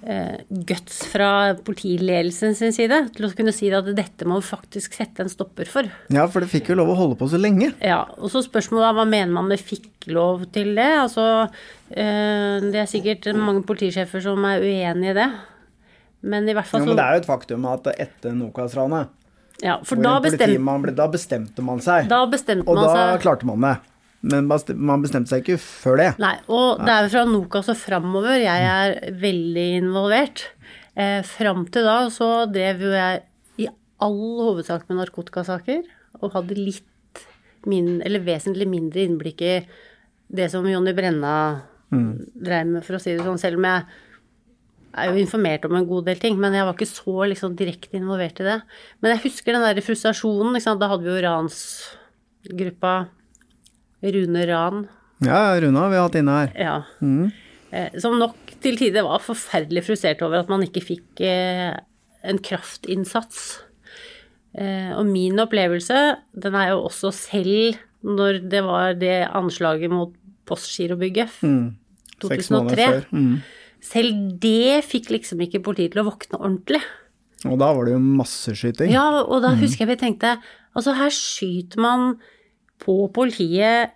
guts 0.00 1.00
fra 1.10 1.54
politiledelsen 1.66 2.54
sin 2.54 2.72
side, 2.72 3.00
til 3.16 3.26
å 3.26 3.32
kunne 3.34 3.52
si 3.52 3.66
at 3.74 3.88
dette 3.96 4.26
må 4.28 4.38
vi 4.38 4.46
faktisk 4.46 4.94
sette 4.94 5.24
en 5.24 5.28
stopper 5.32 5.66
for. 5.68 5.88
Ja, 6.14 6.26
for 6.30 6.40
det 6.44 6.50
fikk 6.52 6.70
jo 6.70 6.76
lov 6.78 6.92
å 6.94 6.96
holde 7.00 7.18
på 7.18 7.28
så 7.28 7.40
lenge. 7.40 7.72
Ja, 7.82 8.04
og 8.16 8.30
så 8.30 8.44
spørsmålet 8.46 8.88
er 8.92 8.96
hva 9.00 9.06
mener 9.10 9.34
man 9.34 9.48
med 9.50 9.58
fikk 9.60 10.06
lov 10.14 10.46
til 10.54 10.74
det? 10.78 10.86
Altså, 11.02 11.26
eh, 11.90 12.60
det 12.70 12.78
er 12.84 12.90
sikkert 12.90 13.26
mange 13.36 13.64
politisjefer 13.66 14.22
som 14.22 14.44
er 14.48 14.62
uenig 14.62 15.10
i 15.10 15.18
det. 15.18 15.28
Men 16.22 16.48
i 16.48 16.54
hvert 16.56 16.66
fall 16.66 16.82
Jo, 16.82 16.86
men 16.92 16.96
det 16.98 17.04
er 17.04 17.14
jo 17.18 17.22
et 17.24 17.30
faktum 17.30 17.66
at 17.70 17.92
etter 17.98 18.32
Nokas-ranet, 18.34 19.14
ja, 19.62 19.80
For 19.82 19.98
da, 19.98 20.16
en 20.16 20.22
bestem, 20.22 20.38
politimann 20.38 20.82
ble- 20.84 20.94
da 20.94 21.08
bestemte 21.10 21.62
man 21.66 21.80
seg. 21.82 22.06
da 22.08 22.20
bestemte 22.30 22.68
og 22.70 22.76
da 22.78 22.90
seg 22.94 23.22
klarte 23.24 23.44
man 23.46 23.60
det. 23.66 23.76
Men 24.26 24.48
man 24.50 25.02
bestemte 25.04 25.30
seg 25.30 25.44
ikke 25.44 25.60
før 25.62 26.00
det. 26.00 26.08
Nei, 26.18 26.34
og 26.50 26.80
det 26.82 26.90
er 26.90 27.10
fra 27.12 27.22
Nokas 27.28 27.68
og 27.70 27.78
framover 27.78 28.40
jeg 28.42 28.64
er 28.66 29.14
veldig 29.14 29.66
involvert. 29.78 30.48
Eh, 30.98 31.20
Fram 31.26 31.66
til 31.70 31.86
da 31.86 32.00
så 32.10 32.48
drev 32.50 32.82
jo 32.82 32.90
jeg 32.96 33.22
i 33.62 33.68
all 34.02 34.18
hovedsak 34.48 34.88
med 34.88 34.98
narkotikasaker, 35.04 35.84
og 36.18 36.34
hadde 36.34 36.58
litt 36.58 37.22
min, 37.68 38.00
eller 38.02 38.24
vesentlig 38.26 38.66
mindre 38.70 39.04
innblikk 39.06 39.44
i 39.46 39.54
det 40.28 40.48
som 40.50 40.66
Jonny 40.66 40.94
Brenna 40.96 41.34
drev 41.88 42.66
med, 42.68 42.84
for 42.84 42.98
å 42.98 43.00
si 43.00 43.14
det 43.14 43.24
sånn, 43.24 43.40
selv 43.40 43.60
om 43.60 43.66
jeg 43.68 43.86
er 44.98 45.12
jo 45.12 45.20
informert 45.22 45.64
om 45.68 45.76
en 45.78 45.86
god 45.88 46.08
del 46.10 46.18
ting, 46.20 46.36
men 46.40 46.56
jeg 46.56 46.66
var 46.66 46.74
ikke 46.74 46.90
så 46.90 47.28
liksom 47.30 47.54
direkte 47.56 47.96
involvert 47.96 48.42
i 48.42 48.48
det. 48.48 48.56
Men 49.00 49.14
jeg 49.14 49.28
husker 49.28 49.54
den 49.54 49.64
der 49.64 49.84
frustrasjonen, 49.84 50.58
da 50.58 50.90
hadde 50.90 51.06
vi 51.06 51.14
jo 51.14 51.22
ransgruppa 51.24 52.94
Rune 54.02 54.46
Ran, 54.48 54.86
Ja, 55.24 55.58
Rune 55.60 55.78
har 55.82 55.90
vi 55.90 55.96
hatt 56.02 56.14
inne 56.20 56.34
her. 56.40 56.52
ja. 56.54 56.82
Mm. 57.02 57.32
Som 58.00 58.16
nok 58.18 58.36
til 58.62 58.78
tider 58.80 59.04
var 59.04 59.20
forferdelig 59.20 59.82
frustrert 59.84 60.22
over 60.24 60.40
at 60.40 60.48
man 60.48 60.62
ikke 60.64 60.80
fikk 60.80 61.20
eh, 61.20 61.74
en 62.24 62.38
kraftinnsats. 62.38 63.60
Eh, 64.56 64.94
Og 64.96 65.04
min 65.06 65.38
opplevelse, 65.38 65.98
den 66.32 66.54
er 66.56 66.70
jo 66.72 66.86
også 66.88 67.12
selv 67.12 67.76
når 68.02 68.38
det 68.48 68.62
var 68.64 68.94
det 68.94 69.28
anslaget 69.34 69.90
mot 69.90 70.14
Postgirobygget 70.48 71.28
mm. 71.42 71.76
måneder 72.22 72.40
2003. 72.46 72.86
før. 72.86 73.04
Mm. 73.12 73.34
Selv 73.84 74.40
det 74.40 74.84
fikk 74.88 75.10
liksom 75.12 75.42
ikke 75.44 75.60
politiet 75.62 75.92
til 75.92 76.00
å 76.02 76.08
våkne 76.08 76.38
ordentlig. 76.40 76.80
Og 77.44 77.58
da 77.60 77.68
var 77.76 77.84
det 77.84 77.92
jo 77.94 78.00
masseskyting. 78.00 78.90
Ja, 78.90 79.22
og 79.22 79.42
da 79.44 79.52
husker 79.60 79.84
jeg 79.84 79.92
vi 79.92 80.00
tenkte 80.06 80.38
Altså, 80.74 80.94
her 80.94 81.10
skyter 81.10 81.80
man 81.82 82.16
på 82.82 83.00
politiet 83.14 83.94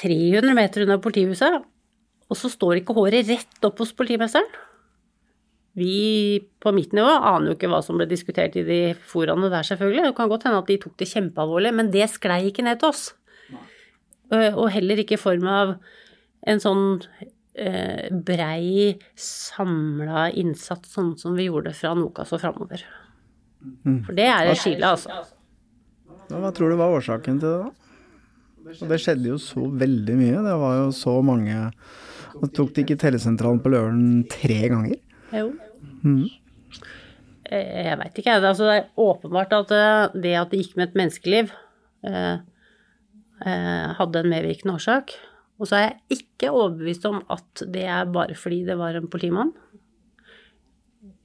300 0.00 0.56
meter 0.56 0.86
unna 0.86 0.98
politihuset, 1.02 1.60
og 2.30 2.38
så 2.38 2.50
står 2.52 2.80
ikke 2.80 2.96
håret 2.96 3.28
rett 3.28 3.66
opp 3.66 3.80
hos 3.82 3.92
politimesteren. 3.96 4.48
Vi 5.78 6.40
på 6.62 6.72
mitt 6.74 6.94
nivå 6.96 7.10
aner 7.10 7.52
jo 7.52 7.56
ikke 7.56 7.70
hva 7.70 7.78
som 7.84 7.98
ble 7.98 8.06
diskutert 8.10 8.56
i 8.58 8.64
de 8.66 8.78
foraene 9.06 9.50
der, 9.52 9.66
selvfølgelig. 9.66 10.08
Det 10.08 10.16
kan 10.18 10.30
godt 10.30 10.46
hende 10.48 10.62
at 10.62 10.70
de 10.70 10.78
tok 10.82 10.96
det 10.98 11.10
kjempealvorlig, 11.12 11.72
men 11.78 11.90
det 11.94 12.08
sklei 12.10 12.42
ikke 12.48 12.64
ned 12.66 12.80
til 12.80 12.90
oss. 12.90 13.04
Og 14.30 14.66
heller 14.74 15.02
ikke 15.02 15.16
i 15.18 15.20
form 15.20 15.46
av 15.50 15.74
en 16.50 16.62
sånn 16.62 16.84
eh, 17.54 18.08
brei, 18.10 18.96
samla 19.18 20.28
innsats, 20.38 20.94
sånn 20.94 21.14
som 21.20 21.38
vi 21.38 21.48
gjorde 21.48 21.74
fra 21.76 21.94
Nokas 21.98 22.34
og 22.34 22.42
framover. 22.42 22.82
For 24.06 24.16
det 24.16 24.26
er 24.30 24.50
et 24.50 24.58
skille, 24.58 24.94
altså. 24.94 25.22
Hva 26.30 26.50
tror 26.54 26.72
du 26.72 26.78
var 26.78 26.94
årsaken 26.94 27.40
til 27.42 27.48
det, 27.48 27.58
da? 27.66 27.79
Og 28.66 28.90
det 28.90 29.00
skjedde 29.02 29.30
jo 29.32 29.38
så 29.40 29.62
veldig 29.82 30.16
mye. 30.18 30.42
Det 30.44 30.56
var 30.62 30.76
jo 30.82 30.90
så 30.94 31.14
mange 31.24 31.56
Og 32.36 32.50
tok 32.54 32.74
de 32.76 32.84
ikke 32.84 32.98
tellesentralen 33.00 33.62
på 33.62 33.72
Løren 33.72 34.04
tre 34.30 34.60
ganger? 34.70 34.98
Jo. 35.34 35.48
Mm. 36.04 36.28
Jeg 37.50 37.96
veit 37.98 38.20
ikke, 38.20 38.30
jeg. 38.30 38.44
Altså, 38.46 38.68
det 38.68 38.76
er 38.76 39.02
åpenbart 39.02 39.56
at 39.56 39.72
eh, 39.74 40.20
det 40.22 40.36
at 40.38 40.52
det 40.52 40.60
gikk 40.60 40.76
med 40.78 40.86
et 40.86 40.98
menneskeliv, 41.00 41.50
eh, 42.06 42.36
eh, 43.42 43.88
hadde 43.98 44.22
en 44.22 44.30
medvirkende 44.30 44.76
årsak. 44.78 45.16
Og 45.58 45.66
så 45.66 45.76
er 45.76 45.82
jeg 45.88 46.20
ikke 46.20 46.52
overbevist 46.54 47.08
om 47.10 47.18
at 47.32 47.64
det 47.74 47.82
er 47.90 48.12
bare 48.12 48.38
fordi 48.38 48.62
det 48.68 48.78
var 48.78 48.96
en 48.96 49.10
politimann. 49.10 49.50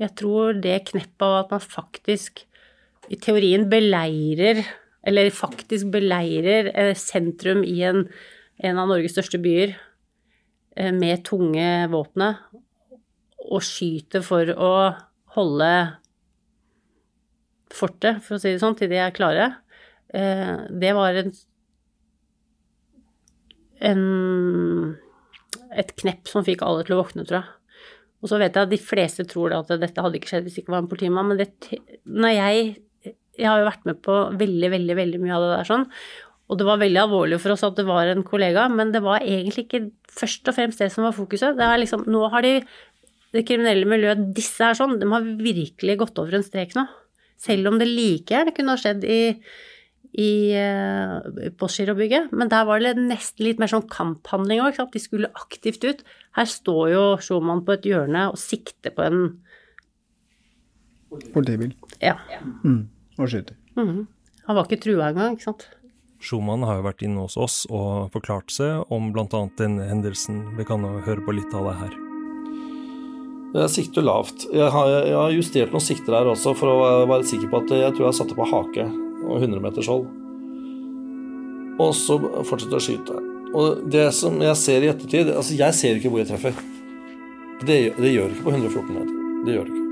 Jeg 0.02 0.12
tror 0.20 0.58
det 0.60 0.88
kneppet 0.90 1.24
av 1.24 1.38
at 1.44 1.54
man 1.56 1.64
faktisk 1.64 2.42
i 3.12 3.20
teorien 3.22 3.68
beleirer, 3.70 4.64
eller 5.06 5.34
faktisk 5.34 5.92
beleirer 5.94 6.72
eh, 6.74 6.94
sentrum 6.98 7.64
i 7.64 7.78
en, 7.86 8.06
en 8.58 8.80
av 8.82 8.90
Norges 8.90 9.14
største 9.16 9.40
byer 9.42 9.76
eh, 10.76 10.94
med 10.96 11.24
tunge 11.28 11.68
våpne, 11.94 12.32
og 13.46 13.62
skyter 13.62 14.26
for 14.26 14.50
å 14.58 14.72
holde 15.36 15.72
fortet, 17.76 18.24
for 18.26 18.38
å 18.38 18.42
si 18.42 18.56
det 18.56 18.62
sånn, 18.64 18.78
til 18.80 18.90
de 18.90 19.02
er 19.04 19.14
klare. 19.16 19.52
Eh, 20.10 20.56
Det 20.74 20.94
var 20.98 21.22
en, 21.22 21.34
en 23.92 24.04
et 25.76 25.92
knepp 26.00 26.30
som 26.32 26.46
fikk 26.48 26.64
alle 26.64 26.86
til 26.86 26.96
å 26.96 27.04
våkne, 27.04 27.26
tror 27.28 27.42
jeg. 27.42 27.52
Og 28.24 28.32
så 28.32 28.40
vet 28.42 28.56
jeg 28.56 28.66
at 28.66 28.72
de 28.72 28.82
fleste 28.82 29.26
tror 29.30 29.54
at 29.54 29.70
dette 29.78 30.02
hadde 30.02 30.18
ikke 30.18 30.32
skjedd 30.32 30.48
hvis 30.48 30.56
det 30.58 30.64
ikke 30.64 30.74
var 30.74 30.84
en 30.84 30.90
politimann, 30.90 31.30
men 31.30 31.42
det, 31.42 31.50
når 32.08 32.34
jeg 32.34 32.62
Jeg 33.40 33.50
har 33.50 33.62
jo 33.62 33.68
vært 33.68 33.86
med 33.88 34.00
på 34.06 34.16
veldig, 34.40 34.72
veldig, 34.74 34.96
veldig 35.02 35.22
mye 35.24 35.36
av 35.36 35.44
det 35.46 35.52
der 35.54 35.70
sånn, 35.70 35.86
og 36.46 36.60
det 36.60 36.68
var 36.68 36.82
veldig 36.82 37.02
alvorlig 37.02 37.40
for 37.42 37.56
oss 37.56 37.66
at 37.66 37.78
det 37.80 37.88
var 37.88 38.10
en 38.10 38.26
kollega, 38.26 38.68
men 38.70 38.92
det 38.94 39.02
var 39.04 39.24
egentlig 39.24 39.66
ikke 39.66 39.88
først 40.14 40.52
og 40.52 40.58
fremst 40.58 40.82
det 40.84 40.92
som 40.94 41.08
var 41.08 41.16
fokuset. 41.18 41.58
Det 41.58 41.66
er 41.66 41.80
liksom 41.82 42.06
Nå 42.12 42.28
har 42.32 42.46
de 42.46 42.60
det 43.36 43.44
kriminelle 43.48 43.88
miljøet, 43.90 44.30
disse 44.36 44.64
her 44.64 44.78
sånn, 44.78 45.00
de 45.02 45.10
har 45.12 45.26
virkelig 45.42 45.98
gått 46.00 46.20
over 46.22 46.38
en 46.38 46.46
strek 46.46 46.76
nå. 46.78 46.86
Selv 47.42 47.68
om 47.68 47.80
det 47.82 47.90
like 47.90 48.32
gjerne 48.32 48.54
kunne 48.56 48.76
ha 48.76 48.80
skjedd 48.80 49.04
i, 49.04 49.20
i 50.24 50.32
uh, 50.56 51.50
Postgirobygget. 51.60 52.32
Men 52.32 52.52
der 52.54 52.64
var 52.70 52.80
det 52.80 52.94
nesten 52.96 53.44
litt 53.50 53.60
mer 53.60 53.72
sånn 53.72 53.90
kamphandling 53.92 54.64
òg, 54.64 54.80
De 54.94 55.02
skulle 55.04 55.34
aktivt 55.36 55.84
ut. 55.84 56.06
Her 56.38 56.48
står 56.48 56.86
jo 56.94 57.04
Schumann 57.20 57.66
på 57.68 57.76
et 57.76 57.90
hjørne 57.90 58.30
og 58.32 58.40
sikter 58.40 58.96
på 58.96 59.04
en 59.08 59.26
Politibil. 61.32 61.72
Ja. 62.02 62.18
Mm. 62.66 62.90
Og 63.20 63.32
skyter. 63.32 63.58
mhm. 63.80 64.06
Han 64.46 64.56
var 64.56 64.68
ikke 64.68 64.84
trua 64.84 65.10
engang, 65.10 65.34
ikke 65.34 65.48
sant. 65.48 65.64
Schumann 66.22 66.64
har 66.66 66.80
jo 66.80 66.86
vært 66.86 67.04
inne 67.06 67.24
hos 67.26 67.36
oss 67.38 67.64
og 67.70 68.12
forklart 68.14 68.54
seg 68.54 68.92
om 68.94 69.12
bl.a. 69.14 69.26
denne 69.58 69.88
hendelsen. 69.90 70.42
Vi 70.58 70.66
kan 70.68 70.86
jo 70.86 71.00
høre 71.06 71.24
på 71.26 71.34
litt 71.34 71.54
av 71.54 71.70
det 71.70 71.76
her. 71.82 71.96
Jeg 73.56 73.72
sikter 73.72 74.04
lavt. 74.04 74.46
Jeg 74.52 74.68
har, 74.74 74.90
jeg 75.08 75.16
har 75.16 75.32
justert 75.32 75.72
noen 75.72 75.84
sikter 75.84 76.18
her 76.18 76.28
også 76.28 76.54
for 76.60 76.74
å 76.74 77.06
være 77.08 77.28
sikker 77.30 77.52
på 77.52 77.62
at 77.62 77.74
jeg 77.78 77.96
tror 77.96 78.10
jeg 78.10 78.18
satte 78.20 78.36
på 78.38 78.48
hake 78.52 78.88
og 79.26 79.38
100 79.40 79.64
meters 79.64 79.90
hold. 79.92 80.10
Og 81.80 81.96
så 81.96 82.20
fortsette 82.48 82.78
å 82.78 82.84
skyte. 82.84 83.22
Og 83.56 83.86
det 83.92 84.10
som 84.18 84.36
jeg 84.44 84.60
ser 84.60 84.84
i 84.84 84.92
ettertid 84.92 85.30
Altså, 85.32 85.56
jeg 85.56 85.78
ser 85.78 86.00
ikke 86.00 86.12
hvor 86.12 86.24
jeg 86.24 86.32
treffer. 86.34 86.58
Det, 87.64 87.80
det 87.96 88.12
gjør 88.12 88.34
ikke 88.36 88.48
på 88.50 88.56
114 88.58 88.94
meter. 88.98 89.18
Det 89.48 89.56
gjør 89.56 89.70
det 89.70 89.76
ikke. 89.78 89.85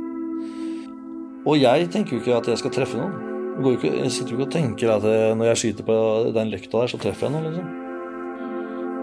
Og 1.43 1.59
jeg 1.59 1.89
tenker 1.91 2.15
jo 2.15 2.21
ikke 2.21 2.37
at 2.39 2.47
jeg 2.47 2.61
skal 2.61 2.73
treffe 2.73 2.99
noen. 2.99 3.31
Jeg, 3.53 3.77
ikke, 3.77 3.91
jeg 3.99 4.11
sitter 4.15 4.33
jo 4.33 4.37
ikke 4.37 4.47
og 4.47 4.53
tenker 4.55 4.93
at 4.95 5.07
jeg, 5.07 5.35
når 5.37 5.49
jeg 5.51 5.61
skyter 5.61 5.87
på 5.87 5.97
den 6.35 6.53
løkta 6.53 6.79
der, 6.79 6.91
så 6.93 6.99
treffer 7.01 7.27
jeg 7.27 7.35
noen, 7.35 7.49
liksom. 7.49 7.79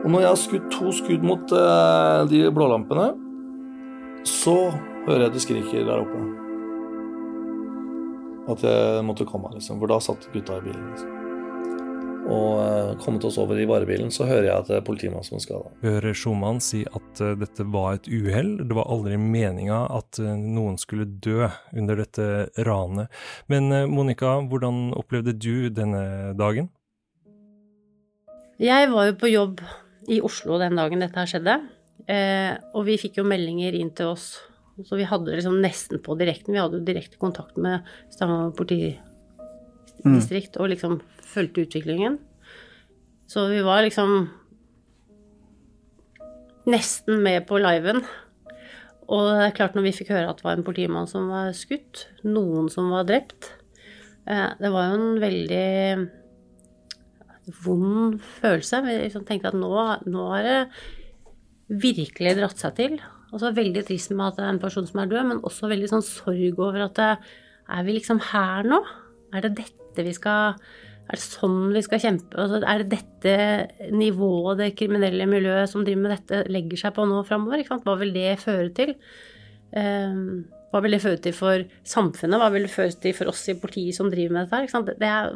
Og 0.01 0.09
når 0.09 0.24
jeg 0.24 0.30
har 0.30 0.41
skutt 0.41 0.70
to 0.72 0.93
skudd 0.97 1.26
mot 1.28 1.53
eh, 1.53 2.22
de 2.30 2.43
blålampene, 2.57 3.11
så 4.26 4.57
hører 5.07 5.26
jeg 5.26 5.36
det 5.36 5.45
skriker 5.45 5.86
der 5.86 6.01
oppe. 6.01 6.24
At 8.57 8.64
jeg 8.64 9.07
måtte 9.07 9.28
komme, 9.28 9.53
liksom. 9.55 9.78
For 9.82 9.93
da 9.93 10.01
satt 10.03 10.30
gutta 10.32 10.59
i 10.59 10.68
bilen. 10.70 10.93
liksom. 10.95 11.20
Og 12.31 12.61
eh, 12.62 12.93
kommet 13.03 13.24
oss 13.26 13.39
over 13.43 13.59
i 13.59 13.66
varebilen, 13.68 14.12
så 14.14 14.28
hører 14.28 14.47
jeg 14.47 14.57
at 14.57 14.72
er 14.76 14.85
politimannen 14.87 15.26
som 15.26 15.39
er 15.39 15.45
skada. 15.45 15.72
Vi 15.83 15.91
hører 15.97 16.16
Schumann 16.16 16.62
si 16.64 16.85
at 16.87 17.22
eh, 17.24 17.37
dette 17.41 17.66
var 17.74 17.99
et 17.99 18.11
uhell. 18.11 18.53
Det 18.62 18.76
var 18.78 18.91
aldri 18.93 19.18
meninga 19.20 19.83
at 19.99 20.20
eh, 20.22 20.37
noen 20.39 20.78
skulle 20.81 21.09
dø 21.11 21.49
under 21.74 22.05
dette 22.05 22.28
ranet. 22.66 23.11
Men 23.51 23.72
Monica, 23.91 24.39
hvordan 24.47 24.93
opplevde 24.99 25.35
du 25.35 25.68
denne 25.74 26.33
dagen? 26.39 26.70
Jeg 28.61 28.91
var 28.93 29.09
jo 29.09 29.16
på 29.16 29.31
jobb 29.33 29.62
i 30.12 30.20
Oslo 30.24 30.59
den 30.61 30.76
dagen 30.76 31.01
dette 31.01 31.16
her 31.16 31.28
skjedde, 31.28 31.57
eh, 32.11 32.53
og 32.76 32.85
vi 32.89 32.99
fikk 33.01 33.20
jo 33.20 33.28
meldinger 33.28 33.76
inn 33.78 33.93
til 33.97 34.12
oss. 34.12 34.35
Så 34.85 34.97
vi 34.97 35.07
hadde 35.09 35.33
liksom 35.33 35.59
nesten 35.61 36.01
på 36.05 36.16
direkten. 36.20 36.55
Vi 36.55 36.61
hadde 36.61 36.78
jo 36.81 36.87
direkte 36.87 37.20
kontakt 37.20 37.59
med 37.61 37.87
Stavanger 38.12 38.55
politidistrikt 40.03 40.59
og 40.61 40.72
liksom 40.72 40.98
fulgte 41.30 41.64
utviklingen. 41.66 42.18
Så 43.30 43.46
vi 43.53 43.61
var 43.62 43.84
liksom 43.84 44.28
nesten 46.70 47.22
med 47.24 47.46
på 47.48 47.61
liven. 47.62 48.03
Og 49.11 49.26
det 49.26 49.44
er 49.44 49.57
klart, 49.57 49.74
når 49.74 49.88
vi 49.88 49.96
fikk 49.96 50.12
høre 50.14 50.30
at 50.30 50.40
det 50.40 50.46
var 50.46 50.59
en 50.59 50.66
politimann 50.66 51.09
som 51.11 51.30
var 51.30 51.51
skutt, 51.57 52.07
noen 52.26 52.68
som 52.70 52.92
var 52.94 53.09
drept 53.09 53.48
eh, 54.30 54.53
Det 54.61 54.70
var 54.70 54.90
jo 54.90 54.98
en 54.98 55.22
veldig 55.22 55.70
vond 57.64 58.20
følelse. 58.38 58.82
Vi 58.86 58.98
liksom 59.01 59.24
tenkte 59.26 59.51
at 59.51 59.59
nå, 59.59 59.72
nå 60.07 60.26
har 60.30 60.46
det 60.46 60.61
virkelig 61.82 62.36
dratt 62.38 62.62
seg 62.62 62.76
til. 62.78 63.01
Og 63.30 63.42
så 63.42 63.53
veldig 63.55 63.82
trist 63.86 64.12
med 64.14 64.28
at 64.28 64.38
det 64.38 64.46
er 64.46 64.55
en 64.55 64.62
person 64.62 64.86
som 64.86 65.03
er 65.03 65.11
død, 65.11 65.26
men 65.26 65.44
også 65.46 65.70
veldig 65.70 65.90
sånn 65.90 66.07
sorg 66.07 66.59
over 66.59 66.86
at 66.86 66.96
det, 66.98 67.11
er 67.70 67.84
vi 67.86 67.94
liksom 67.94 68.18
her 68.32 68.66
nå? 68.66 68.80
Er 69.34 69.46
det 69.46 69.53
dette 69.61 69.80
vi 69.99 70.14
skal 70.16 70.61
Er 71.11 71.18
det 71.18 71.24
sånn 71.24 71.72
vi 71.74 71.82
skal 71.82 72.01
kjempe? 72.03 72.38
Altså, 72.38 72.61
er 72.62 72.84
det 72.84 73.01
dette 73.01 73.91
nivået 73.91 74.61
det 74.61 74.70
kriminelle 74.78 75.26
miljøet 75.26 75.70
som 75.72 75.82
driver 75.82 76.05
med 76.05 76.12
dette, 76.14 76.45
legger 76.53 76.84
seg 76.84 76.95
på 76.95 77.07
nå 77.11 77.24
framover? 77.26 77.64
Hva 77.66 77.97
vil 77.99 78.14
det 78.14 78.36
føre 78.38 78.70
til? 78.76 78.95
Um, 79.74 80.47
hva 80.70 80.82
vil 80.84 80.95
det 80.95 81.03
føre 81.03 81.18
til 81.22 81.34
for 81.34 81.64
samfunnet? 81.86 82.38
Hva 82.38 82.51
vil 82.55 82.66
det 82.68 82.72
føre 82.72 82.95
til 83.03 83.14
for 83.16 83.30
oss 83.32 83.43
i 83.51 83.57
politiet 83.59 83.97
som 83.99 84.11
driver 84.12 84.36
med 84.36 84.47
dette? 84.47 84.78
her. 84.78 84.95
Det 85.03 85.09
er, 85.09 85.34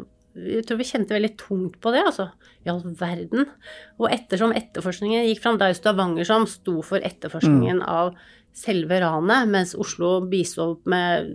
jeg 0.55 0.67
tror 0.69 0.79
vi 0.79 0.87
kjente 0.87 1.17
veldig 1.17 1.33
tungt 1.41 1.81
på 1.83 1.91
det, 1.95 2.05
altså. 2.07 2.29
I 2.63 2.71
all 2.71 2.83
verden. 3.01 3.51
Og 3.99 4.09
ettersom 4.15 4.55
etterforskningen 4.55 5.27
gikk 5.27 5.43
fram, 5.43 5.59
det 5.59 5.67
er 5.67 5.75
jo 5.75 5.81
Stavanger 5.81 6.31
som 6.31 6.47
sto 6.51 6.79
for 6.87 7.03
etterforskningen 7.03 7.83
av 7.83 8.15
selve 8.55 9.01
ranet, 9.03 9.51
mens 9.51 9.75
Oslo 9.75 10.21
bistod 10.31 10.87
med 10.91 11.35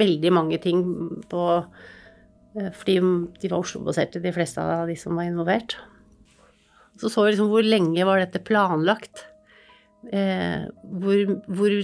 veldig 0.00 0.32
mange 0.32 0.56
ting 0.62 0.80
på 1.28 1.42
Fordi 2.52 2.98
de 3.40 3.48
var 3.48 3.62
Oslo-baserte, 3.62 4.20
de 4.20 4.32
fleste 4.34 4.60
av 4.60 4.86
de 4.90 4.96
som 5.00 5.16
var 5.16 5.24
involvert. 5.30 5.76
Så 7.00 7.08
så 7.08 7.24
vi 7.24 7.32
liksom 7.32 7.48
hvor 7.48 7.64
lenge 7.64 8.04
var 8.04 8.20
dette 8.20 8.42
planlagt? 8.44 9.24
Eh, 10.12 10.66
hvor, 11.00 11.22
hvor, 11.48 11.76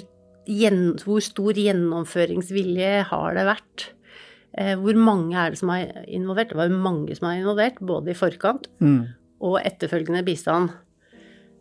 gjen, 0.48 0.82
hvor 1.06 1.22
stor 1.24 1.56
gjennomføringsvilje 1.56 2.90
har 3.08 3.38
det 3.38 3.46
vært? 3.48 3.86
Eh, 4.58 4.74
hvor 4.80 4.98
mange 5.00 5.38
er 5.38 5.54
det 5.54 5.60
som 5.62 5.72
er 5.72 6.04
involvert? 6.04 6.52
Det 6.52 6.60
var 6.60 6.68
jo 6.68 6.82
mange 6.84 7.16
som 7.16 7.30
er 7.30 7.40
involvert, 7.40 7.80
både 7.80 8.12
i 8.12 8.18
forkant 8.18 8.68
Mm. 8.84 9.06
og 9.40 9.60
etterfølgende 9.62 10.24
bistand. 10.26 10.70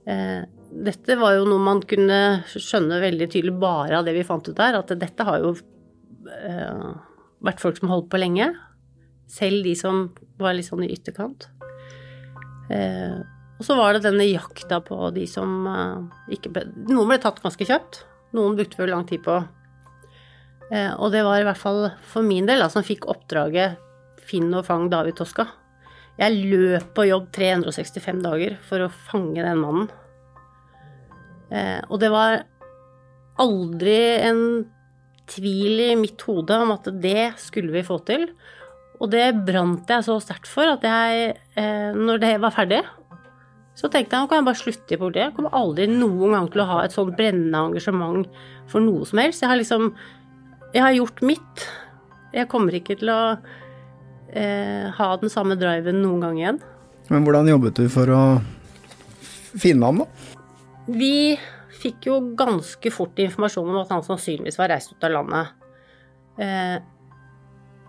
Eh, 0.07 0.43
dette 0.83 1.15
var 1.19 1.35
jo 1.37 1.45
noe 1.47 1.63
man 1.63 1.81
kunne 1.81 2.43
skjønne 2.51 2.99
veldig 3.01 3.27
tydelig 3.31 3.59
bare 3.59 3.99
av 3.99 4.05
det 4.05 4.13
vi 4.17 4.23
fant 4.27 4.47
ut 4.49 4.55
der, 4.55 4.75
at 4.79 4.91
dette 4.99 5.23
har 5.23 5.39
jo 5.39 5.55
eh, 6.27 6.87
vært 7.43 7.61
folk 7.63 7.77
som 7.79 7.89
holdt 7.91 8.09
på 8.11 8.19
lenge. 8.19 8.49
Selv 9.27 9.65
de 9.67 9.73
som 9.75 10.07
var 10.39 10.55
litt 10.55 10.69
sånn 10.69 10.85
i 10.85 10.91
ytterkant. 10.93 11.49
Eh, 12.71 13.17
og 13.57 13.65
så 13.65 13.75
var 13.79 13.95
det 13.95 14.05
denne 14.05 14.27
jakta 14.27 14.79
på 14.85 15.09
de 15.15 15.25
som 15.29 15.67
eh, 15.71 16.33
ikke 16.35 16.51
ble 16.53 16.65
Noen 16.89 17.11
ble 17.11 17.19
tatt 17.23 17.41
ganske 17.43 17.67
kjapt. 17.67 18.03
Noen 18.37 18.57
brukte 18.57 18.79
vi 18.79 18.89
lang 18.91 19.07
tid 19.07 19.23
på 19.25 19.39
Eh, 20.67 20.91
og 20.99 21.13
det 21.13 21.23
var 21.23 21.39
i 21.39 21.45
hvert 21.47 21.59
fall 21.59 21.85
for 22.03 22.25
min 22.27 22.47
del, 22.47 22.59
da, 22.63 22.69
som 22.71 22.85
fikk 22.85 23.07
oppdraget 23.11 23.77
Finn 24.27 24.51
og 24.51 24.65
fang 24.67 24.89
David 24.91 25.15
Toska. 25.19 25.47
Jeg 26.17 26.41
løp 26.49 26.89
på 26.97 27.05
jobb 27.07 27.29
365 27.35 28.23
dager 28.25 28.57
for 28.67 28.83
å 28.83 28.91
fange 29.07 29.43
den 29.43 29.61
mannen. 29.61 29.87
Eh, 31.53 31.79
og 31.87 32.01
det 32.01 32.11
var 32.11 32.41
aldri 33.39 33.99
en 34.27 34.41
tvil 35.27 35.83
i 35.85 35.93
mitt 35.99 36.23
hode 36.27 36.57
om 36.63 36.73
at 36.75 36.89
det 37.03 37.29
skulle 37.39 37.71
vi 37.75 37.85
få 37.87 38.01
til. 38.07 38.27
Og 38.97 39.11
det 39.13 39.25
brant 39.45 39.89
jeg 39.91 40.05
så 40.07 40.17
sterkt 40.23 40.49
for 40.49 40.69
at 40.71 40.85
jeg, 40.85 41.35
eh, 41.59 41.89
når 41.93 42.21
det 42.23 42.31
var 42.41 42.55
ferdig, 42.55 42.81
så 43.77 43.91
tenkte 43.93 44.15
jeg 44.15 44.25
nå 44.25 44.29
kan 44.29 44.39
jeg 44.39 44.47
bare 44.47 44.57
slutte 44.57 44.95
i 44.95 44.97
politiet. 44.97 45.27
Jeg 45.27 45.35
kommer 45.37 45.57
aldri 45.57 45.85
noen 45.91 46.33
gang 46.33 46.47
til 46.49 46.63
å 46.63 46.69
ha 46.71 46.79
et 46.83 46.95
sånn 46.95 47.13
brennende 47.17 47.61
engasjement 47.69 48.25
for 48.71 48.81
noe 48.81 49.05
som 49.05 49.21
helst. 49.21 49.43
Jeg 49.43 49.51
har 49.51 49.59
liksom 49.59 49.91
Jeg 50.73 50.83
har 50.83 50.91
gjort 50.91 51.21
mitt. 51.23 51.61
Jeg 52.33 52.49
kommer 52.51 52.75
ikke 52.75 52.97
til 52.99 53.09
å 53.09 53.37
eh, 54.35 54.89
ha 54.91 55.07
den 55.21 55.31
samme 55.31 55.55
driven 55.55 56.01
noen 56.01 56.25
gang 56.25 56.39
igjen. 56.41 56.59
Men 57.07 57.23
hvordan 57.23 57.47
jobbet 57.47 57.79
du 57.79 57.85
for 57.87 58.11
å 58.11 58.23
finne 59.55 59.87
ham, 59.87 60.01
da? 60.03 60.33
Vi 60.91 61.37
fikk 61.77 62.09
jo 62.09 62.19
ganske 62.35 62.91
fort 62.91 63.15
informasjon 63.21 63.69
om 63.71 63.79
at 63.79 63.93
han 63.93 64.03
sannsynligvis 64.03 64.59
var 64.59 64.73
reist 64.73 64.91
ut 64.91 65.07
av 65.07 65.13
landet 65.13 65.53
eh, 66.41 66.77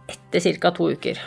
etter 0.09 0.59
ca. 0.61 0.73
to 0.75 0.91
uker. 0.93 1.21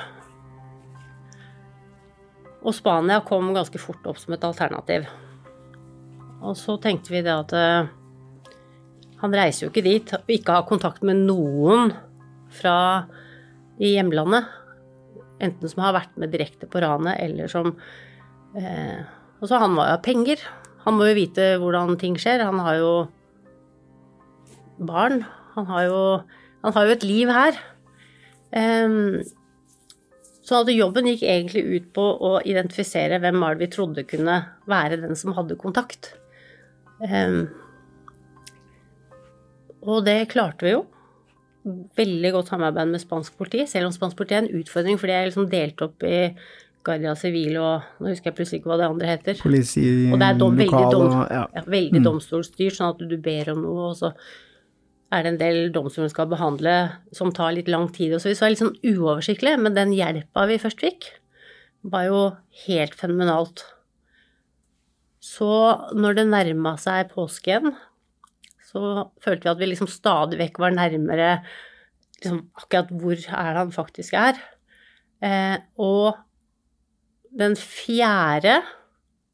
Og 2.61 2.75
Spania 2.77 3.21
kom 3.25 3.53
ganske 3.55 3.79
fort 3.81 4.05
opp 4.09 4.19
som 4.21 4.35
et 4.35 4.45
alternativ. 4.45 5.07
Og 6.41 6.57
så 6.57 6.77
tenkte 6.81 7.13
vi 7.13 7.23
det 7.25 7.33
at 7.33 7.53
eh, 7.57 7.89
han 9.21 9.37
reiser 9.37 9.65
jo 9.65 9.71
ikke 9.71 9.85
dit 9.85 10.13
og 10.17 10.29
ikke 10.33 10.57
har 10.57 10.69
kontakt 10.69 11.05
med 11.05 11.23
noen 11.27 11.93
fra 12.53 13.07
i 13.81 13.95
hjemlandet. 13.95 14.49
Enten 15.41 15.69
som 15.69 15.81
har 15.85 15.97
vært 15.97 16.17
med 16.21 16.33
direkte 16.33 16.69
på 16.69 16.81
ranet, 16.83 17.17
eller 17.21 17.49
som 17.49 17.73
eh, 18.57 19.01
så 19.41 19.57
han 19.57 19.73
må 19.73 19.85
jo 19.85 19.95
ha 19.95 20.01
penger. 20.05 20.41
Han 20.85 20.97
må 20.97 21.09
jo 21.09 21.17
vite 21.17 21.47
hvordan 21.61 21.97
ting 22.01 22.17
skjer. 22.21 22.43
Han 22.45 22.61
har 22.61 22.77
jo 22.77 22.91
barn. 24.85 25.23
Han 25.55 25.65
har 25.69 25.87
jo, 25.87 26.01
han 26.61 26.75
har 26.75 26.87
jo 26.87 26.95
et 26.95 27.05
liv 27.05 27.31
her. 27.33 27.57
Um, 28.51 29.21
så 30.43 30.61
at 30.61 30.71
jobben 30.73 31.05
gikk 31.07 31.21
egentlig 31.23 31.63
ut 31.77 31.91
på 31.95 32.03
å 32.19 32.31
identifisere 32.43 33.19
hvem 33.23 33.39
var 33.39 33.55
det 33.55 33.67
vi 33.67 33.73
trodde 33.75 34.03
kunne 34.09 34.39
være 34.67 34.97
den 34.99 35.15
som 35.15 35.35
hadde 35.37 35.55
kontakt. 35.61 36.13
Um, 36.99 37.45
og 39.81 40.03
det 40.05 40.17
klarte 40.33 40.65
vi 40.67 40.73
jo. 40.75 40.81
Veldig 41.97 42.31
godt 42.33 42.49
samarbeid 42.49 42.89
med 42.89 43.01
spansk 43.03 43.37
politi, 43.37 43.63
selv 43.69 43.89
om 43.91 43.93
spansk 43.95 44.17
politi 44.17 44.35
er 44.37 44.43
en 44.47 44.61
utfordring 44.61 44.97
fordi 44.99 45.13
jeg 45.15 45.29
liksom 45.29 45.49
delte 45.51 45.87
opp 45.87 46.05
i 46.09 46.19
Guardia 46.81 47.13
Civil 47.13 47.57
og 47.61 47.83
Nå 48.01 48.09
husker 48.09 48.31
jeg 48.31 48.37
plutselig 48.39 48.59
ikke 48.61 48.71
hva 48.71 48.77
det 48.81 48.87
andre 48.89 49.09
heter. 49.11 49.41
Politi, 49.43 49.83
og 50.09 50.17
det 50.17 50.27
er 50.31 50.39
dom, 50.39 50.55
veldig, 50.57 50.71
lokal 50.71 50.95
dom, 50.95 51.03
og- 51.19 51.27
ja. 51.29 51.43
ja, 51.55 51.61
veldig 51.67 51.99
Mm. 52.01 52.07
domstolsstyrt, 52.07 52.77
sånn 52.77 52.89
at 52.95 53.03
du 53.09 53.17
ber 53.17 53.51
om 53.53 53.61
noe, 53.61 53.89
og 53.91 53.95
så 53.95 54.13
er 55.11 55.25
det 55.25 55.33
en 55.33 55.41
del 55.41 55.59
domstoler 55.75 56.11
skal 56.11 56.29
behandle 56.31 56.75
som 57.15 57.33
tar 57.35 57.51
litt 57.55 57.69
lang 57.71 57.89
tid. 57.91 58.15
Og 58.15 58.23
så, 58.23 58.31
så 58.31 58.45
er 58.45 58.51
det 58.51 58.55
litt 58.55 58.63
sånn 58.63 58.95
uoversiktlig, 58.95 59.57
men 59.59 59.75
den 59.75 59.91
hjelpa 59.95 60.45
vi 60.47 60.59
først 60.61 60.83
fikk, 60.83 61.09
var 61.81 62.07
jo 62.07 62.21
helt 62.65 62.95
fenomenalt. 62.95 63.65
Så 65.21 65.51
når 65.97 66.17
det 66.17 66.29
nærma 66.31 66.77
seg 66.81 67.11
påske 67.11 67.51
igjen, 67.51 67.75
så 68.71 69.11
følte 69.21 69.45
vi 69.45 69.51
at 69.51 69.59
vi 69.59 69.69
liksom 69.73 69.89
stadig 69.91 70.39
vekk 70.39 70.61
var 70.63 70.73
nærmere 70.77 71.31
liksom 72.21 72.45
akkurat 72.55 72.91
hvor 73.01 73.17
er 73.17 73.49
det 73.51 73.59
han 73.59 73.73
faktisk 73.75 74.15
er. 74.15 74.39
Eh, 75.21 75.57
og 75.81 76.15
den 77.37 77.57
fjerde, 77.59 78.61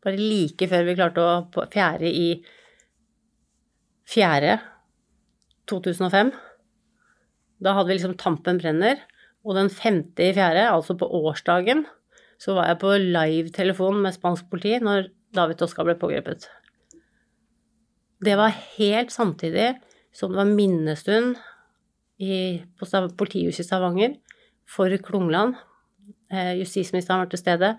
bare 0.04 0.18
like 0.18 0.68
før 0.70 0.88
vi 0.88 0.98
klarte 0.98 1.24
å 1.24 1.68
Fjerde 1.74 2.10
i 2.10 2.28
Fjerde 4.08 4.58
2005. 5.70 6.32
Da 7.64 7.74
hadde 7.76 7.92
vi 7.92 7.98
liksom 7.98 8.18
Tampen 8.20 8.62
brenner. 8.62 9.02
Og 9.48 9.56
den 9.56 9.70
femte 9.72 10.26
i 10.28 10.34
fjerde, 10.36 10.66
altså 10.68 10.98
på 11.00 11.08
årsdagen, 11.08 11.86
så 12.42 12.58
var 12.58 12.68
jeg 12.70 12.82
på 12.82 12.94
live-telefon 13.00 14.02
med 14.04 14.16
spansk 14.16 14.50
politi 14.52 14.76
når 14.84 15.08
David 15.36 15.60
Toska 15.62 15.86
ble 15.88 15.96
pågrepet. 16.00 16.50
Det 18.24 18.34
var 18.38 18.56
helt 18.78 19.14
samtidig 19.14 19.76
som 20.16 20.34
det 20.34 20.42
var 20.42 20.50
minnestund 20.50 21.38
i, 22.18 22.60
på 22.78 22.86
politihuset 23.18 23.64
i 23.64 23.68
Stavanger 23.68 24.18
for 24.68 24.92
Klungland. 25.06 25.56
Eh, 26.34 26.58
justisministeren 26.60 27.24
var 27.24 27.32
til 27.32 27.42
stede. 27.42 27.76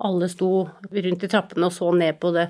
Alle 0.00 0.28
sto 0.32 0.68
rundt 0.94 1.26
i 1.26 1.28
trappene 1.28 1.68
og 1.68 1.74
så 1.74 1.90
ned 1.92 2.20
på 2.22 2.30
det 2.36 2.48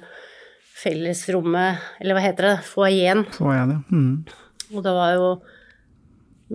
fellesrommet, 0.80 1.82
eller 2.00 2.16
hva 2.16 2.24
heter 2.24 2.48
det, 2.48 2.54
foajeen. 2.68 3.24
Så 3.36 3.52
jeg. 3.52 3.80
Mm. 3.92 4.14
Og 4.74 4.84
det 4.86 4.94
var 4.96 5.16
jo 5.16 5.30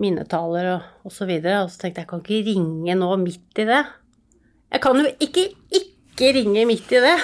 minnetaler 0.00 0.72
og, 0.74 0.90
og 1.06 1.14
så 1.14 1.28
videre. 1.28 1.62
Og 1.64 1.72
så 1.72 1.84
tenkte 1.84 2.02
jeg, 2.02 2.06
jeg 2.06 2.10
kan 2.12 2.24
ikke 2.24 2.42
ringe 2.50 2.98
nå 2.98 3.10
midt 3.22 3.62
i 3.62 3.68
det. 3.68 3.82
Jeg 4.74 4.82
kan 4.82 5.00
jo 5.00 5.08
ikke 5.22 5.46
ikke 5.78 6.32
ringe 6.40 6.66
midt 6.68 6.92
i 6.96 7.02
det. 7.04 7.16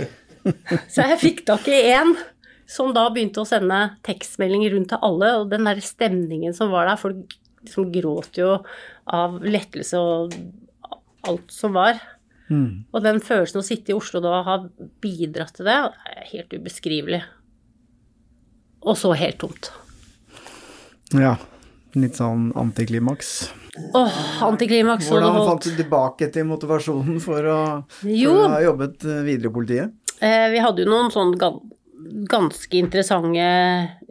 Så 0.92 1.04
jeg 1.04 1.18
fikk 1.20 1.42
tak 1.48 1.66
i 1.68 1.80
en 1.92 2.14
som 2.70 2.92
da 2.94 3.08
begynte 3.10 3.42
å 3.42 3.48
sende 3.48 3.80
tekstmeldinger 4.06 4.72
rundt 4.76 4.92
til 4.92 5.02
alle, 5.04 5.32
og 5.40 5.50
den 5.50 5.66
der 5.66 5.80
stemningen 5.82 6.54
som 6.56 6.70
var 6.72 6.86
der, 6.86 7.00
folk 7.00 7.34
liksom 7.64 7.90
gråt 7.92 8.38
jo 8.40 8.54
av 9.10 9.40
lettelse 9.42 9.98
og 9.98 10.36
alt 11.28 11.50
som 11.52 11.74
var. 11.76 11.98
Mm. 12.50 12.84
Og 12.90 13.04
den 13.04 13.20
følelsen 13.22 13.60
å 13.60 13.66
sitte 13.66 13.92
i 13.92 13.96
Oslo 13.96 14.20
da 14.24 14.40
og 14.40 14.48
ha 14.48 14.56
bidratt 15.02 15.54
til 15.56 15.68
det, 15.70 15.76
er 16.10 16.26
helt 16.32 16.56
ubeskrivelig. 16.56 17.22
Og 18.80 18.96
så 18.98 19.12
helt 19.18 19.38
tomt. 19.42 19.70
Ja. 21.14 21.36
Litt 21.98 22.18
sånn 22.20 22.52
antiklimaks. 22.58 23.50
Åh, 23.98 24.18
antiklimaks. 24.46 25.08
Hvordan 25.10 25.34
holdt. 25.34 25.48
fant 25.48 25.66
du 25.66 25.78
tilbake 25.82 26.28
til 26.34 26.46
motivasjonen 26.46 27.18
for 27.22 27.46
å, 27.50 27.58
Jo. 28.06 28.34
for 28.36 28.46
å 28.46 28.52
ha 28.54 28.62
jobbet 28.62 29.06
eh, 29.06 29.22
videre 29.26 29.50
i 29.50 29.54
politiet? 29.54 29.96
Eh, 30.22 30.46
vi 30.52 30.62
hadde 30.62 30.84
jo 30.84 30.90
noen 30.90 31.10
sånn 31.14 31.34
gan 31.40 31.58
ganske 32.30 32.78
interessante, 32.78 33.46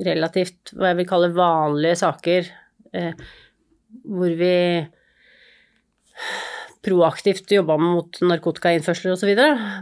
relativt 0.06 0.74
hva 0.78 0.92
jeg 0.92 1.00
vil 1.00 1.08
kalle 1.10 1.32
vanlige 1.36 1.98
saker, 2.04 2.50
eh, 2.94 3.14
hvor 4.06 4.36
vi 4.40 4.54
proaktivt 6.86 7.52
jobba 7.52 7.76
mot 7.82 8.20
narkotikainnførsel 8.24 9.16
osv. 9.16 9.34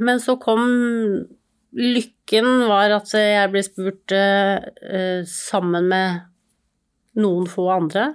Men 0.02 0.22
så 0.24 0.38
kom 0.42 0.64
lykken 1.78 2.48
var 2.70 2.94
at 2.96 3.12
jeg 3.14 3.52
ble 3.54 3.62
spurt 3.66 4.14
eh, 4.16 4.58
eh, 4.88 5.20
sammen 5.30 5.90
med 5.92 6.24
noen 7.18 7.46
få 7.50 7.68
andre 7.74 8.12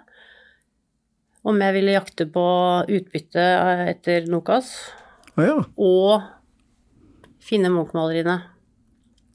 om 1.43 1.59
jeg 1.59 1.75
ville 1.75 1.95
jakte 1.97 2.27
på 2.31 2.43
utbytte 2.87 3.45
etter 3.91 4.29
Nokas 4.31 4.75
Oh, 5.33 5.41
ja. 5.41 5.55
og 5.81 7.41
finne 7.43 7.71
Munch-maleriene. 7.73 8.35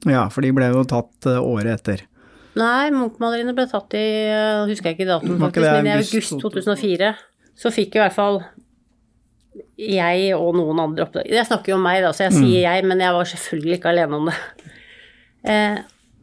ja, 0.06 0.28
for 0.30 0.46
de 0.46 0.52
ble 0.54 0.68
jo 0.70 0.84
tatt 0.86 1.26
eh, 1.26 1.40
året 1.42 1.72
etter. 1.74 2.04
Nei, 2.58 2.92
Munch-maleriene 2.94 3.52
ble 3.54 3.66
tatt 3.70 3.96
i 3.98 4.04
uh, 4.30 4.62
husker 4.70 4.92
jeg 4.92 4.98
ikke 5.00 5.08
datoen, 5.10 5.40
faktisk, 5.42 5.66
men 5.66 5.90
i 5.90 5.96
august 5.96 6.14
august 6.14 6.44
2004. 6.44 7.10
Så 7.58 7.72
fikk 7.74 7.98
i 7.98 8.02
hvert 8.04 8.14
fall 8.14 8.40
jeg 9.78 10.32
og 10.36 10.54
noen 10.56 10.80
andre 10.82 11.04
oppdaget 11.06 11.32
Jeg 11.36 11.46
snakker 11.48 11.72
jo 11.72 11.76
om 11.78 11.82
meg, 11.86 12.02
da, 12.04 12.10
så 12.12 12.26
jeg 12.26 12.32
Mm. 12.34 12.40
sier 12.42 12.60
jeg, 12.66 12.84
men 12.84 13.00
jeg 13.00 13.12
var 13.14 13.24
selvfølgelig 13.30 13.78
ikke 13.78 13.90
alene 13.92 14.16
om 14.16 14.26
det. 14.30 14.36
Eh, 15.44 15.78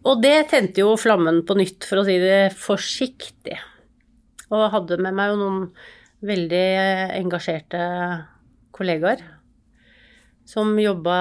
og 0.06 0.22
det 0.22 0.34
tente 0.52 0.82
jo 0.84 0.96
flammen 1.02 1.44
på 1.48 1.56
nytt, 1.58 1.84
for 1.88 1.98
å 2.02 2.06
si 2.06 2.18
det 2.22 2.54
forsiktig. 2.54 3.58
Og 4.52 4.72
hadde 4.72 5.00
med 5.02 5.14
meg 5.18 5.32
jo 5.32 5.38
noen 5.42 5.72
veldig 6.26 6.66
engasjerte 7.18 7.80
kollegaer 8.76 9.22
som 10.46 10.76
jobba 10.78 11.16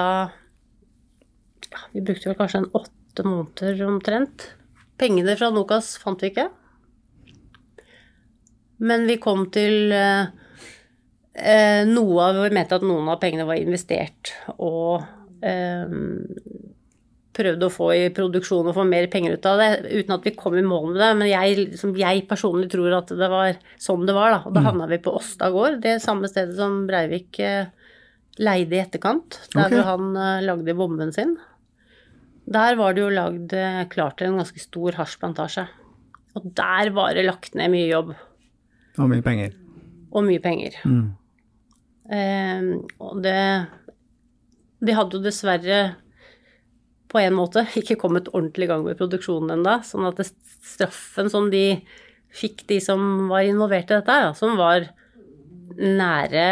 ja, 1.71 1.79
Vi 1.93 2.01
brukte 2.05 2.29
vel 2.29 2.37
kanskje 2.37 2.59
en 2.61 2.69
åtte 2.77 3.23
måneder 3.25 3.81
omtrent. 3.87 4.51
Pengene 4.99 5.33
fra 5.39 5.49
Nokas 5.51 5.95
fant 5.97 6.21
vi 6.21 6.29
ikke. 6.29 6.49
Men 8.85 9.05
vi 9.07 9.17
kom 9.23 9.45
til 9.55 9.91
eh, 9.95 10.27
noe 11.35 12.29
av 12.29 12.37
Vi 12.45 12.53
mente 12.55 12.77
at 12.77 12.85
noen 12.85 13.09
av 13.11 13.19
pengene 13.19 13.43
var 13.47 13.59
investert 13.59 14.31
og 14.55 15.03
eh, 15.43 15.95
prøvde 17.35 17.67
å 17.67 17.73
få 17.73 17.89
i 17.91 18.03
produksjon 18.15 18.69
og 18.69 18.77
få 18.77 18.85
mer 18.87 19.09
penger 19.11 19.35
ut 19.35 19.47
av 19.49 19.59
det, 19.59 19.69
uten 19.91 20.13
at 20.15 20.23
vi 20.23 20.31
kom 20.39 20.55
i 20.55 20.63
mål 20.63 20.93
med 20.93 21.01
det. 21.01 21.09
Men 21.19 21.27
jeg, 21.27 21.57
liksom, 21.65 21.91
jeg 21.99 22.23
personlig 22.29 22.69
tror 22.71 22.95
at 23.01 23.11
det 23.11 23.27
var 23.31 23.57
sånn 23.81 24.05
det 24.07 24.15
var, 24.15 24.31
da. 24.37 24.39
Og 24.47 24.55
da 24.55 24.61
Mm. 24.63 24.69
havna 24.69 24.87
vi 24.87 25.01
på 25.03 25.11
Åsta 25.19 25.49
gård, 25.51 25.81
det 25.83 25.97
samme 26.03 26.29
stedet 26.31 26.55
som 26.55 26.85
Breivik 26.87 27.39
eh, 27.43 27.67
leide 28.39 28.77
i 28.77 28.79
etterkant, 28.79 29.41
der 29.53 29.65
okay. 29.67 29.75
hvor 29.75 29.89
han 29.91 30.15
eh, 30.15 30.45
lagde 30.47 30.77
bomben 30.79 31.11
sin. 31.11 31.35
Der 32.47 32.75
var 32.79 32.93
det 32.95 33.01
jo 33.03 33.09
lagd 33.11 33.51
eh, 33.57 33.83
klart 33.91 34.17
til 34.21 34.27
en 34.31 34.39
ganske 34.39 34.59
stor 34.63 34.95
hasjplantasje. 35.01 35.67
Og 36.35 36.47
der 36.55 36.89
var 36.95 37.13
det 37.15 37.25
lagt 37.27 37.55
ned 37.55 37.71
mye 37.71 37.87
jobb 37.89 38.15
Og 38.99 39.09
mye 39.11 39.21
penger. 39.23 39.51
og 40.11 40.23
mye 40.23 40.39
penger. 40.39 40.79
Mm. 40.85 41.15
Eh, 42.05 42.67
og 43.01 43.21
det 43.25 43.39
De 44.85 44.93
hadde 44.93 45.17
jo 45.17 45.23
dessverre 45.23 45.79
på 47.09 47.21
en 47.21 47.37
måte 47.37 47.63
ikke 47.79 47.97
kommet 47.97 48.29
ordentlig 48.33 48.67
i 48.67 48.71
gang 48.73 48.83
med 48.85 48.99
produksjonen 48.99 49.55
ennå, 49.55 49.79
sånn 49.87 50.05
at 50.09 50.19
det, 50.19 50.27
straffen 50.65 51.31
som 51.31 51.47
de 51.53 51.79
fikk, 52.35 52.65
de 52.69 52.81
som 52.83 53.29
var 53.31 53.47
involvert 53.47 53.89
i 53.89 53.95
dette, 53.95 54.11
da, 54.11 54.33
som 54.37 54.57
var 54.59 54.89
nære 55.79 56.47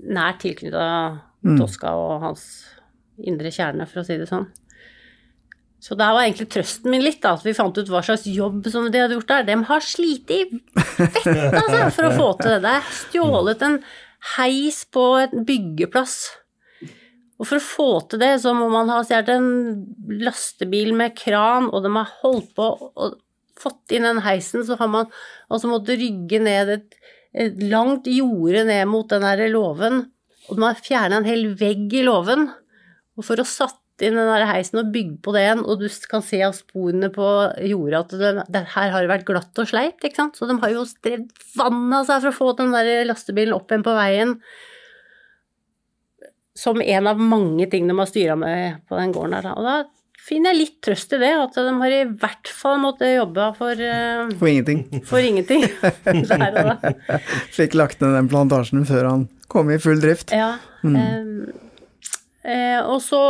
Nær 0.00 0.36
tilknytta 0.40 0.84
Mm. 1.44 1.56
Tosca 1.56 1.92
og 1.96 2.20
hans 2.24 2.42
indre 3.20 3.52
kjerne, 3.52 3.86
for 3.88 4.02
å 4.02 4.06
si 4.06 4.18
det 4.20 4.28
sånn. 4.28 4.46
Så 5.80 5.96
der 5.96 6.12
var 6.12 6.26
egentlig 6.26 6.50
trøsten 6.52 6.92
min 6.92 7.04
litt, 7.04 7.22
da, 7.22 7.32
at 7.38 7.44
vi 7.46 7.56
fant 7.56 7.78
ut 7.78 7.88
hva 7.88 8.02
slags 8.04 8.26
jobb 8.28 8.66
som 8.68 8.90
de 8.92 9.00
hadde 9.00 9.16
gjort 9.16 9.30
der. 9.30 9.46
De 9.48 9.56
har 9.70 9.84
slitt 9.84 10.32
i 10.34 10.42
fett, 10.76 11.54
altså, 11.56 11.86
for 11.96 12.08
å 12.08 12.12
få 12.18 12.28
til 12.42 12.52
det. 12.52 12.60
Det 12.66 12.74
er 12.74 12.90
stjålet 12.98 13.64
en 13.64 13.78
heis 14.36 14.82
på 14.92 15.06
en 15.22 15.48
byggeplass. 15.48 16.18
Og 17.40 17.48
for 17.48 17.56
å 17.56 17.64
få 17.64 17.88
til 18.12 18.20
det, 18.20 18.34
så 18.42 18.52
må 18.52 18.68
man 18.68 18.92
ha 18.92 19.00
stjålet 19.08 19.32
en 19.32 19.48
lastebil 20.20 20.92
med 20.96 21.16
kran, 21.16 21.70
og 21.72 21.86
de 21.86 21.94
har 21.96 22.12
holdt 22.20 22.52
på 22.58 22.68
og 22.76 23.16
fått 23.60 23.96
inn 23.96 24.04
den 24.08 24.22
heisen, 24.24 24.64
så 24.64 24.76
har 24.80 24.88
man 24.92 25.08
altså 25.48 25.68
måttet 25.70 26.00
rygge 26.00 26.40
ned 26.44 26.74
et, 26.76 26.96
et 27.32 27.60
langt 27.72 28.08
jorde 28.08 28.66
ned 28.68 28.88
mot 28.88 29.08
den 29.08 29.24
derre 29.24 29.48
låven, 29.52 30.04
og 30.48 30.56
de 30.56 30.66
har 30.66 30.84
fjerna 30.84 31.20
en 31.20 31.28
hel 31.28 31.46
vegg 31.56 31.92
i 31.96 32.04
låven. 32.04 32.48
Og 33.16 33.26
for 33.26 33.40
å 33.40 33.48
satt 33.48 33.79
inn 34.06 34.16
den 34.18 34.30
der 34.30 34.46
heisen 34.48 34.80
og 34.82 34.90
bygge 34.94 35.18
på 35.24 35.34
det 35.34 35.44
igjen, 35.44 35.62
og 35.64 35.82
du 35.82 35.86
kan 36.10 36.24
se 36.24 36.40
av 36.46 36.56
sporene 36.56 37.10
på 37.14 37.28
jordet 37.68 38.00
at 38.00 38.16
det, 38.20 38.32
det, 38.54 38.64
her 38.74 38.94
har 38.94 39.04
det 39.04 39.12
vært 39.12 39.28
glatt 39.28 39.62
og 39.62 39.70
sleipt, 39.70 40.04
ikke 40.06 40.22
sant. 40.22 40.40
Så 40.40 40.48
de 40.50 40.58
har 40.62 40.74
jo 40.74 40.86
strevd 40.88 41.30
vannet 41.58 42.00
av 42.00 42.08
seg 42.08 42.24
for 42.24 42.32
å 42.32 42.38
få 42.40 42.56
den 42.60 42.74
der 42.76 43.06
lastebilen 43.08 43.56
opp 43.56 43.70
igjen 43.70 43.86
på 43.86 43.96
veien. 43.96 44.34
Som 46.58 46.82
en 46.82 47.08
av 47.08 47.22
mange 47.22 47.68
ting 47.72 47.88
de 47.88 47.96
har 47.96 48.10
styra 48.10 48.36
med 48.36 48.82
på 48.90 48.98
den 48.98 49.14
gården 49.16 49.38
her. 49.38 49.50
Og 49.54 49.64
da 49.68 49.78
finner 50.20 50.52
jeg 50.52 50.60
litt 50.60 50.76
trøst 50.84 51.14
i 51.16 51.20
det, 51.22 51.30
at 51.40 51.56
de 51.56 51.72
har 51.80 51.94
i 51.96 52.02
hvert 52.10 52.50
fall 52.52 52.78
måttet 52.82 53.16
jobbe 53.16 53.48
for, 53.56 53.80
uh, 53.80 54.28
For 54.40 54.50
ingenting. 54.50 54.84
for 55.08 55.24
ingenting. 55.24 55.64
Der 56.30 56.50
og 56.50 56.84
da. 56.84 56.94
Fikk 57.54 57.78
lagt 57.78 58.04
ned 58.04 58.16
den 58.18 58.30
plantasjen 58.30 58.86
før 58.88 59.08
han 59.08 59.26
kom 59.50 59.72
i 59.72 59.80
full 59.82 60.00
drift. 60.02 60.34
Ja. 60.36 60.54
Mm. 60.84 60.96
eh, 60.96 61.69
eh, 62.50 62.78
og 62.82 62.98
så 63.04 63.20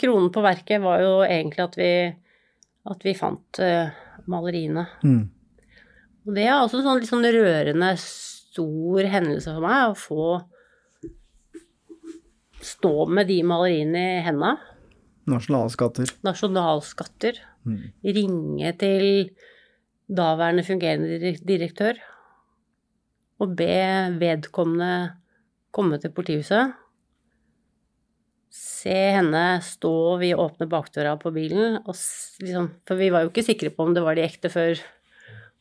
kronen 0.00 0.30
på 0.34 0.44
verket 0.44 0.82
var 0.82 1.02
jo 1.04 1.12
egentlig 1.26 1.64
at 1.64 1.76
vi, 1.78 1.92
at 2.90 3.06
vi 3.06 3.14
fant 3.18 3.60
eh, 3.62 3.92
maleriene. 4.30 4.86
Mm. 5.04 5.22
Og 6.26 6.36
det 6.36 6.46
er 6.46 6.58
også 6.58 6.80
en 6.80 6.86
sånn 6.86 7.00
litt 7.00 7.10
sånn 7.10 7.28
rørende 7.36 7.92
stor 8.02 9.06
hendelse 9.14 9.54
for 9.56 9.64
meg, 9.64 9.92
å 9.92 9.98
få 9.98 10.26
stå 12.60 13.06
med 13.08 13.30
de 13.30 13.40
maleriene 13.46 14.02
i 14.18 14.24
henda. 14.26 14.56
Nasjonalskatter. 15.30 16.12
Nasjonalskatter. 16.26 17.40
Mm. 17.68 17.80
Ringe 18.16 18.72
til 18.80 19.06
daværende 20.10 20.64
fungerende 20.66 21.34
direktør 21.46 22.00
og 23.40 23.54
be 23.56 23.74
vedkommende 24.20 24.92
komme 25.72 26.00
til 26.02 26.12
politihuset. 26.12 26.74
Se 28.50 28.94
henne 29.14 29.60
stå, 29.62 29.92
vi 30.18 30.32
åpner 30.34 30.66
bakdøra 30.70 31.14
på 31.22 31.30
bilen, 31.34 31.78
liksom 31.86 32.70
For 32.88 32.98
vi 32.98 33.10
var 33.14 33.22
jo 33.22 33.30
ikke 33.30 33.46
sikre 33.46 33.70
på 33.70 33.86
om 33.86 33.94
det 33.94 34.02
var 34.02 34.18
de 34.18 34.24
ekte 34.26 34.50
før. 34.50 34.80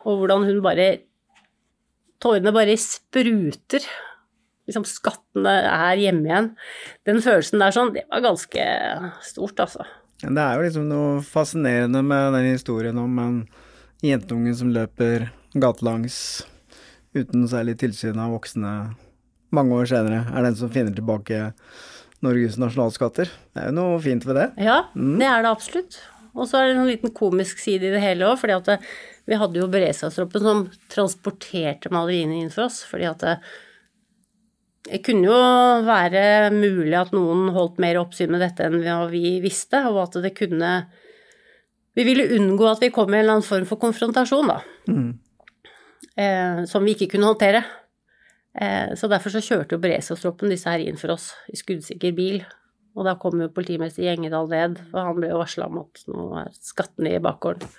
Og 0.09 0.23
hvordan 0.23 0.47
hun 0.49 0.63
bare 0.65 0.89
Tårene 2.19 2.51
bare 2.51 2.73
spruter. 2.75 3.85
Liksom 4.67 4.83
skattene 4.83 5.53
er 5.71 6.01
hjemme 6.01 6.27
igjen. 6.27 6.49
Den 7.07 7.21
følelsen 7.23 7.63
der 7.63 7.71
sånn, 7.71 7.93
det 7.95 8.03
var 8.11 8.25
ganske 8.25 8.65
stort, 9.23 9.61
altså. 9.63 9.85
Det 10.19 10.35
er 10.35 10.57
jo 10.57 10.65
liksom 10.65 10.89
noe 10.89 11.21
fascinerende 11.23 12.01
med 12.03 12.35
den 12.35 12.49
historien 12.51 12.99
om 12.99 13.21
en 13.23 13.37
jentunge 14.03 14.51
som 14.59 14.73
løper 14.75 15.29
gatelangs 15.55 16.19
uten 17.15 17.47
særlig 17.49 17.77
tilsyn 17.79 18.19
av 18.19 18.35
voksne 18.35 18.73
mange 19.55 19.79
år 19.79 19.87
senere, 19.89 20.25
er 20.29 20.45
den 20.45 20.59
som 20.59 20.69
finner 20.73 20.93
tilbake 20.93 21.39
Norges 22.25 22.57
nasjonalskatter. 22.59 23.29
Det 23.53 23.61
er 23.61 23.69
jo 23.69 23.75
noe 23.77 23.99
fint 24.03 24.25
ved 24.27 24.39
det. 24.39 24.47
Ja, 24.65 24.81
det 24.93 25.27
er 25.27 25.45
det 25.45 25.53
absolutt. 25.53 25.99
Og 26.35 26.47
så 26.49 26.59
er 26.59 26.69
det 26.69 26.75
en 26.77 26.89
liten 26.89 27.13
komisk 27.15 27.61
side 27.61 27.87
i 27.87 27.93
det 27.93 28.03
hele 28.03 28.27
òg, 28.27 28.37
fordi 28.41 28.55
at 28.57 28.67
det, 28.69 28.77
vi 29.29 29.39
hadde 29.39 29.61
jo 29.61 29.69
beredskapstroppen 29.71 30.45
som 30.45 30.61
transporterte 30.91 31.91
maleriene 31.93 32.41
inn 32.43 32.53
for 32.53 32.67
oss, 32.67 32.81
fordi 32.87 33.07
at 33.09 33.23
det, 33.25 33.35
det 34.89 35.01
kunne 35.05 35.29
jo 35.29 35.39
være 35.87 36.23
mulig 36.55 36.95
at 36.97 37.13
noen 37.15 37.49
holdt 37.55 37.81
mer 37.81 37.99
oppsyn 38.01 38.31
med 38.33 38.43
dette 38.45 38.67
enn 38.67 38.81
vi 39.11 39.39
visste, 39.43 39.83
og 39.89 40.03
at 40.07 40.19
det 40.23 40.35
kunne 40.37 40.73
Vi 41.97 42.03
ville 42.05 42.29
unngå 42.37 42.67
at 42.69 42.83
vi 42.83 42.91
kom 42.93 43.09
i 43.11 43.17
en 43.17 43.23
eller 43.23 43.33
annen 43.39 43.43
form 43.43 43.65
for 43.67 43.81
konfrontasjon, 43.81 44.47
da. 44.47 44.59
Mm. 44.87 45.09
Eh, 46.15 46.59
som 46.69 46.85
vi 46.85 46.93
ikke 46.93 47.09
kunne 47.15 47.27
håndtere. 47.27 47.63
Eh, 48.57 48.95
så 48.97 49.09
derfor 49.11 49.33
så 49.33 49.43
kjørte 49.43 49.77
jo 49.77 49.83
beredskapstroppen 49.83 50.49
disse 50.49 50.71
her 50.71 50.81
inn 50.81 50.97
for 50.99 51.13
oss 51.13 51.31
i 51.51 51.59
skuddsikker 51.59 52.15
bil. 52.17 52.41
Og 52.97 53.05
da 53.05 53.13
kom 53.21 53.39
jo 53.39 53.51
politimester 53.53 54.03
Gjengedal 54.07 54.49
ned, 54.51 54.79
for 54.89 55.05
han 55.05 55.19
ble 55.19 55.29
jo 55.31 55.39
varsla 55.39 55.69
om 55.69 55.83
at 55.83 56.03
nå 56.09 56.25
er 56.41 56.49
skatten 56.57 57.07
i 57.07 57.19
bakgården. 57.23 57.69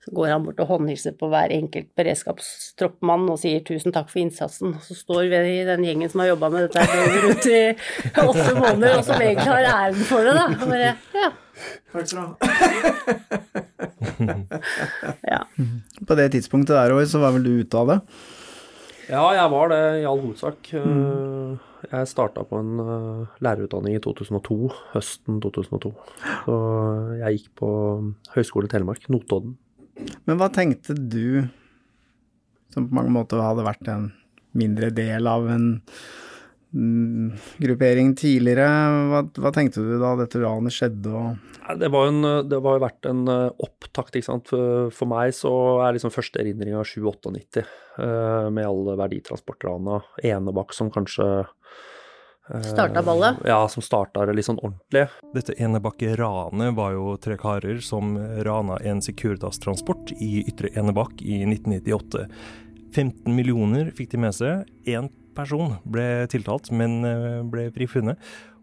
Så 0.00 0.14
går 0.16 0.30
han 0.32 0.44
bort 0.46 0.60
og 0.64 0.70
håndhilser 0.70 1.12
på 1.20 1.28
hver 1.28 1.52
enkelt 1.52 1.90
beredskapstroppmann 1.98 3.26
og 3.28 3.36
sier 3.42 3.60
tusen 3.68 3.92
takk 3.92 4.08
for 4.08 4.22
innsatsen. 4.22 4.72
Så 4.80 4.96
står 4.96 5.28
vi 5.28 5.40
i 5.58 5.66
den 5.68 5.84
gjengen 5.84 6.08
som 6.08 6.22
har 6.24 6.30
jobba 6.32 6.48
med 6.54 6.66
dette 6.66 6.86
her 6.88 7.18
rundt 7.26 7.48
i 7.52 7.60
åtte 8.24 8.54
måneder, 8.56 8.96
og 8.96 9.04
som 9.04 9.20
egentlig 9.20 9.50
har 9.52 9.68
æren 9.74 10.08
for 10.08 10.24
det, 10.24 10.34
da. 10.38 10.46
Og 10.56 10.72
bare, 10.72 10.94
ja. 11.20 11.30
Takk 11.92 12.08
skal 12.08 12.16
du 12.16 12.24
ha. 12.24 12.30
Ja. 15.30 15.44
På 16.08 16.16
det 16.18 16.30
tidspunktet 16.34 16.74
der 16.74 16.92
òg, 16.96 17.04
så 17.08 17.20
var 17.22 17.36
vel 17.36 17.44
du 17.44 17.52
ute 17.60 17.78
av 17.78 17.92
det? 17.92 17.98
Ja, 19.10 19.24
jeg 19.34 19.50
var 19.50 19.72
det 19.72 19.80
i 20.00 20.06
all 20.06 20.20
hovedsak. 20.22 20.70
Mm. 20.70 21.58
Jeg 21.90 22.10
starta 22.10 22.44
på 22.46 22.60
en 22.60 22.82
eh, 22.84 23.38
lærerutdanning 23.42 23.96
i 23.96 24.02
2002, 24.04 24.58
høsten 24.92 25.40
2002. 25.42 25.90
Så 26.44 26.58
jeg 27.18 27.40
gikk 27.40 27.48
på 27.58 27.70
Høgskole 28.36 28.70
Telemark, 28.70 29.08
Notodden. 29.10 29.56
Men 30.28 30.38
hva 30.38 30.46
tenkte 30.54 30.94
du, 30.94 31.42
som 32.70 32.86
på 32.86 32.98
mange 33.00 33.12
måter 33.16 33.42
hadde 33.42 33.66
vært 33.66 33.90
en 33.90 34.10
mindre 34.56 34.92
del 34.94 35.26
av 35.30 35.48
en 35.50 35.66
gruppering 36.70 38.12
tidligere, 38.14 38.66
hva, 39.10 39.24
hva 39.42 39.50
tenkte 39.54 39.82
du 39.82 39.96
da 39.98 40.12
dette 40.20 40.38
ranet 40.38 40.74
skjedde 40.74 41.10
og 41.10 41.78
Det 41.80 41.88
var 41.90 42.10
en, 42.10 42.22
det 42.46 42.60
var 42.62 42.76
jo 42.76 42.82
vært 42.84 43.08
en 43.10 43.24
eh, 43.30 43.62
opptakt, 43.62 44.14
ikke 44.14 44.28
sant. 44.28 44.50
For, 44.50 44.90
for 44.94 45.10
meg 45.10 45.34
så 45.34 45.52
er 45.84 45.96
liksom 45.96 46.14
første 46.14 46.42
erindring 46.42 46.76
av 46.78 46.86
97-98, 46.86 47.64
eh, 47.98 48.46
med 48.54 48.66
alle 48.66 48.96
verditransportrana. 49.00 50.00
Enebakk 50.30 50.74
som 50.74 50.92
kanskje 50.94 51.26
eh, 51.40 52.64
Starta 52.70 53.02
ballet? 53.06 53.42
Ja, 53.46 53.60
som 53.70 53.82
starta 53.82 54.26
det 54.26 54.38
litt 54.38 54.46
sånn 54.46 54.62
ordentlig. 54.62 55.08
Dette 55.34 55.58
Enebakk-ranet 55.58 56.74
var 56.78 56.94
jo 56.94 57.14
tre 57.22 57.38
karer 57.38 57.82
som 57.82 58.14
rana 58.46 58.78
en 58.86 59.02
Securitas-transport 59.02 60.14
i 60.18 60.44
Ytre 60.50 60.70
Enebakk 60.78 61.22
i 61.22 61.42
1998. 61.46 62.28
15 62.94 63.34
millioner 63.34 63.90
fikk 63.94 64.14
de 64.14 64.22
med 64.26 64.34
seg. 64.34 64.70
Én 64.90 65.10
person 65.40 65.76
ble 65.88 66.06
tiltalt, 66.30 66.70
men 66.74 67.00
eh, 67.08 67.42
ble 67.48 67.68
frifunnet. 67.74 68.20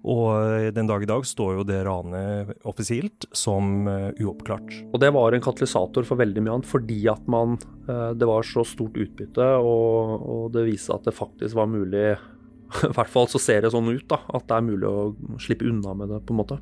Og 0.07 0.71
den 0.71 0.87
dag 0.87 1.03
i 1.03 1.09
dag 1.09 1.25
står 1.25 1.57
jo 1.57 1.65
det 1.67 1.81
ranet 1.83 2.53
offisielt 2.69 3.25
som 3.35 3.89
eh, 3.89 4.21
uoppklart. 4.21 4.71
Og 4.93 5.01
det 5.03 5.09
var 5.15 5.35
en 5.35 5.43
katalysator 5.43 6.07
for 6.07 6.21
veldig 6.21 6.43
mye 6.45 6.55
annet, 6.55 6.69
fordi 6.69 7.01
at 7.11 7.27
man 7.27 7.57
eh, 7.89 8.13
Det 8.15 8.29
var 8.29 8.45
så 8.47 8.63
stort 8.67 8.95
utbytte, 8.95 9.49
og, 9.57 10.15
og 10.21 10.49
det 10.55 10.67
viste 10.69 10.95
at 10.95 11.07
det 11.07 11.17
faktisk 11.17 11.57
var 11.57 11.71
mulig 11.71 12.07
I 12.87 12.93
hvert 12.93 13.11
fall 13.11 13.27
så 13.31 13.41
ser 13.41 13.63
det 13.63 13.73
sånn 13.73 13.89
ut, 13.89 14.07
da. 14.07 14.21
At 14.37 14.47
det 14.47 14.57
er 14.57 14.67
mulig 14.69 14.87
å 14.87 15.39
slippe 15.43 15.67
unna 15.67 15.95
med 15.97 16.13
det, 16.13 16.23
på 16.27 16.35
en 16.35 16.41
måte. 16.43 16.61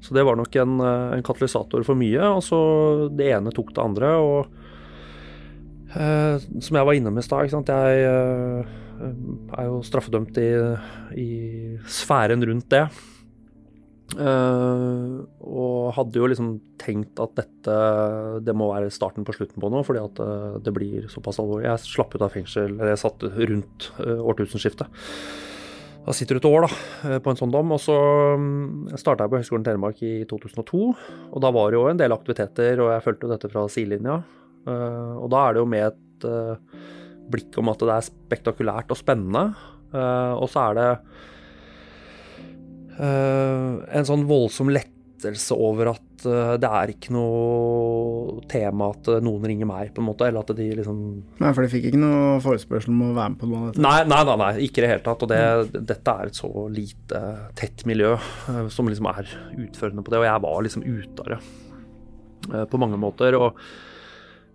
Så 0.00 0.14
det 0.14 0.24
var 0.24 0.38
nok 0.38 0.56
en, 0.56 0.80
eh, 0.80 1.16
en 1.18 1.24
katalysator 1.26 1.84
for 1.84 1.98
mye. 1.98 2.22
Og 2.36 2.42
så 2.44 2.58
det 3.12 3.32
ene 3.34 3.52
tok 3.54 3.74
det 3.74 3.84
andre. 3.84 4.12
Og 4.22 4.46
eh, 5.96 6.36
som 6.60 6.78
jeg 6.78 6.86
var 6.86 6.94
innom 6.96 7.18
i 7.18 7.24
stad, 7.24 7.44
ikke 7.44 7.58
sant. 7.58 7.72
Jeg 7.72 8.04
eh, 8.06 8.76
er 8.98 9.68
jo 9.68 9.78
straffedømt 9.86 10.40
i, 10.42 10.48
i 11.18 11.30
sfæren 11.86 12.44
rundt 12.46 12.68
det. 12.74 12.86
Uh, 14.16 15.20
og 15.44 15.90
hadde 15.92 16.16
jo 16.16 16.28
liksom 16.30 16.54
tenkt 16.80 17.20
at 17.20 17.34
dette 17.36 17.74
det 18.40 18.54
må 18.56 18.70
være 18.70 18.88
starten 18.92 19.26
på 19.26 19.34
slutten 19.36 19.60
på 19.60 19.68
noe, 19.68 19.84
fordi 19.84 20.00
at 20.00 20.20
eh, 20.24 20.54
det 20.64 20.72
blir 20.72 21.10
såpass 21.12 21.40
alvorlig. 21.42 21.66
Jeg 21.66 21.82
slapp 21.84 22.16
ut 22.16 22.24
av 22.24 22.32
fengsel, 22.32 22.72
eller 22.72 22.94
jeg 22.94 23.02
satt 23.02 23.26
rundt 23.36 23.90
uh, 23.98 24.22
årtusenskiftet. 24.30 25.02
da 26.06 26.14
sitter 26.16 26.38
du 26.38 26.40
et 26.40 26.48
år 26.48 26.64
da, 26.64 27.18
på 27.20 27.32
en 27.34 27.40
sånn 27.40 27.52
dom. 27.52 27.74
Og 27.76 27.82
så 27.84 27.98
um, 28.38 28.88
starta 28.96 29.26
jeg 29.26 29.34
på 29.34 29.42
Høgskolen 29.42 29.66
Telemark 29.66 30.00
i 30.06 30.14
2002. 30.30 30.80
Og 31.28 31.44
da 31.44 31.52
var 31.52 31.68
det 31.68 31.80
jo 31.80 31.88
en 31.90 32.00
del 32.00 32.16
aktiviteter, 32.16 32.80
og 32.80 32.94
jeg 32.94 33.04
fulgte 33.04 33.28
jo 33.28 33.34
dette 33.34 33.52
fra 33.52 33.66
sidelinja. 33.74 34.22
Uh, 34.64 35.18
og 35.18 35.28
da 35.34 35.44
er 35.44 35.58
det 35.58 35.66
jo 35.66 35.72
med 35.74 35.90
et 35.90 36.28
blikk 37.32 37.58
om 37.60 37.72
at 37.72 37.84
det 37.84 37.94
er 37.94 38.08
spektakulært 38.10 38.94
og 38.94 39.00
spennende. 39.00 39.50
Uh, 39.92 40.34
og 40.36 40.48
så 40.52 40.68
er 40.68 40.78
det 40.78 40.90
en 42.98 44.06
sånn 44.08 44.24
voldsom 44.26 44.72
lettelse 44.74 45.54
over 45.54 45.92
at 45.92 46.24
det 46.58 46.66
er 46.66 46.90
ikke 46.90 47.12
noe 47.14 48.40
tema 48.50 48.88
at 48.90 49.06
noen 49.22 49.44
ringer 49.46 49.68
meg, 49.70 49.92
på 49.94 50.02
en 50.02 50.08
måte. 50.08 50.26
Eller 50.26 50.42
at 50.42 50.50
de 50.58 50.66
liksom 50.80 50.98
Nei, 51.38 51.52
for 51.52 51.62
de 51.62 51.70
fikk 51.70 51.86
ikke 51.92 52.00
noe 52.02 52.40
forespørsel 52.42 52.90
om 52.90 53.04
å 53.06 53.12
være 53.12 53.36
med 53.36 53.38
på 53.38 53.46
noe 53.46 53.60
av 53.60 53.68
dette? 53.68 53.84
Nei, 53.86 54.00
nei, 54.10 54.18
nei, 54.26 54.36
nei 54.42 54.50
ikke 54.66 54.82
i 54.82 54.84
det 54.84 54.90
hele 54.90 55.04
tatt. 55.06 55.22
Og 55.22 55.30
det, 55.30 55.84
dette 55.92 56.16
er 56.16 56.32
et 56.32 56.40
så 56.42 56.50
lite 56.74 57.22
tett 57.62 57.86
miljø 57.86 58.16
som 58.74 58.90
liksom 58.90 59.12
er 59.12 59.30
utførende 59.54 60.02
på 60.02 60.16
det. 60.16 60.24
Og 60.24 60.26
jeg 60.32 60.44
var 60.48 60.66
liksom 60.66 60.88
ute 60.88 61.28
av 61.28 61.36
det 61.36 62.66
på 62.74 62.82
mange 62.82 62.98
måter. 62.98 63.38
og 63.38 63.62
Eh, 63.62 63.87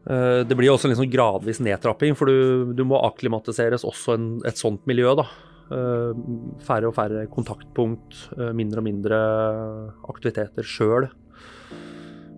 det 0.04 0.56
blir 0.60 0.68
også 0.68 0.89
en 0.89 0.91
liksom 0.91 1.08
gradvis 1.08 1.62
nedtrapping, 1.64 2.18
for 2.20 2.28
du, 2.28 2.74
du 2.76 2.82
må 2.84 2.97
akklimatiseres 3.08 3.86
også 3.88 4.18
en, 4.18 4.26
et 4.49 4.60
sånt 4.60 4.84
miljø. 4.89 5.14
da. 5.16 5.28
Eh, 5.72 6.12
færre 6.68 6.89
og 6.89 6.95
færre 6.97 7.26
kontaktpunkt, 7.32 8.18
eh, 8.38 8.51
mindre 8.56 8.82
og 8.82 8.88
mindre 8.88 9.20
aktiviteter 10.12 10.66
sjøl. 10.68 11.10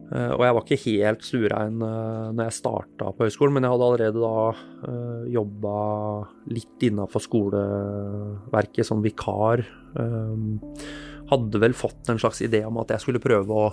Og 0.05 0.41
jeg 0.45 0.53
var 0.53 0.61
ikke 0.61 0.84
helt 0.86 1.24
stuerein 1.26 1.80
når 1.82 2.41
jeg 2.43 2.53
starta 2.53 3.07
på 3.09 3.26
høyskolen, 3.26 3.55
men 3.55 3.66
jeg 3.66 3.74
hadde 3.74 3.86
allerede 3.88 4.22
da 4.22 5.24
jobba 5.34 5.80
litt 6.53 6.86
innafor 6.86 7.24
skoleverket 7.26 8.86
som 8.86 9.01
vikar. 9.01 9.66
Hadde 11.34 11.63
vel 11.66 11.74
fått 11.74 12.13
en 12.13 12.22
slags 12.22 12.43
idé 12.45 12.61
om 12.70 12.78
at 12.84 12.93
jeg 12.93 13.01
skulle 13.01 13.24
prøve 13.24 13.49
å 13.49 13.66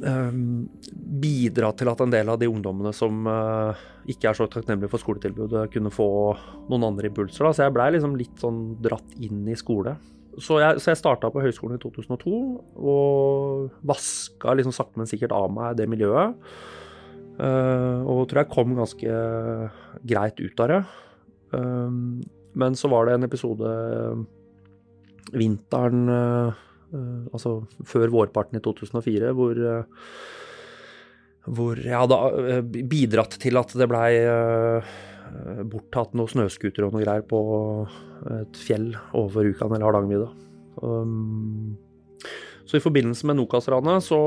bidra 0.00 1.72
til 1.76 1.90
at 1.92 2.00
en 2.02 2.12
del 2.12 2.30
av 2.32 2.38
de 2.40 2.48
ungdommene 2.50 2.92
som 2.96 3.26
eh, 3.28 3.82
ikke 4.12 4.30
er 4.30 4.38
så 4.38 4.48
takknemlige 4.50 4.90
for 4.92 5.02
skoletilbudet, 5.02 5.68
kunne 5.74 5.92
få 5.92 6.08
noen 6.70 6.88
andre 6.88 7.10
impulser. 7.10 7.46
Så 7.52 7.66
jeg 7.66 7.74
blei 7.76 7.90
liksom 7.94 8.16
litt 8.18 8.42
sånn 8.42 8.62
dratt 8.82 9.16
inn 9.22 9.44
i 9.50 9.58
skole. 9.58 9.96
Så 10.40 10.58
jeg, 10.62 10.80
så 10.80 10.92
jeg 10.92 11.00
starta 11.02 11.28
på 11.30 11.42
høyskolen 11.44 11.76
i 11.76 11.82
2002 11.82 12.36
og 12.80 13.74
vaska 13.84 14.54
liksom 14.56 14.72
sakte, 14.72 14.96
men 15.00 15.10
sikkert 15.10 15.34
av 15.36 15.50
meg 15.52 15.76
det 15.76 15.90
miljøet. 15.92 16.38
Uh, 17.32 18.04
og 18.08 18.26
tror 18.28 18.42
jeg 18.42 18.52
kom 18.52 18.74
ganske 18.76 19.18
greit 20.08 20.40
ut 20.40 20.62
av 20.62 20.70
det. 20.72 20.80
Uh, 21.52 22.22
men 22.56 22.76
så 22.78 22.88
var 22.92 23.08
det 23.08 23.18
en 23.18 23.28
episode 23.28 23.72
vinteren 25.32 26.08
Eh, 26.12 26.52
altså 26.92 27.62
før 27.88 28.12
vårparten 28.12 28.58
i 28.58 28.62
2004, 28.64 29.32
hvor, 29.36 29.58
eh, 29.58 30.10
hvor 31.48 31.80
jeg 31.80 31.96
hadde 31.96 32.18
eh, 32.42 32.62
bidratt 32.90 33.38
til 33.42 33.60
at 33.60 33.74
det 33.78 33.88
blei 33.90 34.12
borttatt 35.72 36.12
noen 36.12 36.28
snøscootere 36.28 36.84
og 36.84 36.92
noe 36.92 37.04
greier 37.06 37.22
på 37.24 37.38
et 38.42 38.58
fjell 38.60 38.90
over 39.16 39.46
Rjukan 39.46 39.72
eller 39.72 39.86
Hardangervidda. 39.86 40.26
Um, 40.84 41.78
så 42.68 42.76
i 42.76 42.84
forbindelse 42.84 43.24
med 43.28 43.38
Nokas-ranet 43.38 44.04
så 44.04 44.18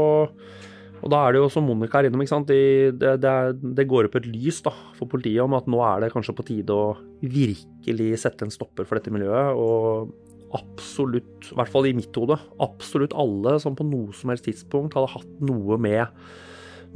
og 1.06 1.12
da 1.14 1.20
er 1.22 1.36
det 1.36 1.42
jo, 1.44 1.50
som 1.54 1.68
Monica 1.68 2.00
er 2.00 2.08
innom, 2.08 2.24
ikke 2.24 2.32
sant? 2.32 2.50
Det, 2.50 3.12
det, 3.22 3.34
det, 3.78 3.86
går 3.90 4.08
opp 4.08 4.16
et 4.18 4.26
lys 4.26 4.62
da, 4.66 4.72
for 4.98 5.10
politiet 5.12 5.44
om 5.44 5.54
at 5.54 5.68
nå 5.70 5.82
er 5.86 6.02
det 6.02 6.12
kanskje 6.14 6.34
på 6.38 6.46
tide 6.48 6.74
å 6.74 6.96
virkelig 7.22 8.08
sette 8.24 8.48
en 8.48 8.54
stopper 8.54 8.88
for 8.88 8.98
dette 8.98 9.14
miljøet. 9.14 9.54
Og 9.54 10.16
absolutt, 10.56 11.52
i 11.52 11.60
hvert 11.60 11.72
fall 11.72 11.90
i 11.90 11.96
mitt 11.98 12.16
hode, 12.18 12.38
absolutt 12.64 13.16
alle 13.18 13.58
som 13.64 13.78
på 13.78 13.86
noe 13.88 14.16
som 14.16 14.32
helst 14.32 14.48
tidspunkt 14.48 14.98
hadde 14.98 15.14
hatt 15.14 15.40
noe 15.46 15.80
med 15.82 16.08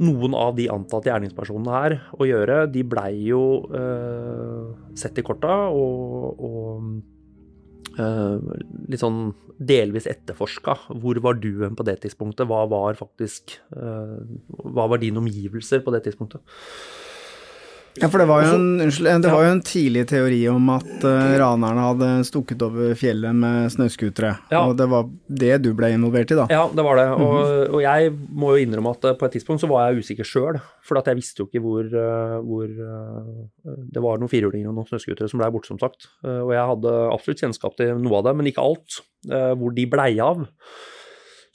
noen 0.00 0.34
av 0.36 0.54
de 0.56 0.68
antatte 0.72 1.10
gjerningspersonene 1.10 1.76
her 1.76 1.96
å 2.16 2.26
gjøre, 2.28 2.62
de 2.72 2.84
blei 2.88 3.12
jo 3.26 3.42
eh, 3.76 4.70
sett 4.96 5.18
i 5.20 5.24
korta 5.26 5.56
og, 5.76 6.40
og 6.40 7.98
eh, 8.00 8.54
litt 8.88 9.02
sånn 9.02 9.26
delvis 9.60 10.08
etterforska. 10.08 10.78
Hvor 11.02 11.20
var 11.20 11.36
du 11.42 11.52
på 11.76 11.84
det 11.84 11.98
tidspunktet? 12.06 12.48
Hva 12.48 12.64
var 12.70 12.96
faktisk 12.96 13.58
eh, 13.76 14.16
Hva 14.64 14.88
var 14.88 15.02
dine 15.02 15.20
omgivelser 15.20 15.84
på 15.84 15.92
det 15.92 16.06
tidspunktet? 16.06 16.40
Ja, 18.00 18.08
for 18.08 18.22
det 18.22 18.26
var 18.30 18.44
jo 18.44 18.52
en, 18.56 18.68
unnskyld, 18.86 19.08
det 19.24 19.32
var 19.32 19.44
jo 19.44 19.52
en 19.54 19.62
tidlig 19.66 20.04
teori 20.08 20.38
om 20.50 20.70
at 20.72 21.04
uh, 21.04 21.32
ranerne 21.40 21.84
hadde 21.84 22.10
stukket 22.28 22.62
over 22.64 22.94
fjellet 22.98 23.36
med 23.36 23.72
snøscootere. 23.74 24.32
Ja. 24.52 24.62
Og 24.64 24.76
det 24.78 24.86
var 24.90 25.08
det 25.42 25.52
du 25.64 25.70
ble 25.76 25.92
involvert 25.94 26.32
i, 26.32 26.38
da? 26.38 26.46
Ja, 26.52 26.64
det 26.72 26.84
var 26.86 27.00
det. 27.00 27.06
Og, 27.16 27.34
mhm. 27.36 27.74
og 27.76 27.84
jeg 27.84 28.12
må 28.42 28.54
jo 28.54 28.64
innrømme 28.64 28.94
at 28.96 29.08
eh, 29.10 29.16
på 29.20 29.28
et 29.28 29.36
tidspunkt 29.36 29.62
så 29.62 29.70
var 29.70 29.88
jeg 29.90 30.04
usikker 30.04 30.28
sjøl. 30.28 30.60
For 30.86 31.00
jeg 31.00 31.18
visste 31.20 31.42
jo 31.42 31.48
ikke 31.48 31.62
hvor, 31.62 31.86
hvor 32.42 32.70
Det 33.94 34.02
var 34.02 34.18
noen 34.18 34.30
firehjulinger 34.32 34.72
og 34.72 34.78
noen 34.78 34.88
snøscootere 34.88 35.28
som 35.30 35.42
blei 35.42 35.50
borte, 35.54 35.70
som 35.70 35.78
sagt. 35.78 36.08
og 36.24 36.50
jeg 36.54 36.70
hadde 36.72 36.94
absolutt 37.12 37.42
kjennskap 37.44 37.76
til 37.78 37.92
noe 38.00 38.18
av 38.18 38.26
det, 38.26 38.34
men 38.38 38.48
ikke 38.50 38.64
alt. 38.64 39.02
hvor 39.60 39.76
de 39.76 39.86
blei 39.92 40.10
av. 40.24 40.42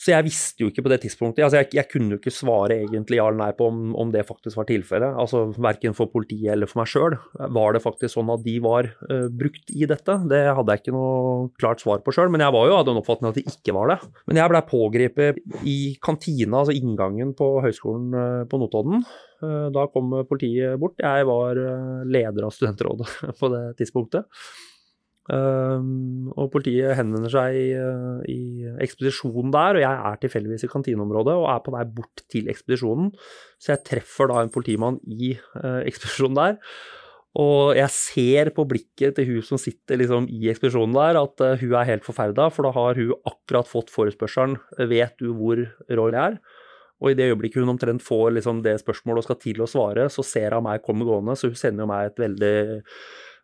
Så 0.05 0.11
jeg 0.13 0.25
visste 0.27 0.61
jo 0.61 0.69
ikke 0.69 0.83
på 0.85 0.89
det 0.91 0.99
tidspunktet 1.01 1.41
altså 1.41 1.63
jeg, 1.63 1.71
jeg, 1.79 1.87
kunne 1.89 2.13
jo 2.13 2.19
ikke 2.19 2.33
svare 2.33 2.75
egentlig 2.83 3.17
ja 3.17 3.25
eller 3.25 3.39
nei 3.39 3.53
på 3.57 3.69
om, 3.71 3.79
om 3.97 4.11
det 4.13 4.21
faktisk 4.27 4.59
var 4.59 4.67
tilfellet. 4.69 5.17
Altså 5.17 5.47
Verken 5.65 5.95
for 5.97 6.11
politiet 6.13 6.51
eller 6.53 6.69
for 6.69 6.83
meg 6.83 6.91
sjøl. 6.91 7.15
Var 7.57 7.73
det 7.73 7.81
faktisk 7.81 8.13
sånn 8.13 8.29
at 8.29 8.43
de 8.45 8.53
var 8.61 8.91
uh, 9.09 9.25
brukt 9.33 9.73
i 9.73 9.87
dette? 9.89 10.17
Det 10.29 10.41
hadde 10.59 10.75
jeg 10.75 10.83
ikke 10.83 10.93
noe 10.93 11.47
klart 11.57 11.81
svar 11.81 12.03
på 12.05 12.13
sjøl, 12.13 12.29
men 12.33 12.43
jeg 12.45 12.53
var 12.53 12.69
jo 12.69 12.77
av 12.77 12.85
den 12.85 12.99
oppfatning 13.01 13.31
at 13.31 13.39
det 13.39 13.47
ikke 13.49 13.73
var 13.77 13.95
det. 13.95 13.97
Men 14.29 14.41
jeg 14.41 14.53
blei 14.53 14.63
pågrepet 14.69 15.41
i 15.65 15.79
kantina, 16.05 16.61
altså 16.61 16.77
inngangen 16.77 17.33
på 17.39 17.49
høyskolen 17.65 18.13
uh, 18.13 18.43
på 18.51 18.61
Notodden. 18.61 19.01
Uh, 19.41 19.73
da 19.73 19.87
kom 19.89 20.13
politiet 20.29 20.77
bort. 20.81 21.01
Jeg 21.01 21.25
var 21.31 21.65
leder 22.05 22.45
av 22.45 22.53
studentrådet 22.53 23.09
på 23.41 23.53
det 23.57 23.65
tidspunktet. 23.81 24.29
Um, 25.25 26.27
og 26.37 26.51
politiet 26.53 26.93
henvender 26.99 27.31
seg 27.33 27.55
i, 27.57 27.69
uh, 27.73 28.19
i 28.29 28.67
ekspedisjonen 28.85 29.49
der, 29.55 29.79
og 29.79 29.81
jeg 29.81 30.09
er 30.09 30.19
tilfeldigvis 30.21 30.67
i 30.67 30.69
kantineområdet 30.69 31.33
og 31.33 31.47
er 31.49 31.63
på 31.65 31.73
vei 31.73 31.81
bort 31.95 32.21
til 32.29 32.51
ekspedisjonen. 32.53 33.09
Så 33.57 33.73
jeg 33.73 33.85
treffer 33.87 34.29
da 34.29 34.43
en 34.43 34.53
politimann 34.53 34.99
i 35.09 35.33
uh, 35.33 35.81
ekspedisjonen 35.81 36.37
der. 36.37 36.59
Og 37.41 37.73
jeg 37.75 37.91
ser 37.91 38.51
på 38.55 38.67
blikket 38.69 39.17
til 39.17 39.27
hun 39.31 39.47
som 39.47 39.59
sitter 39.59 39.97
liksom 39.99 40.29
i 40.31 40.45
ekspedisjonen 40.53 40.93
der, 40.95 41.17
at 41.23 41.41
uh, 41.41 41.55
hun 41.57 41.73
er 41.73 41.89
helt 41.89 42.05
forferda, 42.05 42.51
for 42.53 42.69
da 42.69 42.75
har 42.77 43.01
hun 43.01 43.17
akkurat 43.25 43.71
fått 43.71 43.89
forespørselen 43.95 44.59
'Vet 44.77 45.17
du 45.17 45.33
hvor 45.33 45.57
Roy 45.89 46.13
er?' 46.13 46.37
Og 47.03 47.11
i 47.11 47.17
det 47.17 47.27
øyeblikket 47.27 47.59
hun 47.59 47.73
omtrent 47.73 48.01
får 48.01 48.37
liksom 48.37 48.61
det 48.63 48.77
spørsmålet 48.79 49.19
og 49.19 49.25
skal 49.25 49.41
til 49.41 49.59
å 49.59 49.67
svare, 49.67 50.05
så 50.07 50.23
ser 50.23 50.55
hun 50.55 50.63
meg 50.63 50.85
komme 50.85 51.03
gående, 51.03 51.35
så 51.35 51.49
hun 51.51 51.59
sender 51.59 51.83
jo 51.83 51.89
meg 51.91 52.07
et 52.07 52.21
veldig 52.23 52.55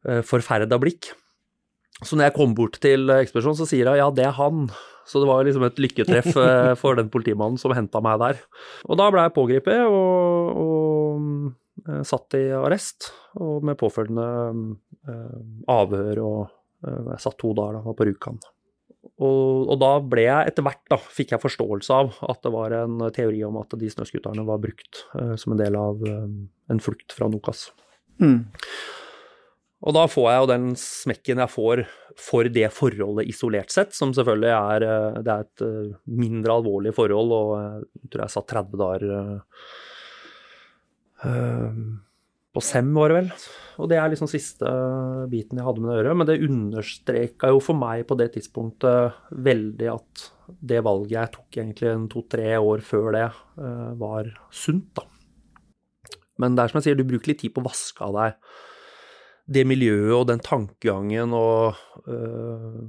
uh, 0.07 0.21
forferda 0.23 0.79
blikk. 0.79 1.11
Så 2.01 2.17
når 2.17 2.29
jeg 2.29 2.37
kom 2.37 2.55
bort 2.57 2.79
til 2.81 3.11
ekspedisjonen, 3.13 3.59
så 3.59 3.67
sier 3.69 3.91
hun 3.91 3.99
ja, 3.99 4.09
det 4.13 4.25
er 4.25 4.37
han. 4.37 4.65
Så 5.07 5.21
det 5.21 5.29
var 5.29 5.43
liksom 5.45 5.65
et 5.65 5.81
lykketreff 5.81 6.37
eh, 6.45 6.73
for 6.79 6.97
den 6.99 7.11
politimannen 7.13 7.59
som 7.61 7.73
henta 7.75 8.01
meg 8.03 8.21
der. 8.21 8.39
Og 8.87 8.99
da 8.99 9.09
ble 9.13 9.25
jeg 9.25 9.35
pågrepet 9.35 9.83
og, 9.87 10.61
og 10.61 11.89
eh, 11.89 12.01
satt 12.07 12.37
i 12.39 12.45
arrest, 12.57 13.11
og 13.41 13.65
med 13.67 13.79
påfølgende 13.81 14.29
eh, 15.09 15.37
avhør 15.71 16.25
og 16.25 16.41
jeg 16.81 17.21
satt 17.21 17.35
to 17.37 17.51
dager 17.53 17.75
da, 17.77 17.83
var 17.85 17.93
på 17.93 18.07
Rjukan. 18.07 18.39
Og, 19.21 19.67
og, 19.67 19.75
da 19.81 19.89
ble 20.01 20.23
jeg 20.23 20.49
etter 20.49 20.65
hvert, 20.65 20.81
da, 20.89 20.97
fikk 20.97 21.35
jeg 21.35 21.43
forståelse 21.43 21.93
av 21.93 22.15
at 22.25 22.39
det 22.41 22.51
var 22.55 22.73
en 22.73 23.03
teori 23.13 23.43
om 23.45 23.59
at 23.61 23.75
de 23.77 23.89
snøscooterne 23.93 24.45
var 24.47 24.57
brukt 24.63 25.03
uh, 25.13 25.35
som 25.37 25.53
en 25.53 25.61
del 25.61 25.77
av 25.77 26.01
en 26.01 26.81
flukt 26.81 27.13
fra 27.13 27.29
Nokas. 27.29 27.67
Mm. 28.17 28.47
Og 29.81 29.95
da 29.97 30.03
får 30.09 30.27
jeg 30.29 30.41
jo 30.41 30.49
den 30.51 30.65
smekken 30.77 31.41
jeg 31.41 31.51
får 31.51 31.83
for 32.21 32.49
det 32.53 32.67
forholdet 32.75 33.29
isolert 33.31 33.71
sett, 33.73 33.95
som 33.97 34.11
selvfølgelig 34.13 34.51
er, 34.53 34.85
eh, 34.85 35.21
det 35.25 35.33
er 35.33 35.47
et 35.47 35.63
eh, 35.65 35.95
mindre 36.21 36.57
alvorlig 36.59 36.93
forhold, 36.93 37.33
og 37.33 37.53
jeg 37.63 38.11
tror 38.11 38.25
jeg 38.25 38.35
satt 38.35 38.51
30 38.53 38.83
dager 38.83 39.07
på 41.21 42.61
SEM, 42.65 42.87
var 42.97 43.11
det 43.11 43.17
vel. 43.19 43.27
Og 43.81 43.89
det 43.89 43.97
er 44.01 44.09
liksom 44.09 44.29
siste 44.29 44.69
biten 45.29 45.59
jeg 45.59 45.65
hadde 45.65 45.81
med 45.81 45.91
det 45.91 45.93
å 45.93 45.99
gjøre. 45.99 46.15
Men 46.17 46.27
det 46.27 46.37
understreka 46.47 47.51
jo 47.53 47.59
for 47.61 47.77
meg 47.77 48.01
på 48.09 48.17
det 48.17 48.31
tidspunktet 48.33 49.19
veldig 49.45 49.91
at 49.93 50.23
det 50.71 50.81
valget 50.83 51.13
jeg 51.13 51.31
tok 51.37 51.59
egentlig 51.61 51.91
en 51.91 52.09
to-tre 52.11 52.49
år 52.57 52.83
før 52.85 53.13
det, 53.15 53.27
var 54.01 54.33
sunt, 54.49 54.89
da. 54.97 55.05
Men 56.41 56.57
det 56.57 56.65
er 56.65 56.73
som 56.73 56.81
jeg 56.81 56.89
sier, 56.89 56.97
du 56.97 57.07
bruker 57.07 57.31
litt 57.31 57.43
tid 57.45 57.53
på 57.53 57.61
å 57.61 57.69
vaske 57.69 58.09
av 58.09 58.17
deg 58.17 58.59
det 59.51 59.65
miljøet 59.67 60.13
og 60.15 60.27
den 60.29 60.39
tankegangen 60.43 61.33
og 61.35 61.75
øh, 62.07 62.81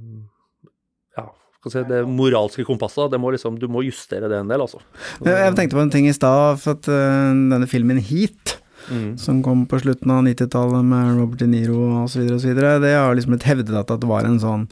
ja, 1.17 1.25
Si, 1.63 1.79
det 1.87 2.01
moralske 2.09 2.65
kompasset, 2.67 3.11
det 3.13 3.19
må 3.23 3.31
liksom, 3.31 3.55
du 3.59 3.69
må 3.71 3.85
justere 3.85 4.27
det 4.27 4.41
en 4.41 4.49
del, 4.51 4.65
altså. 4.65 4.81
Jeg 5.23 5.55
tenkte 5.55 5.77
på 5.77 5.85
en 5.85 5.93
ting 5.93 6.09
i 6.09 6.15
stad, 6.15 6.59
for 6.59 6.75
at 6.75 6.89
uh, 6.91 7.31
denne 7.31 7.69
filmen 7.71 8.01
Heat 8.03 8.57
Mm. 8.91 9.17
som 9.17 9.43
kom 9.43 9.65
på 9.69 9.79
slutten 9.79 10.11
av 10.11 10.23
90-tallet 10.25 10.83
med 10.85 11.15
Robert 11.15 11.39
De 11.39 11.47
Niro 11.47 12.03
osv., 12.03 12.21
osv. 12.35 12.55
Det 12.57 12.91
har 12.91 13.15
liksom 13.15 13.31
blitt 13.35 13.47
hevdet 13.47 13.77
at 13.79 13.87
det 13.87 14.07
var 14.09 14.23
en 14.27 14.39
sånn 14.41 14.67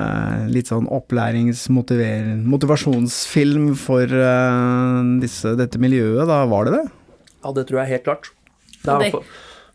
eh, 0.00 0.46
litt 0.50 0.66
sånn 0.70 0.86
opplærings-motivasjonsfilm 0.88 3.74
for 3.78 4.02
eh, 4.08 5.02
disse, 5.22 5.54
dette 5.60 5.78
miljøet, 5.82 6.26
da 6.30 6.38
var 6.50 6.62
det 6.68 6.72
det? 6.78 6.84
Ja, 7.44 7.48
det 7.56 7.64
tror 7.68 7.78
jeg 7.82 7.92
helt 7.94 8.06
klart. 8.08 8.24
Det 8.84 8.90
er, 9.10 9.14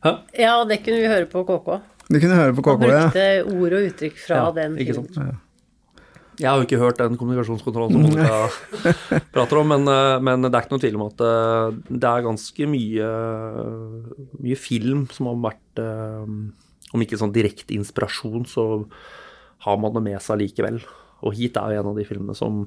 Hæ? 0.06 0.14
Ja, 0.40 0.54
det 0.66 0.80
kunne 0.86 1.02
vi 1.04 1.10
høre 1.12 1.28
på 1.30 1.44
KK. 1.48 1.70
Du 2.10 2.18
kunne 2.20 2.38
høre 2.40 2.54
på 2.58 2.64
Han 2.66 2.80
KK, 2.80 2.88
ja. 2.90 3.04
brukte 3.06 3.28
ord 3.54 3.74
og 3.78 3.88
uttrykk 3.92 4.18
fra 4.24 4.36
Ja, 4.46 4.52
den 4.56 4.78
ikke 4.80 4.96
filmen. 4.96 5.14
sant. 5.14 5.46
Jeg 6.40 6.48
har 6.48 6.56
jo 6.62 6.64
ikke 6.70 6.80
hørt 6.80 6.98
den 7.02 7.18
kommunikasjonskontrollen 7.20 7.92
som 7.92 8.04
Monica 8.06 9.18
prater 9.36 9.60
om, 9.60 9.68
men, 9.74 9.84
eh, 9.92 10.20
men 10.24 10.46
det 10.48 10.54
er 10.56 10.64
ikke 10.64 10.72
noen 10.72 10.84
tvil 10.86 10.96
om 10.96 11.04
at 11.10 11.24
eh, 11.28 11.80
det 12.00 12.08
er 12.08 12.24
ganske 12.30 12.68
mye, 12.72 13.10
mye 14.40 14.56
film 14.60 15.02
som 15.12 15.28
har 15.28 15.42
vært 15.50 15.82
eh, 15.84 16.32
Om 16.96 17.04
ikke 17.06 17.20
sånn 17.20 17.34
direkte 17.36 17.76
inspirasjon, 17.76 18.48
så 18.50 18.64
har 19.68 19.76
man 19.84 19.94
det 19.94 20.02
med 20.08 20.24
seg 20.24 20.40
likevel. 20.42 20.80
Og 21.28 21.36
Heat 21.38 21.60
er 21.60 21.76
jo 21.76 21.82
en 21.84 21.90
av 21.92 22.00
de 22.00 22.06
filmene 22.08 22.34
som 22.40 22.64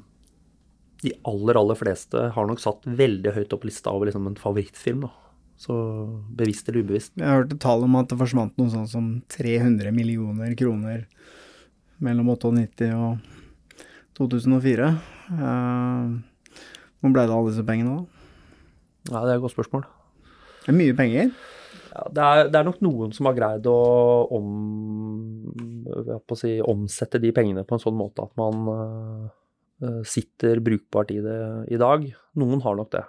de 1.02 1.10
aller, 1.26 1.56
aller 1.58 1.74
fleste 1.80 2.28
har 2.36 2.46
nok 2.46 2.60
satt 2.62 2.84
veldig 2.86 3.32
høyt 3.34 3.56
opp 3.56 3.64
lista 3.66 3.90
over 3.90 4.06
liksom 4.06 4.28
en 4.30 4.36
favorittfilm. 4.38 5.08
da. 5.08 5.10
Så 5.62 5.74
bevisst 6.34 6.66
eller 6.68 6.82
ubevisst. 6.82 7.12
Jeg 7.20 7.28
hørte 7.28 7.58
tall 7.62 7.84
om 7.86 7.94
at 8.00 8.10
det 8.10 8.18
forsvant 8.18 8.56
noe 8.58 8.72
sånn 8.72 8.88
som 8.90 9.12
300 9.30 9.92
millioner 9.94 10.56
kroner 10.58 11.04
mellom 12.02 12.32
98 12.34 12.88
og 12.96 13.22
2004. 14.18 14.88
Uh, 15.38 16.18
hvor 16.98 17.14
ble 17.14 17.24
det 17.24 17.30
av 17.30 17.38
alle 17.38 17.52
disse 17.52 17.66
pengene 17.66 17.94
da? 17.94 18.26
Ja, 19.12 19.22
Det 19.22 19.30
er 19.30 19.36
et 19.36 19.44
godt 19.44 19.54
spørsmål. 19.54 19.86
Det 20.62 20.70
er 20.72 20.78
mye 20.78 20.98
penger. 20.98 21.30
Ja, 21.92 22.04
det, 22.08 22.26
er, 22.26 22.50
det 22.50 22.58
er 22.58 22.66
nok 22.66 22.82
noen 22.82 23.14
som 23.14 23.28
har 23.28 23.36
greid 23.36 23.66
å 23.68 23.78
om, 24.32 24.50
å 25.92 26.38
si, 26.38 26.56
omsette 26.58 27.20
de 27.22 27.32
pengene 27.36 27.66
på 27.68 27.76
en 27.76 27.82
sånn 27.82 27.98
måte 27.98 28.24
at 28.24 28.34
man 28.40 28.62
uh, 28.72 29.98
sitter 30.06 30.62
brukbart 30.64 31.14
i 31.14 31.20
det 31.22 31.40
i 31.70 31.78
dag. 31.78 32.06
Noen 32.38 32.62
har 32.64 32.78
nok 32.78 32.94
det. 32.94 33.06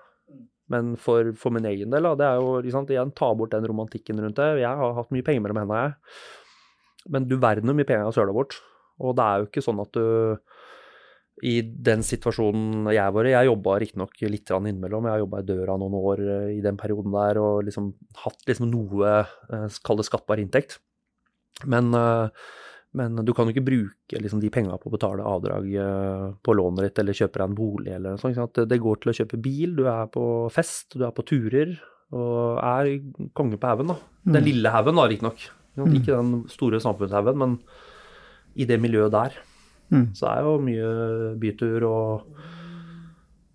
Men 0.73 0.93
for, 0.99 1.31
for 1.39 1.53
min 1.55 1.67
egen 1.69 1.93
del, 1.93 2.09
da, 2.09 2.13
det 2.19 2.27
er 2.27 2.41
jo 2.41 2.59
liksom, 2.65 2.89
igjen 2.89 3.13
ta 3.17 3.31
bort 3.37 3.53
den 3.53 3.67
romantikken 3.69 4.21
rundt 4.23 4.39
det. 4.41 4.49
Jeg 4.63 4.81
har 4.83 4.97
hatt 4.97 5.13
mye 5.13 5.25
penger 5.25 5.45
mellom 5.45 5.61
hendene, 5.61 5.87
jeg. 5.87 7.09
Men 7.13 7.27
du 7.27 7.35
verden 7.35 7.69
hvor 7.69 7.77
mye 7.77 7.87
penger 7.87 8.05
jeg 8.05 8.11
har 8.11 8.17
søla 8.17 8.35
bort. 8.35 8.57
Og 9.03 9.15
det 9.17 9.25
er 9.25 9.41
jo 9.41 9.49
ikke 9.49 9.65
sånn 9.65 9.81
at 9.83 9.97
du 9.97 10.05
i 11.43 11.57
den 11.65 12.03
situasjonen 12.05 12.87
jeg 12.93 13.13
var 13.15 13.27
i 13.27 13.33
Jeg 13.33 13.49
jobba 13.49 13.77
riktignok 13.81 14.19
litt 14.31 14.51
innimellom. 14.53 15.07
Jeg 15.07 15.15
har 15.15 15.23
jobba 15.23 15.41
i 15.41 15.47
døra 15.47 15.77
noen 15.81 15.95
år 15.97 16.21
eh, 16.23 16.49
i 16.59 16.61
den 16.63 16.77
perioden 16.79 17.15
der 17.15 17.39
og 17.41 17.63
liksom 17.67 17.89
hatt 18.23 18.45
liksom 18.47 18.69
noe 18.71 19.15
eh, 19.23 19.79
Kall 19.83 19.99
det 19.99 20.07
skattbar 20.07 20.39
inntekt. 20.39 20.77
Men, 21.69 21.91
eh, 21.97 22.29
men 22.93 23.15
du 23.25 23.33
kan 23.33 23.47
jo 23.47 23.53
ikke 23.55 23.65
bruke 23.65 24.19
liksom 24.21 24.39
de 24.41 24.49
penga 24.53 24.75
på 24.77 24.89
å 24.89 24.93
betale 24.93 25.23
avdrag 25.25 25.65
eh, 25.73 26.25
på 26.45 26.53
lånet 26.55 26.83
ditt 26.89 26.99
eller 27.01 27.13
kjøpe 27.17 27.39
deg 27.39 27.47
en 27.49 27.55
bolig 27.57 27.93
eller 27.95 28.17
noe 28.19 28.33
sånt. 28.37 28.53
Det- 28.69 28.79
går 28.83 28.99
til 29.01 29.11
å 29.11 29.15
kjøpe 29.17 29.41
bil, 29.41 29.75
du 29.75 29.87
er 29.87 30.05
på 30.13 30.25
fest, 30.53 30.93
du 30.97 31.03
er 31.07 31.11
på 31.11 31.25
turer 31.25 31.73
og 32.13 32.59
er 32.61 32.99
konge 33.33 33.57
på 33.57 33.65
haugen, 33.71 33.87
da. 33.87 33.95
Den 34.25 34.43
Mm. 34.43 34.45
lille 34.45 34.69
haugen, 34.69 34.95
da, 34.95 35.07
riktignok. 35.09 35.39
Ikke? 35.73 35.87
Mm. 35.87 35.95
Ikke 35.97 36.13
den 36.21 36.43
store 36.49 36.79
samfunnshaugen, 36.79 37.35
men 37.37 37.59
i 38.55 38.65
det 38.65 38.79
miljøet 38.79 39.09
der. 39.11 39.31
Mm. 39.91 40.13
Så 40.13 40.27
er 40.29 40.43
jo 40.43 40.59
mye 40.61 41.35
bytur 41.41 41.83
og 41.89 42.27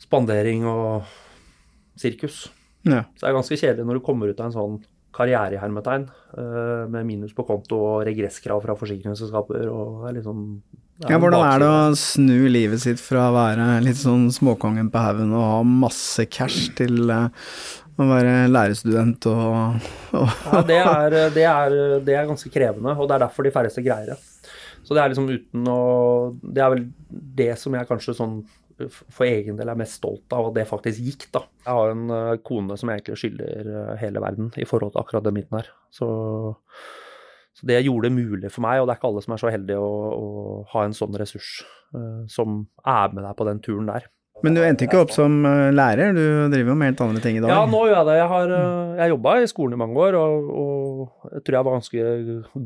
spandering 0.03 0.65
og 0.67 1.05
sirkus. 1.99 2.49
Ja. 2.87 3.05
Så 3.17 3.27
det 3.27 3.31
er 3.31 3.37
ganske 3.39 3.59
kjedelig 3.59 3.87
når 3.87 3.99
du 4.01 4.05
kommer 4.07 4.31
ut 4.31 4.41
av 4.41 4.47
en 4.47 4.53
sånn 4.57 4.85
karriere 5.19 5.57
i 5.57 5.61
hermetegn, 5.61 6.07
eh, 6.39 6.85
med 6.91 7.09
minus 7.09 7.35
på 7.37 7.47
konto 7.49 7.81
og 7.93 8.05
regresskrav 8.09 8.63
fra 8.65 8.77
forsikringsselskaper 8.79 9.67
og 9.73 10.05
det 10.05 10.13
er 10.13 10.21
liksom 10.21 10.45
det 10.99 11.13
Ja, 11.13 11.19
hvordan 11.23 11.45
er 11.47 11.61
det 11.63 11.67
å 11.71 11.99
snu 11.99 12.49
livet 12.51 12.83
sitt 12.83 13.03
fra 13.03 13.29
å 13.29 13.35
være 13.37 13.67
litt 13.85 14.01
sånn 14.01 14.29
småkongen 14.35 14.89
på 14.91 15.03
haugen 15.03 15.35
og 15.35 15.45
ha 15.47 15.61
masse 15.67 16.27
cash 16.27 16.73
til 16.79 17.11
eh, 17.15 17.29
å 17.99 18.07
være 18.07 18.33
lærerstudent 18.51 19.27
og, 19.31 19.85
og 20.15 20.33
Ja, 20.47 20.63
det 20.67 20.81
er, 20.81 21.19
det, 21.35 21.47
er, 21.47 21.77
det 22.07 22.17
er 22.19 22.31
ganske 22.31 22.51
krevende, 22.55 22.95
og 22.95 23.11
det 23.11 23.19
er 23.19 23.25
derfor 23.27 23.47
de 23.47 23.55
færreste 23.55 23.83
greier 23.85 24.15
det. 24.15 24.19
Så 24.87 24.97
det 24.97 25.03
er 25.03 25.13
liksom 25.13 25.29
uten 25.29 25.67
å 25.69 25.81
Det 26.41 26.63
er 26.65 26.71
vel 26.73 26.87
det 27.11 27.51
som 27.61 27.75
jeg 27.77 27.89
kanskje 27.91 28.15
sånn 28.17 28.39
for 28.87 29.27
egen 29.27 29.59
del 29.59 29.71
er 29.73 29.79
mest 29.79 29.99
stolt 29.99 30.35
av, 30.35 30.51
at 30.51 30.57
det 30.59 30.69
faktisk 30.71 31.03
gikk, 31.03 31.29
da. 31.35 31.43
Jeg 31.65 31.79
har 31.79 31.93
en 31.95 32.15
eh, 32.15 32.39
kone 32.47 32.79
som 32.79 32.93
egentlig 32.93 33.19
skylder 33.21 33.71
eh, 33.73 33.93
hele 34.03 34.23
verden 34.23 34.53
i 34.57 34.67
forhold 34.69 34.95
til 34.95 35.03
akkurat 35.03 35.27
den 35.27 35.39
biten 35.39 35.59
her. 35.59 35.71
Så, 35.95 36.09
så 37.59 37.69
det 37.71 37.81
gjorde 37.83 38.09
det 38.09 38.17
mulig 38.17 38.53
for 38.55 38.65
meg, 38.67 38.81
og 38.81 38.89
det 38.89 38.95
er 38.95 39.01
ikke 39.01 39.11
alle 39.11 39.25
som 39.25 39.35
er 39.35 39.43
så 39.43 39.53
heldige 39.53 39.83
å, 39.83 39.91
å 40.15 40.29
ha 40.75 40.85
en 40.87 40.97
sånn 40.97 41.19
ressurs 41.19 41.51
eh, 41.97 42.23
som 42.31 42.63
er 42.85 43.17
med 43.17 43.27
deg 43.27 43.35
på 43.39 43.49
den 43.51 43.63
turen 43.65 43.91
der. 43.91 44.09
Men 44.45 44.55
du 44.55 44.61
endte 44.63 44.87
ikke 44.87 45.01
opp 45.03 45.11
som 45.15 45.41
eh, 45.49 45.69
lærer, 45.75 46.13
du 46.15 46.51
driver 46.53 46.73
jo 46.73 46.77
med 46.79 46.93
helt 46.93 47.01
andre 47.09 47.23
ting 47.25 47.39
i 47.39 47.43
dag. 47.43 47.51
Ja, 47.51 47.63
nå 47.67 47.81
gjør 47.89 47.97
jeg 47.97 48.09
det. 48.09 48.17
Jeg 48.21 48.31
har 48.31 48.53
uh, 48.55 48.89
jeg 48.99 49.13
jobba 49.13 49.33
i 49.39 49.49
skolen 49.51 49.77
i 49.77 49.81
mange 49.81 50.03
år, 50.03 50.19
og, 50.19 50.51
og 50.63 51.33
jeg 51.33 51.45
tror 51.47 51.57
jeg 51.59 51.67
var 51.69 51.77
ganske 51.77 52.05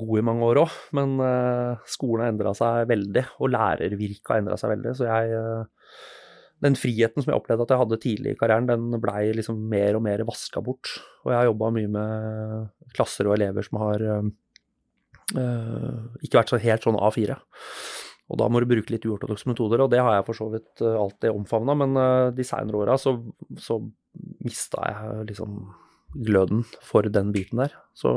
god 0.02 0.14
i 0.18 0.24
mange 0.28 0.48
år 0.48 0.62
òg. 0.64 0.74
Men 0.96 1.14
eh, 1.26 1.86
skolen 1.92 2.24
har 2.24 2.32
endra 2.32 2.54
seg 2.56 2.88
veldig, 2.90 3.24
og 3.38 3.52
lærervirket 3.52 4.32
har 4.32 4.42
endra 4.42 4.58
seg 4.60 4.74
veldig. 4.74 4.94
Så 4.98 5.08
jeg 5.08 5.38
eh, 5.38 5.64
Den 6.62 6.78
friheten 6.78 7.24
som 7.24 7.32
jeg 7.32 7.40
opplevde 7.40 7.66
at 7.66 7.72
jeg 7.74 7.82
hadde 7.82 8.00
tidlig 8.04 8.34
i 8.34 8.38
karrieren, 8.38 8.68
den 8.70 9.00
blei 9.02 9.24
liksom 9.34 9.58
mer 9.72 9.98
og 9.98 10.04
mer 10.06 10.22
vaska 10.28 10.62
bort. 10.64 10.94
Og 11.24 11.32
jeg 11.32 11.40
har 11.40 11.50
jobba 11.50 11.72
mye 11.74 11.90
med 11.96 12.92
klasser 12.96 13.28
og 13.28 13.36
elever 13.38 13.66
som 13.66 13.80
har 13.82 14.06
eh, 14.06 14.30
eh, 15.42 15.98
ikke 16.22 16.40
vært 16.40 16.54
så 16.54 16.62
helt 16.62 16.86
sånn 16.86 17.00
A4. 17.00 17.40
Og 18.30 18.38
da 18.40 18.46
må 18.48 18.62
du 18.62 18.68
bruke 18.70 18.94
litt 18.94 19.04
uortodokse 19.08 19.48
metoder, 19.50 19.82
og 19.84 19.90
det 19.92 20.00
har 20.00 20.16
jeg 20.16 20.26
for 20.28 20.38
så 20.38 20.46
vidt 20.52 20.82
eh, 20.84 20.98
alltid 20.98 21.34
omfavna. 21.34 21.74
Men 21.78 21.98
eh, 22.00 22.28
de 22.36 22.46
seinere 22.46 22.84
åra 22.84 22.96
så, 23.00 23.16
så 23.60 23.80
mista 24.44 24.86
jeg 24.88 25.26
liksom 25.32 25.58
gløden 26.22 26.64
for 26.84 27.08
den 27.12 27.32
biten 27.34 27.60
der. 27.64 27.74
Så, 27.98 28.12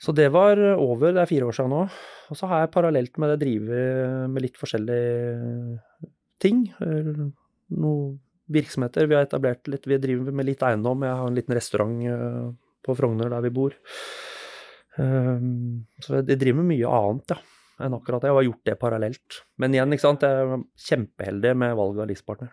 så 0.00 0.14
det 0.16 0.28
var 0.34 0.60
over, 0.76 1.14
det 1.16 1.24
er 1.24 1.30
fire 1.30 1.50
år 1.50 1.58
siden 1.58 1.74
nå. 1.74 1.84
Og 2.30 2.38
så 2.38 2.46
har 2.50 2.64
jeg 2.64 2.74
parallelt 2.76 3.18
med 3.18 3.32
det 3.32 3.40
drevet 3.42 4.30
med 4.30 4.46
litt 4.46 4.58
forskjellige 4.60 5.78
ting. 6.42 6.66
eh, 6.86 7.14
Noen 7.80 8.18
virksomheter 8.50 9.06
vi 9.06 9.14
har 9.14 9.26
etablert 9.26 9.68
litt. 9.70 9.86
Vi 9.86 9.98
driver 10.02 10.34
med 10.34 10.48
litt 10.48 10.62
eiendom. 10.66 11.06
Jeg 11.06 11.18
har 11.18 11.30
en 11.30 11.36
liten 11.38 11.54
restaurant 11.54 12.56
på 12.82 12.96
Frogner 12.98 13.30
der 13.30 13.44
vi 13.44 13.52
bor. 13.54 13.76
Så 14.98 16.18
jeg 16.18 16.34
driver 16.40 16.58
med 16.58 16.66
mye 16.72 16.90
annet, 16.90 17.30
ja 17.30 17.38
enn 17.82 17.96
akkurat 17.96 18.24
det, 18.24 18.32
og 18.32 18.40
har 18.40 18.48
gjort 18.48 18.70
det 18.70 18.78
parallelt. 18.80 19.40
Men 19.60 19.76
igjen, 19.76 19.92
ikke 19.94 20.06
sant, 20.06 20.26
jeg 20.26 20.46
er 20.46 20.64
kjempeheldig 20.88 21.54
med 21.62 21.76
valget 21.78 22.04
av 22.04 22.10
livspartner. 22.10 22.52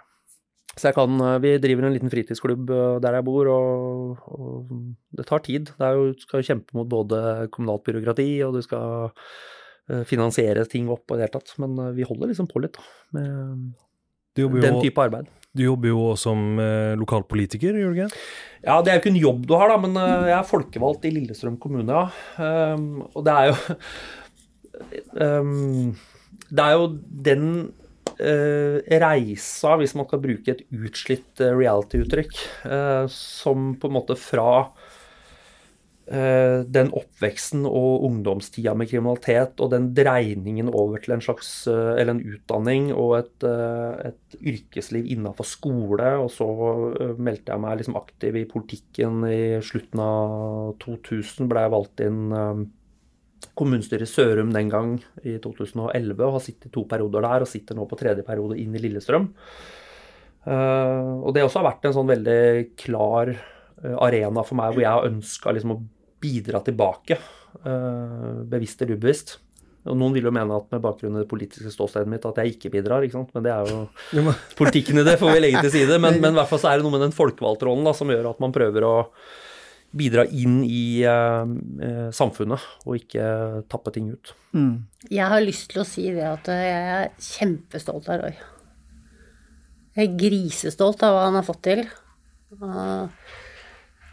Så 0.77 0.91
jeg 0.91 0.97
kan, 0.97 1.21
vi 1.41 1.55
driver 1.61 1.87
en 1.87 1.95
liten 1.95 2.11
fritidsklubb 2.13 2.69
eh, 2.69 2.97
der 3.01 3.17
jeg 3.17 3.25
bor, 3.25 3.49
og, 3.49 4.27
og 4.37 4.73
det 5.17 5.25
tar 5.25 5.41
tid. 5.45 5.71
Det 5.73 5.87
er 5.87 5.97
jo, 5.97 6.11
du 6.13 6.25
skal 6.27 6.45
kjempe 6.45 6.77
mot 6.77 6.89
både 6.91 7.21
kommunalt 7.53 7.85
byråkrati, 7.87 8.27
og 8.45 8.59
du 8.59 8.61
skal 8.65 9.09
eh, 9.89 10.03
finansiere 10.05 10.67
ting 10.69 10.91
opp 10.93 11.09
og 11.09 11.17
i 11.17 11.23
det 11.23 11.27
hele 11.27 11.37
tatt. 11.39 11.55
Men 11.63 11.73
eh, 11.81 11.95
vi 11.97 12.05
holder 12.05 12.29
liksom 12.33 12.51
på 12.51 12.61
litt, 12.61 12.77
da, 12.77 12.85
med 13.17 13.73
jo, 14.37 14.51
den 14.61 14.77
type 14.83 15.01
arbeid. 15.01 15.33
Du 15.57 15.63
jobber 15.63 15.89
jo 15.89 16.03
også 16.11 16.29
som 16.29 16.61
eh, 16.61 16.93
lokalpolitiker, 16.99 17.81
Jørgen. 17.81 18.13
Ja, 18.61 18.77
det 18.85 18.91
er 18.91 18.99
jo 18.99 19.01
ikke 19.01 19.13
en 19.15 19.21
jobb 19.23 19.45
du 19.49 19.55
har, 19.57 19.71
da, 19.73 19.81
men 19.81 19.97
eh, 19.97 20.29
jeg 20.29 20.37
er 20.37 20.49
folkevalgt 20.51 21.07
i 21.09 21.13
Lillestrøm 21.15 21.57
kommune, 21.61 21.89
ja. 21.89 22.75
Um, 22.77 23.07
og 23.07 23.23
det 23.25 23.33
er 23.33 23.49
jo 23.49 23.57
um, 25.13 25.95
Det 26.49 26.63
er 26.63 26.75
jo 26.77 26.89
den 27.27 27.47
uh, 28.17 28.77
reisa, 29.03 29.77
hvis 29.79 29.95
man 29.97 30.07
skal 30.09 30.21
bruke 30.23 30.53
et 30.53 30.65
utslitt 30.73 31.41
eh, 31.43 31.55
reality-uttrykk, 31.55 32.37
uh, 32.67 33.05
som 33.11 33.73
på 33.79 33.89
en 33.89 33.97
måte 33.97 34.17
fra 34.19 34.51
uh, 34.67 36.59
den 36.63 36.91
oppveksten 36.95 37.65
og 37.67 38.05
ungdomstida 38.07 38.73
med 38.77 38.89
kriminalitet 38.91 39.59
og 39.63 39.73
den 39.73 39.91
dreiningen 39.97 40.71
over 40.71 41.03
til 41.03 41.17
en 41.17 41.25
slags 41.25 41.51
eller 41.67 42.13
en 42.15 42.23
utdanning 42.23 42.93
og 42.93 43.17
et, 43.19 43.47
et 44.13 44.39
yrkesliv 44.39 45.09
innenfor 45.13 45.47
skole, 45.47 46.13
og 46.21 46.31
så 46.33 46.47
meldte 47.19 47.53
jeg 47.53 47.63
meg 47.65 47.81
liksom 47.81 47.99
aktiv 47.99 48.39
i 48.39 48.47
politikken 48.49 49.21
i 49.27 49.43
slutten 49.65 50.03
av 50.03 50.73
2000, 50.83 51.51
ble 51.51 51.67
jeg 51.67 51.75
valgt 51.75 52.07
inn 52.07 52.23
kommunestyret 53.57 54.07
i 54.07 54.11
Sørum 54.11 54.53
den 54.53 54.69
gang 54.71 54.93
i 55.23 55.37
2011 55.41 56.21
og 56.21 56.37
har 56.37 56.43
sittet 56.43 56.73
to 56.73 56.85
perioder 56.89 57.25
der 57.25 57.45
og 57.45 57.49
sitter 57.51 57.77
nå 57.77 57.87
på 57.89 57.99
tredje 57.99 58.25
periode 58.27 58.57
inn 58.61 58.75
i 58.75 58.81
Lillestrøm. 58.83 59.29
Eh, 60.47 61.13
og 61.21 61.33
det 61.35 61.43
også 61.43 61.61
har 61.61 61.71
vært 61.71 61.89
en 61.89 61.97
sånn 61.97 62.11
veldig 62.11 62.41
klar 62.79 63.33
eh, 63.33 63.97
arena 63.97 64.45
for 64.47 64.59
meg 64.59 64.75
hvor 64.75 64.85
jeg 64.85 64.93
har 64.93 65.09
ønska 65.09 65.55
liksom 65.55 65.75
å 65.75 65.81
bidra 66.23 66.61
tilbake, 66.65 67.19
eh, 67.61 68.31
bevisst 68.47 68.81
eller 68.81 68.97
ubevisst. 68.97 69.37
Og 69.87 69.95
noen 69.95 70.15
vil 70.17 70.27
jo 70.27 70.33
mene 70.35 70.55
at 70.57 70.67
med 70.73 70.83
bakgrunn 70.83 71.15
i 71.15 71.21
det 71.21 71.31
politiske 71.31 71.71
ståstedet 71.71 72.09
mitt 72.11 72.25
at 72.27 72.39
jeg 72.41 72.57
ikke 72.57 72.71
bidrar, 72.73 73.05
ikke 73.05 73.19
sant. 73.19 73.33
Men 73.35 73.45
det 73.45 73.53
er 73.53 73.69
jo 73.71 74.23
politikken 74.59 74.99
i 74.99 75.05
det, 75.07 75.17
får 75.19 75.35
vi 75.35 75.43
legge 75.43 75.63
til 75.67 75.75
side. 75.79 75.99
Men, 76.03 76.19
men 76.23 76.33
i 76.33 76.39
hvert 76.39 76.51
fall 76.51 76.63
så 76.63 76.71
er 76.71 76.79
det 76.79 76.87
noe 76.87 76.95
med 76.95 77.05
den 77.07 77.15
folkevalgtrollen 77.15 77.87
som 77.95 78.11
gjør 78.11 78.31
at 78.33 78.41
man 78.43 78.55
prøver 78.55 78.87
å 78.87 78.95
bidra 79.97 80.25
inn 80.29 80.59
i 80.65 81.03
eh, 81.07 82.09
samfunnet, 82.15 82.67
og 82.85 82.99
ikke 82.99 83.25
tappe 83.71 83.93
ting 83.95 84.11
ut. 84.13 84.33
Mm. 84.53 84.85
Jeg 85.09 85.31
har 85.33 85.43
lyst 85.43 85.71
til 85.73 85.83
å 85.83 85.87
si 85.87 86.07
det 86.15 86.25
at 86.27 86.49
jeg 86.51 86.77
er 86.97 87.09
kjempestolt 87.21 88.09
av 88.13 88.23
Roy. 88.23 88.37
Jeg 89.97 90.11
er 90.11 90.17
grisestolt 90.19 91.01
av 91.05 91.15
hva 91.15 91.23
han 91.25 91.39
har 91.39 91.45
fått 91.45 91.63
til. 91.65 91.87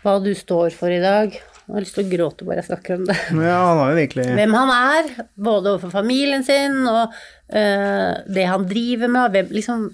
Hva 0.05 0.15
du 0.25 0.33
står 0.37 0.73
for 0.77 0.93
i 0.93 1.03
dag, 1.03 1.37
jeg 1.65 1.73
har 1.73 1.81
lyst 1.81 1.97
til 1.97 2.05
å 2.05 2.11
gråte 2.11 2.45
bare 2.45 2.61
jeg 2.61 2.69
snakker 2.69 2.99
om 2.99 3.05
det. 3.09 3.15
Ja, 3.47 3.61
han 3.71 3.79
har 3.81 3.93
jo 3.93 4.01
virkelig... 4.01 4.27
Hvem 4.37 4.57
han 4.59 4.73
er, 4.75 5.13
både 5.47 5.71
overfor 5.73 5.95
familien 5.95 6.45
sin 6.45 6.83
og 6.85 7.15
uh, 7.15 8.13
det 8.29 8.45
han 8.51 8.67
driver 8.69 9.13
med, 9.13 9.31
hvem, 9.33 9.55
liksom, 9.57 9.87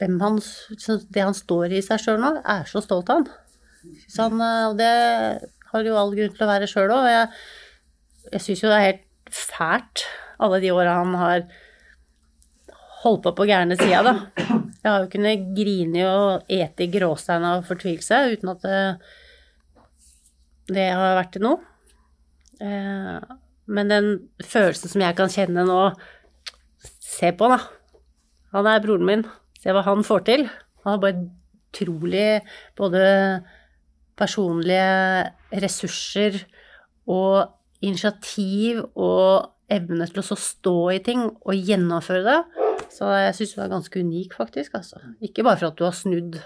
hvem 0.00 0.16
han, 0.24 0.38
det 1.12 1.26
han 1.26 1.36
står 1.36 1.76
i 1.76 1.82
seg 1.84 2.00
sjøl 2.00 2.22
nå. 2.22 2.32
Er 2.48 2.64
så 2.70 2.80
stolt 2.84 3.12
av 3.12 3.20
han. 3.20 3.28
Så 4.10 4.28
han 4.28 4.42
eh, 4.42 4.64
og 4.70 4.78
det 4.80 4.92
har 5.72 5.88
jo 5.88 5.98
all 6.00 6.14
grunn 6.16 6.34
til 6.34 6.46
å 6.46 6.50
være 6.50 6.70
sjøl 6.70 6.94
òg. 6.94 7.08
Jeg, 7.10 7.28
jeg 8.32 8.44
syns 8.46 8.64
jo 8.64 8.72
det 8.72 8.78
er 8.78 8.88
helt 8.90 9.36
fælt, 9.36 10.06
alle 10.42 10.60
de 10.62 10.72
åra 10.74 10.98
han 11.00 11.14
har 11.18 11.46
holdt 13.02 13.22
på 13.26 13.34
på 13.38 13.46
gærne 13.48 13.76
sida, 13.78 14.02
da. 14.06 14.16
Jeg 14.86 14.90
har 14.92 15.02
jo 15.02 15.10
kunnet 15.10 15.46
grine 15.56 16.02
og 16.06 16.50
ete 16.52 16.86
i 16.86 16.90
gråstein 16.92 17.44
av 17.46 17.64
fortvilelse 17.66 18.20
uten 18.36 18.52
at 18.52 18.66
det 18.66 18.82
det 20.72 20.86
har 20.90 21.16
vært 21.18 21.34
til 21.36 21.44
noe. 21.46 21.60
Eh, 22.62 23.34
men 23.66 23.90
den 23.90 24.08
følelsen 24.42 24.90
som 24.90 25.02
jeg 25.04 25.18
kan 25.18 25.32
kjenne 25.32 25.66
nå 25.66 25.80
Se 27.06 27.30
på 27.32 27.46
han, 27.48 27.56
da. 27.62 28.08
Han 28.52 28.66
er 28.68 28.82
broren 28.84 29.06
min. 29.08 29.22
Se 29.62 29.72
hva 29.72 29.80
han 29.86 30.02
får 30.04 30.24
til. 30.26 30.42
Han 30.84 30.90
har 30.90 30.98
bare 31.00 31.22
utrolig 31.70 32.42
både 32.76 33.00
personlige 34.16 35.60
ressurser 35.64 36.40
og 37.06 37.52
initiativ 37.84 38.82
og 38.94 39.52
evne 39.72 40.06
til 40.08 40.22
å 40.22 40.38
stå 40.38 40.76
i 40.94 41.00
ting 41.04 41.26
og 41.28 41.54
gjennomføre 41.54 42.24
det. 42.26 42.38
Så 42.92 43.08
jeg 43.18 43.34
syns 43.36 43.54
du 43.56 43.62
er 43.62 43.72
ganske 43.72 44.02
unik, 44.02 44.36
faktisk. 44.38 44.76
Altså. 44.78 45.00
Ikke 45.24 45.44
bare 45.46 45.60
for 45.60 45.70
at 45.70 45.78
du 45.78 45.84
har 45.86 45.96
snudd, 45.96 46.38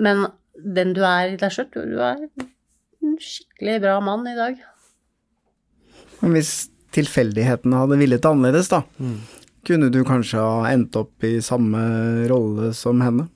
men 0.00 0.26
den 0.54 0.94
du 0.96 1.02
er 1.06 1.34
i 1.34 1.38
deg 1.40 1.52
sjøl. 1.52 1.68
Du 1.74 1.98
er 2.02 2.24
en 2.24 3.16
skikkelig 3.20 3.80
bra 3.84 3.98
mann 4.04 4.26
i 4.30 4.36
dag. 4.38 4.60
Men 6.22 6.36
hvis 6.38 6.54
tilfeldighetene 6.94 7.82
hadde 7.82 7.98
villet 8.00 8.28
annerledes, 8.28 8.70
da, 8.72 8.84
mm. 9.02 9.16
kunne 9.66 9.90
du 9.92 10.00
kanskje 10.06 10.40
ha 10.40 10.70
endt 10.70 10.96
opp 10.96 11.26
i 11.26 11.36
samme 11.44 11.82
rolle 12.30 12.72
som 12.76 13.02
henne? 13.04 13.28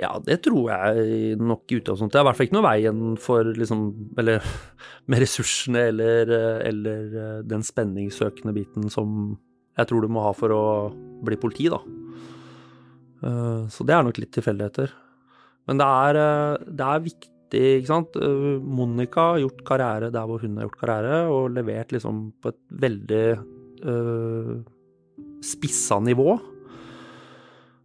Ja, 0.00 0.16
det 0.26 0.40
tror 0.42 0.72
jeg 0.72 1.36
nok 1.38 1.70
i 1.70 1.78
utgangspunktet. 1.78 2.16
Det 2.16 2.20
er 2.20 2.24
i 2.24 2.28
hvert 2.28 2.38
fall 2.38 2.48
ikke 2.48 2.56
noe 2.56 2.66
veien 2.66 3.02
for 3.22 3.50
liksom 3.54 3.84
Eller 4.18 4.42
med 5.10 5.22
ressursene 5.22 5.84
eller, 5.92 6.32
eller 6.66 7.42
den 7.46 7.62
spenningssøkende 7.62 8.54
biten 8.56 8.90
som 8.90 9.36
jeg 9.74 9.90
tror 9.90 10.04
du 10.04 10.10
må 10.12 10.22
ha 10.22 10.32
for 10.36 10.54
å 10.54 10.64
bli 11.26 11.38
politi, 11.40 11.66
da. 11.72 11.80
Eh, 13.24 13.62
så 13.72 13.86
det 13.86 13.96
er 13.96 14.04
nok 14.06 14.20
litt 14.22 14.34
tilfeldigheter. 14.36 14.92
Men 15.68 15.80
det 15.80 15.88
er, 16.06 16.20
eh, 16.20 16.66
det 16.68 16.86
er 16.86 17.06
viktig 17.08 17.64
ikke 17.80 17.90
sant. 17.90 18.16
Eh, 18.16 18.46
Monica 18.60 19.32
har 19.32 19.42
gjort 19.42 19.64
karriere 19.66 20.12
der 20.14 20.28
hvor 20.28 20.42
hun 20.42 20.58
har 20.58 20.68
gjort 20.68 20.80
karriere, 20.80 21.18
og 21.30 21.54
levert 21.56 21.94
liksom 21.94 22.32
på 22.42 22.52
et 22.52 22.60
veldig 22.84 23.24
øh, 23.84 24.54
spissa 25.42 26.00
nivå. 26.00 26.38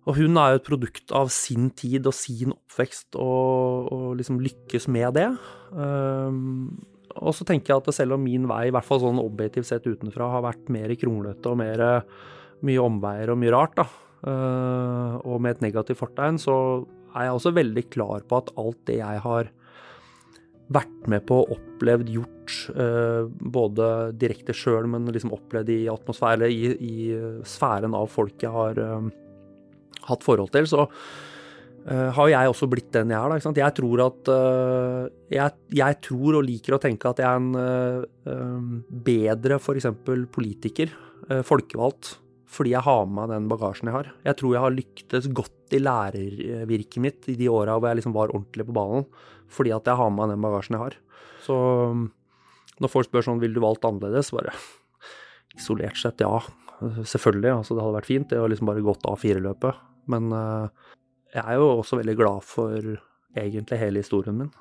Og 0.10 0.18
hun 0.18 0.40
er 0.42 0.56
jo 0.56 0.60
et 0.60 0.66
produkt 0.66 1.12
av 1.14 1.30
sin 1.30 1.68
tid 1.78 2.08
og 2.10 2.16
sin 2.18 2.56
oppvekst, 2.56 3.14
og, 3.22 3.92
og 3.94 4.16
liksom 4.18 4.40
lykkes 4.42 4.88
med 4.90 5.14
det. 5.20 5.28
Um, 5.70 6.80
og 7.20 7.36
så 7.38 7.46
tenker 7.46 7.76
jeg 7.76 7.84
at 7.84 7.94
selv 7.94 8.18
om 8.18 8.26
min 8.26 8.48
vei, 8.50 8.68
i 8.68 8.74
hvert 8.74 8.88
fall 8.88 9.04
sånn 9.04 9.22
objektivt 9.22 9.70
sett 9.70 9.86
utenfra, 9.86 10.32
har 10.34 10.46
vært 10.48 10.72
mer 10.74 10.96
kronglete 10.98 11.52
og 11.52 11.62
mer 11.62 11.86
mye 12.66 12.82
omveier 12.82 13.32
og 13.32 13.40
mye 13.40 13.54
rart, 13.54 13.78
da, 13.78 13.86
uh, 14.26 15.22
og 15.22 15.38
med 15.46 15.58
et 15.58 15.64
negativt 15.70 16.02
fortegn, 16.02 16.42
så 16.42 16.58
er 17.14 17.28
jeg 17.28 17.38
også 17.38 17.56
veldig 17.56 17.86
klar 17.94 18.26
på 18.26 18.42
at 18.42 18.52
alt 18.62 18.82
det 18.90 19.00
jeg 19.00 19.24
har 19.26 19.54
vært 20.74 21.08
med 21.10 21.24
på, 21.30 21.38
opplevd, 21.54 22.10
gjort, 22.18 22.58
uh, 22.74 23.30
både 23.30 23.94
direkte 24.18 24.58
sjøl, 24.58 24.90
men 24.90 25.06
liksom 25.14 25.38
opplevd 25.38 25.70
i 25.78 25.82
atmosfære, 25.94 26.40
eller 26.40 26.54
i, 26.54 26.76
i 26.82 27.46
sfæren 27.46 27.98
av 27.98 28.10
folk 28.10 28.42
jeg 28.42 28.54
har 28.58 28.82
uh, 28.82 29.10
hatt 30.10 30.26
forhold 30.26 30.52
til, 30.54 30.68
så 30.70 30.86
uh, 30.86 32.10
har 32.18 32.32
jeg 32.32 32.52
også 32.52 32.70
blitt 32.72 32.92
den 32.96 33.14
jeg 33.14 33.20
er. 33.20 33.36
Da, 33.46 33.54
jeg 33.64 33.78
tror 33.80 34.06
at 34.08 34.32
uh, 34.34 35.04
jeg, 35.32 35.58
jeg, 35.82 36.00
tror 36.06 36.40
og 36.40 36.48
liker 36.48 36.78
å 36.78 36.82
tenke 36.84 37.12
at 37.12 37.22
jeg 37.24 37.30
er 37.30 37.38
en 37.40 38.82
bedre 39.10 39.60
f.eks. 39.60 39.90
politiker, 40.34 40.92
folkevalgt, 41.46 42.16
fordi 42.50 42.72
jeg 42.74 42.82
har 42.82 43.04
med 43.06 43.16
meg 43.20 43.34
den 43.36 43.50
bagasjen 43.52 43.92
jeg 43.92 43.98
har. 43.98 44.08
Jeg 44.26 44.40
tror 44.40 44.56
jeg 44.56 44.64
har 44.64 44.74
lyktes 44.74 45.28
godt 45.38 45.76
i 45.78 45.82
lærervirket 45.84 47.04
mitt 47.04 47.28
i 47.30 47.36
de 47.38 47.50
åra 47.54 47.76
hvor 47.78 47.92
jeg 47.92 48.00
liksom 48.00 48.16
var 48.16 48.34
ordentlig 48.34 48.66
på 48.66 48.74
ballen, 48.74 49.06
fordi 49.54 49.74
at 49.76 49.86
jeg 49.86 50.00
har 50.00 50.10
med 50.10 50.24
meg 50.24 50.34
den 50.34 50.48
bagasjen 50.48 50.78
jeg 50.78 50.86
har. 50.88 50.98
Så 51.46 51.58
når 52.80 52.92
folk 52.92 53.10
spør 53.10 53.28
sånn 53.28 53.42
vil 53.44 53.54
du 53.56 53.62
valgt 53.64 53.86
annerledes, 53.88 54.32
bare 54.34 54.56
isolert 55.60 56.00
sett 56.00 56.24
ja. 56.24 56.40
Selvfølgelig, 56.80 57.52
altså 57.58 57.76
det 57.76 57.84
hadde 57.84 57.98
vært 57.98 58.08
fint 58.08 58.30
det 58.32 58.40
å 58.40 58.48
liksom 58.48 58.70
bare 58.70 58.84
gått 58.86 59.08
av 59.10 59.20
fireløpet. 59.20 59.86
Men 60.10 60.34
uh, 60.34 60.70
jeg 61.36 61.46
er 61.46 61.60
jo 61.62 61.70
også 61.78 62.02
veldig 62.02 62.18
glad 62.18 62.46
for 62.46 62.74
egentlig 63.38 63.80
hele 63.80 64.04
historien 64.04 64.42
min. 64.42 64.52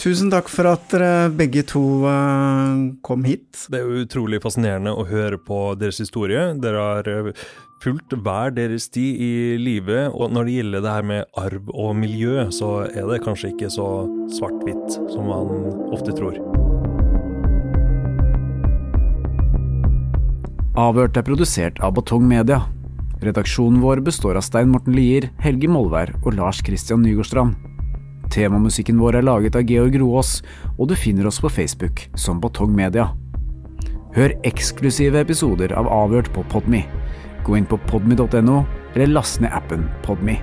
Tusen 0.00 0.32
takk 0.32 0.48
for 0.50 0.66
at 0.70 0.86
dere 0.90 1.28
begge 1.36 1.62
to 1.68 1.82
uh, 2.08 2.94
kom 3.06 3.26
hit. 3.28 3.66
Det 3.70 3.78
er 3.78 3.84
jo 3.86 4.06
utrolig 4.06 4.40
fascinerende 4.42 4.94
å 4.96 5.04
høre 5.06 5.38
på 5.38 5.74
deres 5.78 6.00
historie. 6.02 6.48
Dere 6.58 6.80
har 6.82 7.10
eh, 7.10 7.44
fulgt 7.84 8.16
hver 8.24 8.54
deres 8.56 8.88
tid 8.90 9.20
i 9.22 9.32
livet, 9.60 10.10
og 10.10 10.32
når 10.34 10.48
det 10.48 10.56
gjelder 10.56 10.84
det 10.84 10.96
her 10.96 11.08
med 11.12 11.38
arv 11.38 11.70
og 11.70 11.94
miljø, 11.98 12.48
så 12.54 12.72
er 12.88 13.06
det 13.10 13.22
kanskje 13.26 13.52
ikke 13.52 13.70
så 13.70 13.88
svart-hvitt 14.32 14.98
som 15.12 15.28
man 15.30 15.70
ofte 15.94 16.14
tror. 16.18 16.40
Avhørt 20.82 21.18
er 21.20 21.26
produsert 21.26 21.82
av 21.84 21.94
Batong 21.98 22.24
Media. 22.26 22.62
Redaksjonen 23.22 23.80
vår 23.80 24.00
består 24.02 24.34
av 24.34 24.42
Stein 24.42 24.72
Morten 24.72 24.96
Lier, 24.96 25.28
Helge 25.38 25.68
Molvær 25.70 26.10
og 26.24 26.34
Lars 26.34 26.58
Christian 26.66 27.04
Nygårdstrand. 27.06 27.54
Temamusikken 28.34 28.98
vår 28.98 29.20
er 29.20 29.26
laget 29.28 29.58
av 29.58 29.68
Georg 29.68 29.94
Roaas, 30.02 30.40
og 30.74 30.90
du 30.90 30.96
finner 30.98 31.28
oss 31.30 31.38
på 31.42 31.52
Facebook 31.52 32.06
som 32.18 32.40
Batong 32.42 32.74
Media. 32.74 33.12
Hør 34.16 34.34
eksklusive 34.48 35.22
episoder 35.22 35.72
av 35.78 35.86
Avhørt 35.86 36.32
på 36.34 36.42
Podme. 36.50 36.82
Gå 37.46 37.60
inn 37.60 37.68
på 37.68 37.78
podme.no, 37.86 38.62
eller 38.94 39.14
last 39.14 39.38
ned 39.44 39.54
appen 39.54 39.86
Podme. 40.02 40.40